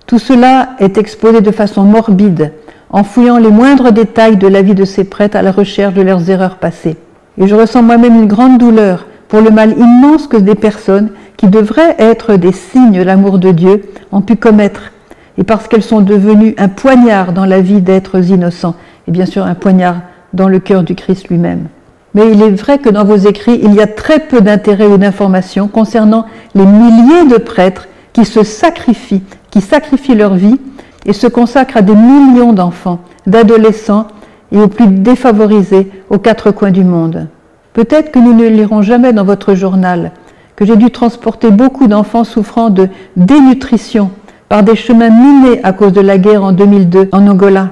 Tout 0.07 0.19
cela 0.19 0.71
est 0.79 0.99
exposé 0.99 1.41
de 1.41 1.51
façon 1.51 1.83
morbide, 1.83 2.53
en 2.91 3.05
fouillant 3.05 3.39
les 3.39 3.51
moindres 3.51 3.93
détails 3.93 4.37
de 4.37 4.47
la 4.47 4.63
vie 4.63 4.75
de 4.75 4.85
ces 4.85 5.05
prêtres 5.05 5.37
à 5.37 5.43
la 5.43 5.53
recherche 5.53 5.95
de 5.95 6.03
leurs 6.03 6.31
erreurs 6.31 6.57
passées. 6.57 6.97
Et 7.39 7.49
je 7.49 7.55
ressens 7.55 7.83
moi-même 7.83 8.15
une 8.15 8.29
grande 8.29 8.59
douleur 8.59 9.07
pour 9.29 9.41
le 9.41 9.51
mal 9.51 9.77
immense 9.77 10.29
que 10.29 10.37
des 10.37 10.55
personnes 10.55 11.11
qui 11.37 11.49
devraient 11.49 11.97
être 11.99 12.37
des 12.37 12.53
signes 12.53 12.93
de 12.93 13.03
l'amour 13.03 13.39
de 13.39 13.51
Dieu 13.51 13.83
ont 14.13 14.23
pu 14.23 14.37
commettre, 14.37 14.93
et 15.39 15.45
parce 15.45 15.69
qu'elles 15.69 15.83
sont 15.83 16.01
devenues 16.01 16.55
un 16.59 16.69
poignard 16.69 17.33
dans 17.33 17.45
la 17.45 17.61
vie 17.61 17.81
d'êtres 17.81 18.31
innocents, 18.31 18.75
et 19.07 19.11
bien 19.11 19.27
sûr 19.27 19.45
un 19.45 19.55
poignard 19.55 19.97
dans 20.33 20.49
le 20.49 20.59
cœur 20.59 20.83
du 20.83 20.95
Christ 20.95 21.29
lui-même 21.29 21.69
mais 22.17 22.33
il 22.33 22.43
est 22.43 22.51
vrai 22.51 22.79
que 22.79 22.89
dans 22.89 23.05
vos 23.05 23.17
écrits, 23.17 23.61
il 23.63 23.75
y 23.75 23.83
a 23.83 23.87
très 23.87 24.21
peu 24.21 24.41
d'intérêt 24.41 24.87
ou 24.87 24.97
d'informations 24.97 25.69
concernant 25.69 26.25
les 26.55 26.65
milliers 26.65 27.31
de 27.31 27.37
prêtres 27.37 27.89
qui 28.15 28.25
se 28.25 28.43
sacrifient, 28.43 29.23
qui 29.51 29.61
sacrifient 29.61 30.15
leur 30.15 30.35
vie 30.35 30.59
et 31.05 31.13
se 31.13 31.27
consacrent 31.27 31.77
à 31.77 31.83
des 31.83 31.95
millions 31.95 32.55
d'enfants, 32.55 33.01
d'adolescents 33.27 34.07
et 34.51 34.59
aux 34.59 34.67
plus 34.67 34.87
défavorisés 34.87 35.93
aux 36.09 36.17
quatre 36.17 36.53
coins 36.53 36.71
du 36.71 36.85
monde. 36.85 37.29
Peut-être 37.75 38.11
que 38.11 38.19
nous 38.19 38.33
ne 38.33 38.49
lirons 38.49 38.81
jamais 38.81 39.13
dans 39.13 39.25
votre 39.25 39.55
journal 39.55 40.13
que 40.57 40.65
j'ai 40.65 40.77
dû 40.77 40.91
transporter 40.91 41.51
beaucoup 41.51 41.87
d'enfants 41.87 42.25
souffrant 42.25 42.71
de 42.71 42.89
dénutrition 43.17 44.11
par 44.49 44.63
des 44.63 44.77
chemins 44.77 45.11
minés 45.11 45.61
à 45.63 45.73
cause 45.73 45.93
de 45.93 46.01
la 46.01 46.19
guerre 46.19 46.45
en 46.45 46.53
2002 46.53 47.09
en 47.13 47.27
Angola, 47.27 47.71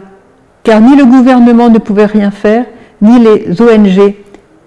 car 0.63 0.81
ni 0.81 0.97
le 0.97 1.05
gouvernement 1.05 1.69
ne 1.69 1.79
pouvait 1.79 2.07
rien 2.07 2.31
faire, 2.31 2.65
ni 3.01 3.19
les 3.19 3.61
ONG 3.61 4.15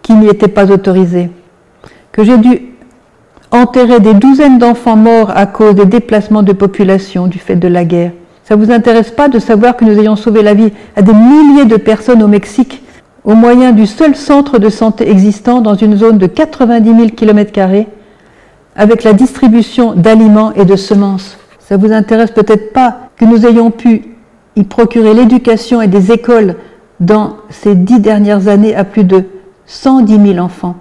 qui 0.01 0.13
n'y 0.13 0.27
étaient 0.27 0.47
pas 0.47 0.71
autorisés, 0.71 1.29
que 2.11 2.23
j'ai 2.23 2.37
dû 2.37 2.61
enterrer 3.51 3.99
des 3.99 4.13
douzaines 4.13 4.57
d'enfants 4.59 4.95
morts 4.95 5.31
à 5.35 5.45
cause 5.45 5.75
des 5.75 5.85
déplacements 5.85 6.43
de 6.43 6.53
population 6.53 7.27
du 7.27 7.39
fait 7.39 7.55
de 7.55 7.67
la 7.67 7.85
guerre. 7.85 8.11
Ça 8.43 8.55
ne 8.55 8.63
vous 8.63 8.71
intéresse 8.71 9.11
pas 9.11 9.27
de 9.27 9.39
savoir 9.39 9.75
que 9.75 9.83
nous 9.83 9.99
ayons 9.99 10.15
sauvé 10.15 10.41
la 10.41 10.53
vie 10.53 10.71
à 10.95 11.01
des 11.01 11.13
milliers 11.13 11.65
de 11.65 11.75
personnes 11.75 12.23
au 12.23 12.27
Mexique 12.27 12.83
au 13.25 13.35
moyen 13.35 13.73
du 13.73 13.85
seul 13.85 14.15
centre 14.15 14.57
de 14.57 14.69
santé 14.69 15.09
existant 15.11 15.59
dans 15.59 15.75
une 15.75 15.97
zone 15.97 16.17
de 16.17 16.27
90 16.27 16.95
000 16.95 17.09
km 17.09 17.51
avec 18.73 19.03
la 19.03 19.11
distribution 19.11 19.93
d'aliments 19.93 20.53
et 20.53 20.63
de 20.63 20.77
semences. 20.77 21.37
Ça 21.67 21.75
vous 21.75 21.91
intéresse 21.91 22.31
peut-être 22.31 22.71
pas 22.71 22.95
que 23.17 23.25
nous 23.25 23.45
ayons 23.45 23.71
pu 23.71 24.15
y 24.55 24.63
procurer 24.63 25.13
l'éducation 25.13 25.81
et 25.81 25.87
des 25.87 26.13
écoles 26.13 26.55
dans 27.01 27.35
ces 27.49 27.75
dix 27.75 27.99
dernières 27.99 28.47
années 28.47 28.73
à 28.73 28.85
plus 28.85 29.03
de 29.03 29.25
110 29.65 30.33
000 30.33 30.37
enfants, 30.37 30.77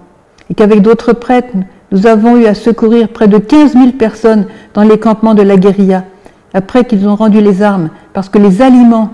et 0.49 0.53
qu'avec 0.53 0.81
d'autres 0.81 1.11
prêtres, 1.11 1.49
nous 1.91 2.07
avons 2.07 2.37
eu 2.37 2.45
à 2.45 2.53
secourir 2.53 3.09
près 3.09 3.27
de 3.27 3.37
15 3.37 3.73
000 3.73 3.91
personnes 3.99 4.45
dans 4.73 4.83
les 4.83 4.97
campements 4.97 5.35
de 5.35 5.41
la 5.41 5.57
guérilla, 5.57 6.05
après 6.53 6.85
qu'ils 6.85 7.05
ont 7.05 7.15
rendu 7.15 7.41
les 7.41 7.61
armes, 7.61 7.89
parce 8.13 8.29
que 8.29 8.39
les 8.39 8.61
aliments 8.61 9.09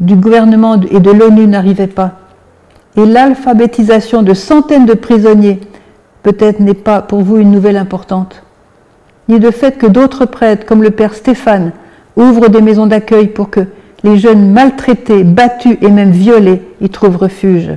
du 0.00 0.16
gouvernement 0.16 0.80
et 0.80 1.00
de 1.00 1.10
l'ONU 1.10 1.46
n'arrivaient 1.46 1.88
pas. 1.88 2.12
Et 2.96 3.04
l'alphabétisation 3.04 4.22
de 4.22 4.32
centaines 4.32 4.86
de 4.86 4.94
prisonniers, 4.94 5.60
peut-être 6.22 6.60
n'est 6.60 6.72
pas 6.72 7.02
pour 7.02 7.20
vous 7.20 7.36
une 7.36 7.50
nouvelle 7.50 7.76
importante, 7.76 8.42
ni 9.28 9.38
le 9.38 9.50
fait 9.50 9.78
que 9.78 9.86
d'autres 9.86 10.26
prêtres, 10.26 10.66
comme 10.66 10.82
le 10.82 10.90
père 10.90 11.14
Stéphane, 11.14 11.72
ouvrent 12.16 12.48
des 12.48 12.62
maisons 12.62 12.86
d'accueil 12.86 13.28
pour 13.28 13.50
que 13.50 13.60
les 14.04 14.16
jeunes 14.16 14.50
maltraités, 14.50 15.24
battus 15.24 15.76
et 15.82 15.90
même 15.90 16.10
violés 16.10 16.62
y 16.80 16.88
trouvent 16.88 17.16
refuge 17.16 17.70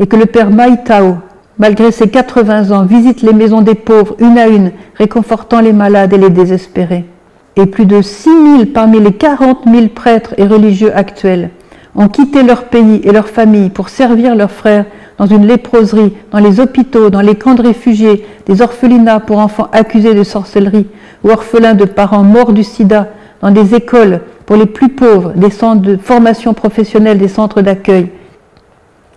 et 0.00 0.06
que 0.06 0.16
le 0.16 0.26
père 0.26 0.50
Maïtao, 0.50 1.18
malgré 1.58 1.92
ses 1.92 2.08
80 2.08 2.70
ans, 2.72 2.84
visite 2.84 3.22
les 3.22 3.34
maisons 3.34 3.60
des 3.60 3.74
pauvres 3.74 4.16
une 4.18 4.38
à 4.38 4.48
une, 4.48 4.72
réconfortant 4.96 5.60
les 5.60 5.74
malades 5.74 6.14
et 6.14 6.18
les 6.18 6.30
désespérés. 6.30 7.04
Et 7.56 7.66
plus 7.66 7.84
de 7.84 8.00
6 8.00 8.24
000 8.24 8.64
parmi 8.72 8.98
les 8.98 9.12
40 9.12 9.64
000 9.70 9.88
prêtres 9.88 10.34
et 10.38 10.46
religieux 10.46 10.96
actuels 10.96 11.50
ont 11.94 12.08
quitté 12.08 12.42
leur 12.42 12.64
pays 12.64 13.00
et 13.04 13.12
leur 13.12 13.28
famille 13.28 13.70
pour 13.70 13.88
servir 13.88 14.34
leurs 14.34 14.50
frères 14.50 14.84
dans 15.18 15.26
une 15.26 15.46
léproserie, 15.46 16.14
dans 16.30 16.38
les 16.38 16.60
hôpitaux, 16.60 17.10
dans 17.10 17.20
les 17.20 17.34
camps 17.34 17.54
de 17.54 17.62
réfugiés, 17.62 18.26
des 18.46 18.62
orphelinats 18.62 19.20
pour 19.20 19.38
enfants 19.38 19.68
accusés 19.72 20.14
de 20.14 20.24
sorcellerie 20.24 20.86
ou 21.24 21.30
orphelins 21.30 21.74
de 21.74 21.84
parents 21.84 22.22
morts 22.22 22.52
du 22.52 22.64
sida, 22.64 23.08
dans 23.42 23.50
des 23.50 23.74
écoles 23.74 24.20
pour 24.46 24.56
les 24.56 24.66
plus 24.66 24.88
pauvres, 24.88 25.32
des 25.34 25.50
centres 25.50 25.82
de 25.82 25.96
formation 25.96 26.54
professionnelle, 26.54 27.18
des 27.18 27.28
centres 27.28 27.62
d'accueil, 27.62 28.10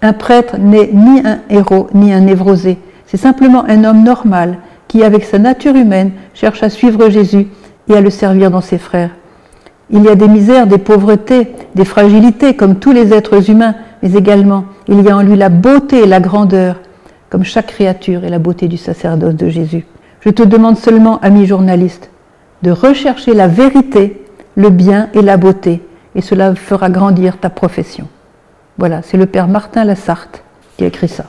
un 0.04 0.12
prêtre 0.12 0.58
n'est 0.58 0.90
ni 0.92 1.22
un 1.26 1.40
héros 1.50 1.88
ni 1.94 2.14
un 2.14 2.20
névrosé. 2.20 2.78
C'est 3.06 3.18
simplement 3.18 3.64
un 3.70 3.86
homme 3.86 4.04
normal 4.04 4.58
qui, 4.90 5.02
avec 5.02 5.24
sa 5.24 5.40
nature 5.40 5.76
humaine, 5.76 6.12
cherche 6.34 6.62
à 6.62 6.70
suivre 6.70 7.10
Jésus 7.10 7.48
et 7.88 7.96
à 7.96 8.02
le 8.02 8.10
servir 8.10 8.52
dans 8.52 8.62
ses 8.62 8.78
frères. 8.78 9.12
Il 9.90 10.04
y 10.04 10.10
a 10.10 10.16
des 10.16 10.28
misères, 10.28 10.68
des 10.68 10.78
pauvretés, 10.78 11.52
des 11.76 11.86
fragilités, 11.86 12.56
comme 12.56 12.80
tous 12.80 12.92
les 12.92 13.14
êtres 13.14 13.50
humains, 13.50 13.76
mais 14.02 14.14
également 14.14 14.66
il 14.88 15.02
y 15.02 15.10
a 15.10 15.18
en 15.18 15.22
lui 15.22 15.36
la 15.36 15.50
beauté 15.50 16.04
et 16.04 16.08
la 16.08 16.20
grandeur, 16.20 16.80
comme 17.30 17.44
chaque 17.44 17.68
créature 17.68 18.24
et 18.24 18.30
la 18.30 18.40
beauté 18.40 18.68
du 18.68 18.78
sacerdoce 18.78 19.36
de 19.36 19.50
Jésus. 19.50 19.86
Je 20.22 20.30
te 20.30 20.44
demande 20.44 20.78
seulement, 20.78 21.20
ami 21.22 21.46
journaliste, 21.46 22.10
de 22.62 22.72
rechercher 22.72 23.34
la 23.34 23.48
vérité, 23.48 24.22
le 24.56 24.70
bien 24.70 25.10
et 25.14 25.22
la 25.22 25.38
beauté, 25.38 25.82
et 26.16 26.22
cela 26.22 26.56
fera 26.56 26.90
grandir 26.90 27.38
ta 27.38 27.50
profession. 27.50 28.08
Voilà, 28.78 29.02
c'est 29.02 29.18
le 29.18 29.26
père 29.26 29.48
Martin 29.48 29.84
Lassarte 29.84 30.44
qui 30.78 30.84
a 30.84 30.88
écrit 30.88 31.08
ça. 31.08 31.26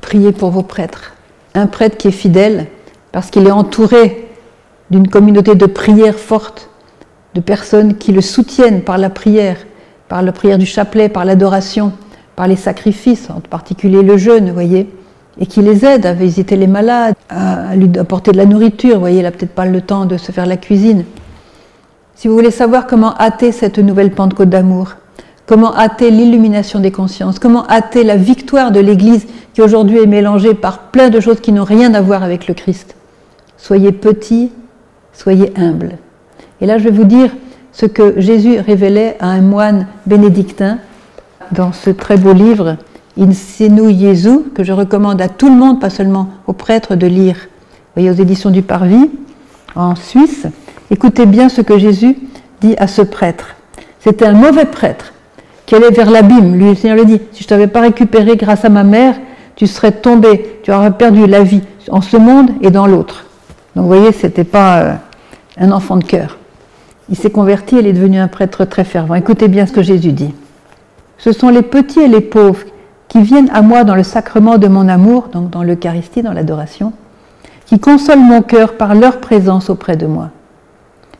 Priez 0.00 0.32
pour 0.32 0.50
vos 0.50 0.62
prêtres. 0.62 1.14
Un 1.54 1.66
prêtre 1.66 1.96
qui 1.96 2.08
est 2.08 2.12
fidèle, 2.12 2.66
parce 3.12 3.30
qu'il 3.30 3.46
est 3.46 3.52
entouré 3.52 4.28
d'une 4.90 5.08
communauté 5.08 5.54
de 5.54 5.66
prières 5.66 6.18
fortes, 6.18 6.70
de 7.36 7.40
personnes 7.42 7.96
qui 7.98 8.12
le 8.12 8.22
soutiennent 8.22 8.80
par 8.80 8.96
la 8.96 9.10
prière, 9.10 9.58
par 10.08 10.22
la 10.22 10.32
prière 10.32 10.56
du 10.56 10.64
chapelet, 10.64 11.10
par 11.10 11.26
l'adoration, 11.26 11.92
par 12.34 12.48
les 12.48 12.56
sacrifices, 12.56 13.28
en 13.28 13.40
particulier 13.40 14.02
le 14.02 14.16
jeûne, 14.16 14.48
vous 14.48 14.54
voyez, 14.54 14.88
et 15.38 15.44
qui 15.44 15.60
les 15.60 15.84
aident 15.84 16.06
à 16.06 16.14
visiter 16.14 16.56
les 16.56 16.66
malades, 16.66 17.14
à 17.28 17.76
lui 17.76 17.90
apporter 17.98 18.32
de 18.32 18.38
la 18.38 18.46
nourriture, 18.46 18.94
vous 18.94 19.00
voyez, 19.00 19.18
il 19.18 19.22
n'a 19.22 19.32
peut-être 19.32 19.54
pas 19.54 19.66
le 19.66 19.82
temps 19.82 20.06
de 20.06 20.16
se 20.16 20.32
faire 20.32 20.46
la 20.46 20.56
cuisine. 20.56 21.04
Si 22.14 22.26
vous 22.26 22.34
voulez 22.34 22.50
savoir 22.50 22.86
comment 22.86 23.14
hâter 23.18 23.52
cette 23.52 23.78
nouvelle 23.78 24.12
Pentecôte 24.12 24.48
d'amour, 24.48 24.94
comment 25.44 25.76
hâter 25.76 26.10
l'illumination 26.10 26.80
des 26.80 26.90
consciences, 26.90 27.38
comment 27.38 27.68
hâter 27.68 28.02
la 28.02 28.16
victoire 28.16 28.72
de 28.72 28.80
l'Église 28.80 29.26
qui 29.52 29.60
aujourd'hui 29.60 29.98
est 29.98 30.06
mélangée 30.06 30.54
par 30.54 30.84
plein 30.84 31.10
de 31.10 31.20
choses 31.20 31.40
qui 31.40 31.52
n'ont 31.52 31.64
rien 31.64 31.92
à 31.92 32.00
voir 32.00 32.22
avec 32.22 32.48
le 32.48 32.54
Christ. 32.54 32.96
Soyez 33.58 33.92
petits, 33.92 34.52
soyez 35.12 35.52
humbles. 35.58 35.98
Et 36.60 36.66
là, 36.66 36.78
je 36.78 36.84
vais 36.84 36.90
vous 36.90 37.04
dire 37.04 37.30
ce 37.72 37.86
que 37.86 38.20
Jésus 38.20 38.58
révélait 38.58 39.16
à 39.20 39.28
un 39.28 39.42
moine 39.42 39.86
bénédictin 40.06 40.78
dans 41.52 41.72
ce 41.72 41.90
très 41.90 42.16
beau 42.16 42.32
livre, 42.32 42.76
Insenu 43.18 43.94
Jesu, 43.98 44.40
que 44.54 44.62
je 44.62 44.72
recommande 44.72 45.20
à 45.20 45.28
tout 45.28 45.48
le 45.48 45.56
monde, 45.56 45.80
pas 45.80 45.90
seulement 45.90 46.28
aux 46.46 46.52
prêtres, 46.52 46.96
de 46.96 47.06
lire. 47.06 47.36
Vous 47.36 48.02
voyez, 48.02 48.10
aux 48.10 48.22
éditions 48.22 48.50
du 48.50 48.62
Parvis, 48.62 49.10
en 49.74 49.94
Suisse. 49.94 50.46
Écoutez 50.90 51.26
bien 51.26 51.48
ce 51.48 51.60
que 51.60 51.78
Jésus 51.78 52.16
dit 52.60 52.74
à 52.78 52.86
ce 52.86 53.02
prêtre. 53.02 53.56
C'était 54.00 54.26
un 54.26 54.32
mauvais 54.32 54.66
prêtre 54.66 55.12
qui 55.66 55.74
allait 55.74 55.90
vers 55.90 56.10
l'abîme. 56.10 56.56
Lui, 56.56 56.68
le 56.68 56.74
Seigneur 56.74 56.96
le 56.96 57.04
dit, 57.04 57.20
si 57.32 57.42
je 57.42 57.48
t'avais 57.48 57.66
pas 57.66 57.80
récupéré 57.80 58.36
grâce 58.36 58.64
à 58.64 58.68
ma 58.68 58.84
mère, 58.84 59.14
tu 59.56 59.66
serais 59.66 59.92
tombé, 59.92 60.60
tu 60.62 60.72
aurais 60.72 60.92
perdu 60.92 61.26
la 61.26 61.42
vie 61.42 61.62
en 61.90 62.00
ce 62.00 62.16
monde 62.16 62.50
et 62.60 62.70
dans 62.70 62.86
l'autre. 62.86 63.24
Donc 63.74 63.84
vous 63.84 63.94
voyez, 63.94 64.12
ce 64.12 64.26
n'était 64.26 64.44
pas 64.44 64.78
euh, 64.78 64.92
un 65.58 65.72
enfant 65.72 65.96
de 65.96 66.04
cœur. 66.04 66.38
Il 67.08 67.16
s'est 67.16 67.30
converti, 67.30 67.76
il 67.78 67.86
est 67.86 67.92
devenu 67.92 68.18
un 68.18 68.28
prêtre 68.28 68.64
très 68.64 68.84
fervent. 68.84 69.14
Écoutez 69.14 69.48
bien 69.48 69.66
ce 69.66 69.72
que 69.72 69.82
Jésus 69.82 70.12
dit. 70.12 70.34
Ce 71.18 71.32
sont 71.32 71.48
les 71.48 71.62
petits 71.62 72.00
et 72.00 72.08
les 72.08 72.20
pauvres 72.20 72.64
qui 73.08 73.22
viennent 73.22 73.50
à 73.52 73.62
moi 73.62 73.84
dans 73.84 73.94
le 73.94 74.02
sacrement 74.02 74.58
de 74.58 74.66
mon 74.66 74.88
amour, 74.88 75.28
donc 75.32 75.50
dans 75.50 75.62
l'Eucharistie, 75.62 76.22
dans 76.22 76.32
l'adoration, 76.32 76.92
qui 77.66 77.78
consolent 77.78 78.24
mon 78.24 78.42
cœur 78.42 78.76
par 78.76 78.94
leur 78.94 79.20
présence 79.20 79.70
auprès 79.70 79.96
de 79.96 80.06
moi. 80.06 80.30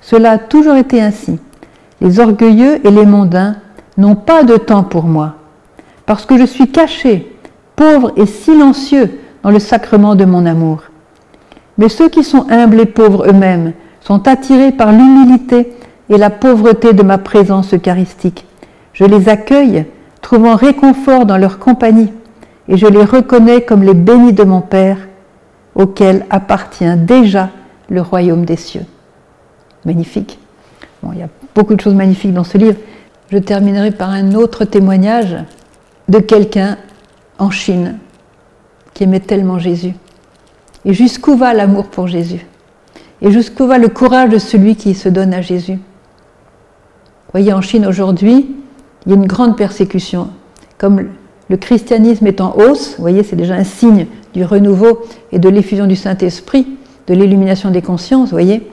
Cela 0.01 0.32
a 0.32 0.39
toujours 0.39 0.74
été 0.74 1.01
ainsi. 1.01 1.39
Les 2.01 2.20
orgueilleux 2.20 2.84
et 2.87 2.91
les 2.91 3.07
mondains 3.07 3.57
n'ont 3.97 4.16
pas 4.16 4.43
de 4.43 4.57
temps 4.57 4.82
pour 4.82 5.05
moi, 5.05 5.34
parce 6.05 6.26
que 6.26 6.37
je 6.37 6.45
suis 6.45 6.70
caché, 6.70 7.32
pauvre 7.76 8.12
et 8.16 8.26
silencieux 8.26 9.18
dans 9.43 9.51
le 9.51 9.59
sacrement 9.61 10.16
de 10.16 10.24
mon 10.24 10.47
amour. 10.47 10.82
Mais 11.78 11.89
ceux 11.89 12.09
qui 12.09 12.24
sont 12.24 12.47
humbles 12.51 12.80
et 12.80 12.87
pauvres 12.87 13.28
eux-mêmes 13.28 13.72
sont 14.07 14.28
attirés 14.28 14.70
par 14.70 14.92
l'humilité 14.92 15.72
et 16.11 16.16
la 16.16 16.30
pauvreté 16.30 16.92
de 16.92 17.02
ma 17.02 17.18
présence 17.18 17.74
eucharistique. 17.74 18.46
Je 18.92 19.04
les 19.04 19.28
accueille, 19.28 19.84
trouvant 20.22 20.54
réconfort 20.54 21.26
dans 21.26 21.36
leur 21.36 21.59
compagnie, 21.59 22.12
et 22.68 22.76
je 22.76 22.86
les 22.86 23.04
reconnais 23.04 23.62
comme 23.62 23.82
les 23.82 23.94
bénis 23.94 24.32
de 24.32 24.44
mon 24.44 24.61
Père, 24.61 24.98
auquel 25.74 26.24
appartient 26.30 26.96
déjà 26.96 27.50
le 27.88 28.00
royaume 28.00 28.44
des 28.44 28.57
cieux. 28.57 28.84
Magnifique. 29.84 30.38
Il 31.12 31.18
y 31.18 31.22
a 31.22 31.28
beaucoup 31.54 31.74
de 31.74 31.80
choses 31.80 31.94
magnifiques 31.94 32.32
dans 32.32 32.44
ce 32.44 32.59
livre. 32.59 32.78
Je 33.30 33.38
terminerai 33.38 33.90
par 33.90 34.11
un 34.11 34.34
autre 34.34 34.64
témoignage 34.64 35.36
de 36.09 36.20
quelqu'un 36.20 36.78
en 37.38 37.50
Chine 37.50 37.98
qui 38.94 39.04
aimait 39.04 39.20
tellement 39.20 39.59
Jésus. 39.59 39.94
Et 40.84 40.94
jusqu'où 40.94 41.36
va 41.36 41.54
l'amour 41.54 41.86
pour 41.86 42.07
Jésus? 42.07 42.46
Et 43.23 43.31
jusqu'où 43.31 43.67
va 43.67 43.79
le 43.79 43.89
courage 43.89 44.31
de 44.31 44.39
celui 44.39 44.77
qui 44.77 44.95
se 44.95 45.09
donne 45.09 45.35
à 45.35 45.41
Jésus? 45.41 45.75
Vous 45.75 47.33
voyez, 47.33 47.53
en 47.53 47.61
Chine 47.61 47.87
aujourd'hui, 47.87 48.55
il 49.05 49.11
y 49.11 49.14
a 49.14 49.17
une 49.17 49.27
grande 49.27 49.57
persécution. 49.57 50.29
Comme 50.79 51.09
le 51.49 51.57
christianisme 51.57 52.27
est 52.27 52.41
en 52.41 52.57
hausse, 52.57 52.95
vous 52.97 53.03
voyez, 53.03 53.23
c'est 53.23 53.37
déjà 53.37 53.55
un 53.55 53.64
signe 53.64 54.07
du 54.35 54.45
renouveau 54.45 55.03
et 55.33 55.39
de 55.39 55.49
l'effusion 55.49 55.87
du 55.87 55.97
Saint-Esprit, 55.97 56.67
de 57.07 57.14
l'illumination 57.14 57.71
des 57.71 57.83
consciences, 57.83 58.31
vous 58.31 58.35
voyez. 58.35 58.71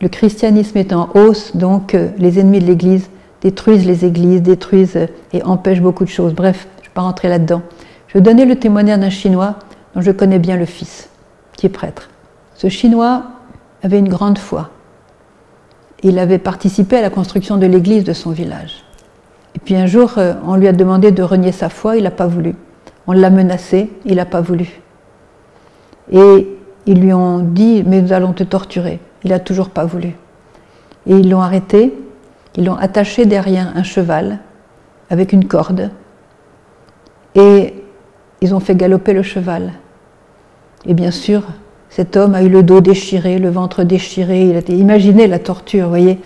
Le 0.00 0.08
christianisme 0.08 0.76
est 0.78 0.92
en 0.92 1.08
hausse, 1.14 1.56
donc 1.56 1.94
euh, 1.94 2.08
les 2.18 2.38
ennemis 2.38 2.58
de 2.58 2.66
l'Église 2.66 3.08
détruisent 3.40 3.86
les 3.86 4.04
églises, 4.04 4.42
détruisent 4.42 4.96
euh, 4.96 5.06
et 5.32 5.42
empêchent 5.44 5.80
beaucoup 5.80 6.04
de 6.04 6.10
choses. 6.10 6.34
Bref, 6.34 6.66
je 6.76 6.80
ne 6.80 6.84
vais 6.86 6.94
pas 6.94 7.02
rentrer 7.02 7.28
là-dedans. 7.28 7.62
Je 8.08 8.14
vais 8.14 8.20
donner 8.20 8.44
le 8.44 8.56
témoignage 8.56 8.98
d'un 8.98 9.10
Chinois 9.10 9.56
dont 9.94 10.00
je 10.00 10.10
connais 10.10 10.38
bien 10.38 10.56
le 10.56 10.66
fils, 10.66 11.08
qui 11.56 11.66
est 11.66 11.70
prêtre. 11.70 12.10
Ce 12.54 12.68
Chinois 12.68 13.22
avait 13.82 13.98
une 13.98 14.08
grande 14.08 14.38
foi. 14.38 14.70
Il 16.02 16.18
avait 16.18 16.38
participé 16.38 16.96
à 16.96 17.02
la 17.02 17.10
construction 17.10 17.56
de 17.56 17.66
l'église 17.66 18.04
de 18.04 18.12
son 18.12 18.30
village. 18.30 18.84
Et 19.54 19.58
puis 19.58 19.76
un 19.76 19.86
jour, 19.86 20.14
euh, 20.18 20.34
on 20.46 20.56
lui 20.56 20.68
a 20.68 20.72
demandé 20.72 21.12
de 21.12 21.22
renier 21.22 21.52
sa 21.52 21.68
foi, 21.68 21.96
il 21.96 22.04
n'a 22.04 22.10
pas 22.10 22.26
voulu. 22.26 22.54
On 23.06 23.12
l'a 23.12 23.30
menacé, 23.30 23.90
il 24.04 24.16
n'a 24.16 24.24
pas 24.24 24.40
voulu. 24.40 24.80
Et 26.10 26.48
ils 26.86 27.00
lui 27.00 27.12
ont 27.12 27.38
dit, 27.38 27.84
mais 27.86 28.02
nous 28.02 28.12
allons 28.12 28.32
te 28.32 28.42
torturer. 28.42 29.00
Il 29.24 29.30
n'a 29.30 29.38
toujours 29.38 29.70
pas 29.70 29.84
voulu. 29.84 30.14
Et 31.06 31.16
ils 31.16 31.28
l'ont 31.28 31.40
arrêté, 31.40 31.94
ils 32.56 32.64
l'ont 32.64 32.76
attaché 32.76 33.26
derrière 33.26 33.72
un 33.76 33.82
cheval 33.82 34.38
avec 35.10 35.32
une 35.32 35.46
corde. 35.46 35.90
Et 37.34 37.74
ils 38.40 38.54
ont 38.54 38.60
fait 38.60 38.74
galoper 38.74 39.12
le 39.12 39.22
cheval. 39.22 39.72
Et 40.86 40.94
bien 40.94 41.10
sûr, 41.10 41.42
cet 41.94 42.16
homme 42.16 42.34
a 42.34 42.42
eu 42.42 42.48
le 42.48 42.62
dos 42.62 42.80
déchiré, 42.80 43.38
le 43.38 43.50
ventre 43.50 43.84
déchiré. 43.84 44.48
Il 44.48 44.56
a 44.56 44.74
imaginé 44.74 45.26
la 45.26 45.38
torture, 45.38 45.90
voyez, 45.90 46.18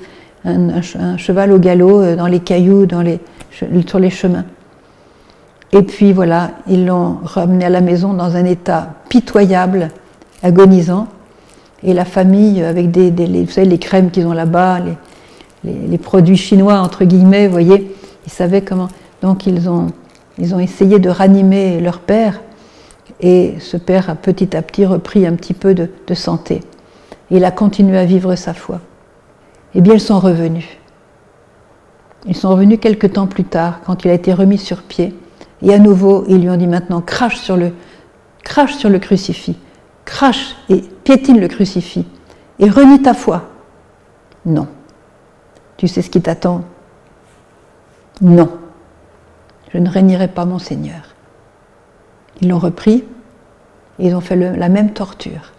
un, 0.45 0.81
cheval 1.17 1.51
au 1.51 1.59
galop 1.59 2.03
euh, 2.03 2.14
dans 2.14 2.29
les 2.29 2.39
cailloux, 2.39 2.87
sur 3.51 3.99
les 3.99 4.11
chemins. 4.11 4.45
Et 5.73 5.83
puis 5.83 6.12
voilà, 6.12 6.53
ils 6.69 6.87
l'ont 6.87 7.19
ramené 7.25 7.64
à 7.64 7.69
la 7.69 7.81
maison 7.81 8.12
dans 8.12 8.37
un 8.37 8.45
état 8.45 8.95
pitoyable, 9.09 9.89
agonisant. 10.45 11.09
Et 11.83 11.95
la 11.95 12.05
famille, 12.05 12.62
avec 12.62 12.93
des, 12.93 13.11
les, 13.11 13.79
crèmes 13.79 14.12
qu'ils 14.12 14.29
ont 14.29 14.33
là-bas, 14.33 14.79
les, 15.64 15.99
produits 15.99 16.37
chinois, 16.37 16.79
entre 16.79 17.05
guillemets, 17.05 17.47
vous 17.49 17.53
voyez, 17.53 17.93
ils 18.25 18.33
savaient 18.33 18.62
comment. 18.62 18.89
Donc 19.21 19.49
ils 19.49 19.69
ont 19.69 19.91
essayé 20.61 21.01
de 21.01 21.11
ranimer 21.11 21.81
leur 21.81 21.99
père. 21.99 22.41
Et 23.21 23.55
ce 23.61 23.77
père 23.77 24.11
a 24.11 24.14
petit 24.14 24.57
à 24.57 24.62
petit 24.62 24.85
repris 24.85 25.27
un 25.27 25.35
petit 25.35 25.55
peu 25.55 25.75
de, 25.75 25.89
santé. 26.14 26.62
il 27.31 27.45
a 27.45 27.51
continué 27.51 27.99
à 27.99 28.05
vivre 28.05 28.35
sa 28.35 28.55
foi. 28.55 28.81
Eh 29.75 29.81
bien, 29.81 29.95
ils 29.95 30.01
sont 30.01 30.19
revenus. 30.19 30.69
Ils 32.27 32.37
sont 32.37 32.51
revenus 32.51 32.79
quelque 32.81 33.07
temps 33.07 33.27
plus 33.27 33.45
tard, 33.45 33.81
quand 33.85 34.05
il 34.05 34.11
a 34.11 34.14
été 34.14 34.33
remis 34.33 34.59
sur 34.59 34.83
pied. 34.83 35.14
Et 35.62 35.73
à 35.73 35.79
nouveau, 35.79 36.25
ils 36.29 36.41
lui 36.41 36.51
ont 36.51 36.57
dit 36.57 36.67
maintenant, 36.67 37.01
crache 37.01 37.39
sur 37.39 37.57
le, 37.57 37.73
crache 38.43 38.75
sur 38.75 38.91
le 38.91 38.99
crucifix, 38.99 39.57
crache 40.05 40.57
et 40.69 40.83
piétine 41.05 41.41
le 41.41 41.49
crucifix, 41.49 42.05
et 42.59 42.69
renie 42.69 43.01
ta 43.01 43.14
foi. 43.14 43.49
Non. 44.45 44.67
Tu 45.77 45.89
sais 45.89 46.03
ce 46.03 46.11
qui 46.11 46.21
t'attend? 46.21 46.64
Non. 48.21 48.51
Je 49.73 49.79
ne 49.79 49.89
réunirai 49.89 50.29
pas 50.29 50.45
mon 50.45 50.59
Seigneur. 50.59 51.05
Ils 52.41 52.49
l'ont 52.49 52.59
repris 52.59 53.05
et 53.99 54.09
ils 54.09 54.14
ont 54.14 54.20
fait 54.20 54.37
la 54.37 54.68
même 54.68 54.93
torture. 54.93 55.53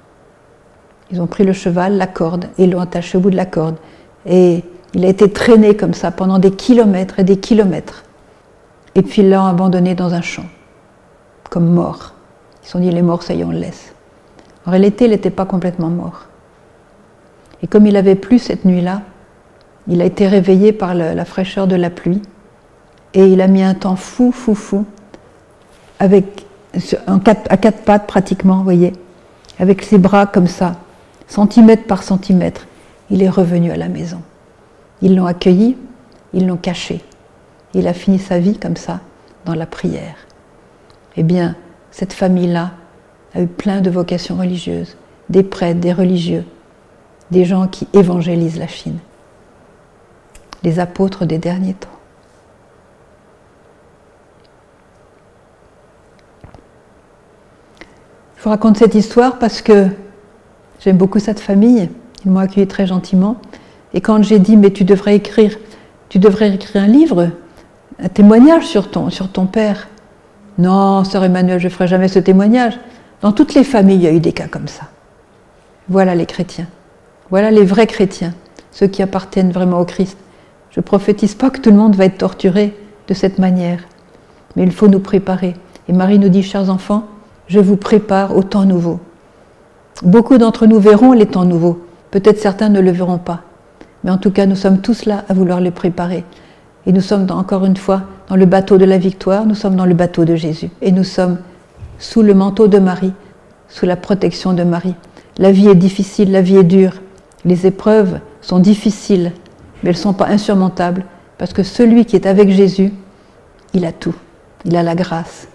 Ils 1.11 1.21
ont 1.21 1.27
pris 1.27 1.43
le 1.43 1.53
cheval, 1.53 1.97
la 1.97 2.07
corde, 2.07 2.49
et 2.57 2.67
l'ont 2.67 2.81
attaché 2.81 3.17
au 3.17 3.21
bout 3.21 3.31
de 3.31 3.35
la 3.35 3.45
corde. 3.45 3.77
Et 4.25 4.63
il 4.93 5.05
a 5.05 5.07
été 5.07 5.31
traîné 5.31 5.75
comme 5.75 5.93
ça 5.93 6.11
pendant 6.11 6.39
des 6.39 6.51
kilomètres 6.51 7.19
et 7.19 7.23
des 7.23 7.37
kilomètres. 7.37 8.03
Et 8.95 9.01
puis 9.01 9.21
ils 9.21 9.29
l'ont 9.29 9.45
abandonné 9.45 9.95
dans 9.95 10.13
un 10.13 10.21
champ, 10.21 10.45
comme 11.49 11.69
mort. 11.69 12.13
Ils 12.61 12.65
se 12.65 12.71
sont 12.73 12.79
dit, 12.79 12.87
il 12.87 12.97
est 12.97 13.01
mort, 13.01 13.23
ça 13.23 13.33
y 13.33 13.41
est, 13.41 13.43
on 13.43 13.51
le 13.51 13.59
laisse. 13.59 13.93
En 14.65 14.71
réalité, 14.71 15.05
il 15.05 15.11
n'était 15.11 15.29
pas 15.29 15.45
complètement 15.45 15.89
mort. 15.89 16.25
Et 17.63 17.67
comme 17.67 17.85
il 17.85 17.95
avait 17.95 18.15
plu 18.15 18.39
cette 18.39 18.65
nuit-là, 18.65 19.01
il 19.87 20.01
a 20.01 20.05
été 20.05 20.27
réveillé 20.27 20.73
par 20.73 20.93
la 20.93 21.25
fraîcheur 21.25 21.67
de 21.67 21.75
la 21.75 21.89
pluie. 21.89 22.21
Et 23.13 23.27
il 23.27 23.39
a 23.39 23.47
mis 23.47 23.63
un 23.63 23.73
temps 23.73 23.95
fou, 23.95 24.33
fou, 24.33 24.53
fou, 24.53 24.85
avec 25.99 26.46
à 26.73 27.57
quatre 27.57 27.83
pattes 27.83 28.07
pratiquement, 28.07 28.57
vous 28.57 28.63
voyez, 28.63 28.93
avec 29.59 29.81
ses 29.83 29.97
bras 29.97 30.25
comme 30.25 30.47
ça, 30.47 30.75
centimètre 31.27 31.85
par 31.85 32.03
centimètre, 32.03 32.67
il 33.09 33.23
est 33.23 33.29
revenu 33.29 33.71
à 33.71 33.77
la 33.77 33.89
maison. 33.89 34.21
Ils 35.01 35.15
l'ont 35.15 35.25
accueilli, 35.25 35.77
ils 36.33 36.45
l'ont 36.47 36.57
caché. 36.57 37.01
Il 37.73 37.87
a 37.87 37.93
fini 37.93 38.19
sa 38.19 38.39
vie 38.39 38.57
comme 38.57 38.77
ça, 38.77 39.01
dans 39.45 39.55
la 39.55 39.65
prière. 39.65 40.15
Eh 41.15 41.23
bien, 41.23 41.55
cette 41.91 42.13
famille-là 42.13 42.71
a 43.33 43.41
eu 43.41 43.47
plein 43.47 43.81
de 43.81 43.89
vocations 43.89 44.37
religieuses, 44.37 44.95
des 45.29 45.43
prêtres, 45.43 45.79
des 45.79 45.93
religieux. 45.93 46.45
des 47.31 47.45
gens 47.45 47.67
qui 47.67 47.87
évangélisent 47.93 48.59
la 48.59 48.67
Chine, 48.67 48.99
les 50.63 50.79
apôtres 50.79 51.25
des 51.25 51.37
derniers 51.37 51.73
temps. 51.73 51.89
Vous 58.47 58.51
raconte 58.51 58.77
cette 58.77 58.95
histoire 58.95 59.39
parce 59.39 59.61
que 59.61 59.87
j'aime 60.79 60.95
beaucoup 60.95 61.19
cette 61.19 61.41
famille. 61.41 61.89
Ils 62.23 62.31
m'ont 62.31 62.39
accueilli 62.39 62.65
très 62.65 62.87
gentiment. 62.87 63.35
Et 63.93 63.99
quand 63.99 64.23
j'ai 64.23 64.39
dit, 64.39 64.55
mais 64.55 64.71
tu 64.71 64.85
devrais 64.85 65.17
écrire, 65.17 65.57
tu 66.07 66.17
devrais 66.17 66.53
écrire 66.53 66.81
un 66.81 66.87
livre, 66.87 67.31
un 68.01 68.07
témoignage 68.07 68.65
sur 68.65 68.89
ton, 68.89 69.09
sur 69.09 69.29
ton 69.29 69.47
père. 69.47 69.89
Non, 70.57 71.03
sœur 71.03 71.25
Emmanuel, 71.25 71.59
je 71.59 71.65
ne 71.65 71.69
ferai 71.69 71.87
jamais 71.89 72.07
ce 72.07 72.19
témoignage. 72.19 72.79
Dans 73.19 73.33
toutes 73.33 73.53
les 73.53 73.65
familles, 73.65 73.97
il 73.97 74.03
y 74.03 74.07
a 74.07 74.13
eu 74.13 74.21
des 74.21 74.31
cas 74.31 74.47
comme 74.47 74.69
ça. 74.69 74.83
Voilà 75.89 76.15
les 76.15 76.25
chrétiens. 76.25 76.67
Voilà 77.29 77.51
les 77.51 77.65
vrais 77.65 77.87
chrétiens, 77.87 78.33
ceux 78.71 78.87
qui 78.87 79.03
appartiennent 79.03 79.51
vraiment 79.51 79.81
au 79.81 79.85
Christ. 79.85 80.17
Je 80.69 80.79
ne 80.79 80.85
prophétise 80.85 81.35
pas 81.35 81.49
que 81.49 81.59
tout 81.59 81.71
le 81.71 81.75
monde 81.75 81.97
va 81.97 82.05
être 82.05 82.17
torturé 82.17 82.73
de 83.09 83.13
cette 83.13 83.39
manière, 83.39 83.81
mais 84.55 84.63
il 84.63 84.71
faut 84.71 84.87
nous 84.87 85.01
préparer. 85.01 85.53
Et 85.89 85.91
Marie 85.91 86.17
nous 86.17 86.29
dit, 86.29 86.43
chers 86.43 86.69
enfants, 86.69 87.03
je 87.47 87.59
vous 87.59 87.77
prépare 87.77 88.35
au 88.35 88.43
temps 88.43 88.65
nouveau. 88.65 88.99
Beaucoup 90.03 90.37
d'entre 90.37 90.67
nous 90.67 90.79
verront 90.79 91.13
les 91.13 91.25
temps 91.25 91.45
nouveaux, 91.45 91.85
peut-être 92.11 92.39
certains 92.39 92.69
ne 92.69 92.79
le 92.79 92.91
verront 92.91 93.17
pas, 93.17 93.41
mais 94.03 94.11
en 94.11 94.17
tout 94.17 94.31
cas 94.31 94.45
nous 94.45 94.55
sommes 94.55 94.79
tous 94.79 95.05
là 95.05 95.23
à 95.29 95.33
vouloir 95.33 95.59
les 95.59 95.71
préparer. 95.71 96.23
Et 96.85 96.91
nous 96.91 97.01
sommes 97.01 97.27
encore 97.31 97.65
une 97.65 97.77
fois 97.77 98.03
dans 98.29 98.35
le 98.35 98.45
bateau 98.45 98.77
de 98.77 98.85
la 98.85 98.97
victoire, 98.97 99.45
nous 99.45 99.55
sommes 99.55 99.75
dans 99.75 99.85
le 99.85 99.93
bateau 99.93 100.23
de 100.23 100.35
Jésus, 100.35 100.69
et 100.81 100.91
nous 100.91 101.03
sommes 101.03 101.39
sous 101.99 102.21
le 102.21 102.33
manteau 102.33 102.67
de 102.67 102.79
Marie, 102.79 103.13
sous 103.69 103.85
la 103.85 103.95
protection 103.95 104.53
de 104.53 104.63
Marie. 104.63 104.95
La 105.37 105.51
vie 105.51 105.67
est 105.67 105.75
difficile, 105.75 106.31
la 106.31 106.41
vie 106.41 106.57
est 106.57 106.63
dure, 106.63 106.93
les 107.45 107.65
épreuves 107.65 108.19
sont 108.41 108.59
difficiles, 108.59 109.31
mais 109.83 109.89
elles 109.89 109.95
ne 109.95 110.01
sont 110.01 110.13
pas 110.13 110.27
insurmontables, 110.27 111.05
parce 111.37 111.53
que 111.53 111.63
celui 111.63 112.05
qui 112.05 112.15
est 112.15 112.25
avec 112.25 112.49
Jésus, 112.49 112.91
il 113.73 113.85
a 113.85 113.91
tout, 113.91 114.15
il 114.65 114.75
a 114.75 114.83
la 114.83 114.95
grâce. 114.95 115.47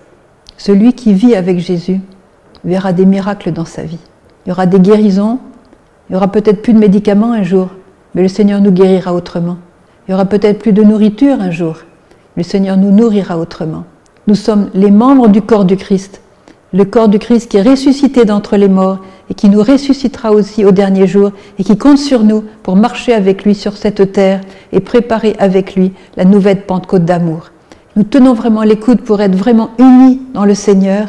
Celui 0.57 0.93
qui 0.93 1.13
vit 1.13 1.35
avec 1.35 1.59
Jésus 1.59 2.01
verra 2.65 2.93
des 2.93 3.07
miracles 3.07 3.53
dans 3.53 3.65
sa 3.65 3.83
vie. 3.83 3.99
Il 4.45 4.51
y 4.51 4.53
aura 4.53 4.67
des 4.67 4.81
guérisons, 4.81 5.39
il 6.09 6.15
y 6.15 6.17
aura 6.17 6.29
peut-être 6.29 6.63
plus 6.63 6.73
de 6.73 6.79
médicaments 6.79 7.33
un 7.33 7.43
jour, 7.43 7.69
mais 8.15 8.23
le 8.23 8.29
Seigneur 8.29 8.61
nous 8.61 8.73
guérira 8.73 9.15
autrement. 9.15 9.57
Il 10.07 10.13
y 10.13 10.15
aura 10.15 10.25
peut-être 10.25 10.59
plus 10.59 10.73
de 10.73 10.83
nourriture 10.83 11.41
un 11.41 11.51
jour, 11.51 11.79
le 12.37 12.43
Seigneur 12.43 12.77
nous 12.77 12.91
nourrira 12.91 13.39
autrement. 13.39 13.85
Nous 14.27 14.35
sommes 14.35 14.71
les 14.75 14.91
membres 14.91 15.29
du 15.29 15.43
corps 15.43 15.65
du 15.65 15.77
Christ, 15.77 16.21
le 16.73 16.85
corps 16.85 17.09
du 17.09 17.19
Christ 17.19 17.51
qui 17.51 17.59
est 17.59 17.63
ressuscité 17.63 18.25
d'entre 18.25 18.57
les 18.57 18.69
morts 18.69 18.99
et 19.31 19.35
qui 19.35 19.49
nous 19.49 19.63
ressuscitera 19.63 20.33
aussi 20.33 20.65
au 20.65 20.73
dernier 20.73 21.07
jour 21.07 21.31
et 21.59 21.65
qui 21.65 21.77
compte 21.77 21.99
sur 21.99 22.25
nous 22.25 22.45
pour 22.63 22.77
marcher 22.77 23.13
avec 23.13 23.45
lui 23.45 23.55
sur 23.55 23.77
cette 23.77 24.13
terre 24.13 24.41
et 24.73 24.81
préparer 24.81 25.37
avec 25.39 25.75
lui 25.75 25.93
la 26.17 26.25
nouvelle 26.25 26.63
Pentecôte 26.63 27.05
d'amour. 27.05 27.52
Nous 27.95 28.05
tenons 28.05 28.33
vraiment 28.33 28.63
les 28.63 28.79
coudes 28.79 29.03
pour 29.03 29.21
être 29.21 29.35
vraiment 29.35 29.71
unis 29.79 30.21
dans 30.33 30.45
le 30.45 30.55
Seigneur 30.55 31.09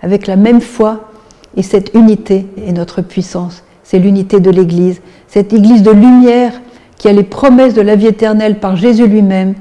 avec 0.00 0.26
la 0.26 0.36
même 0.36 0.60
foi 0.60 1.10
et 1.56 1.62
cette 1.62 1.92
unité 1.94 2.46
est 2.64 2.72
notre 2.72 3.02
puissance. 3.02 3.64
C'est 3.82 3.98
l'unité 3.98 4.38
de 4.38 4.50
l'Église, 4.50 5.00
cette 5.26 5.52
Église 5.52 5.82
de 5.82 5.90
lumière 5.90 6.52
qui 6.96 7.08
a 7.08 7.12
les 7.12 7.24
promesses 7.24 7.74
de 7.74 7.80
la 7.80 7.96
vie 7.96 8.06
éternelle 8.06 8.60
par 8.60 8.76
Jésus 8.76 9.06
lui-même, 9.06 9.54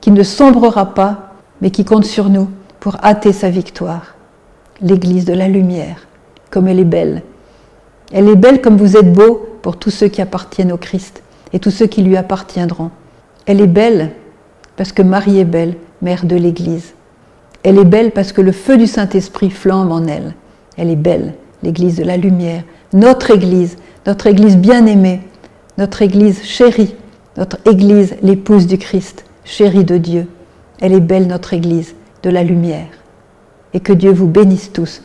qui 0.00 0.10
ne 0.10 0.22
sombrera 0.22 0.94
pas, 0.94 1.34
mais 1.60 1.70
qui 1.70 1.84
compte 1.84 2.04
sur 2.04 2.28
nous 2.28 2.48
pour 2.80 2.96
hâter 3.04 3.32
sa 3.32 3.50
victoire 3.50 4.14
l'Église 4.80 5.24
de 5.24 5.32
la 5.32 5.48
lumière, 5.48 6.06
comme 6.50 6.68
elle 6.68 6.80
est 6.80 6.84
belle. 6.84 7.22
Elle 8.12 8.28
est 8.28 8.36
belle 8.36 8.60
comme 8.60 8.76
vous 8.76 8.96
êtes 8.96 9.12
beau 9.12 9.48
pour 9.62 9.76
tous 9.76 9.90
ceux 9.90 10.08
qui 10.08 10.22
appartiennent 10.22 10.72
au 10.72 10.76
Christ 10.76 11.22
et 11.52 11.58
tous 11.58 11.70
ceux 11.70 11.86
qui 11.86 12.02
lui 12.02 12.16
appartiendront. 12.16 12.90
Elle 13.46 13.60
est 13.60 13.66
belle 13.66 14.12
parce 14.76 14.92
que 14.92 15.02
Marie 15.02 15.38
est 15.38 15.44
belle, 15.44 15.76
mère 16.02 16.24
de 16.24 16.36
l'Église. 16.36 16.94
Elle 17.62 17.78
est 17.78 17.84
belle 17.84 18.12
parce 18.12 18.32
que 18.32 18.40
le 18.40 18.52
feu 18.52 18.76
du 18.76 18.86
Saint-Esprit 18.86 19.50
flambe 19.50 19.90
en 19.90 20.06
elle. 20.06 20.34
Elle 20.76 20.90
est 20.90 20.96
belle, 20.96 21.34
l'Église 21.62 21.96
de 21.96 22.04
la 22.04 22.16
lumière, 22.16 22.62
notre 22.92 23.30
Église, 23.30 23.76
notre 24.06 24.26
Église 24.26 24.56
bien-aimée, 24.56 25.20
notre 25.78 26.02
Église 26.02 26.42
chérie, 26.44 26.94
notre 27.36 27.58
Église, 27.64 28.16
l'épouse 28.22 28.66
du 28.66 28.78
Christ, 28.78 29.24
chérie 29.44 29.84
de 29.84 29.96
Dieu. 29.96 30.28
Elle 30.80 30.92
est 30.92 31.00
belle, 31.00 31.26
notre 31.26 31.54
Église 31.54 31.94
de 32.22 32.30
la 32.30 32.42
lumière 32.42 32.88
et 33.74 33.80
que 33.80 33.92
Dieu 33.92 34.10
vous 34.10 34.26
bénisse 34.26 34.72
tous. 34.72 35.02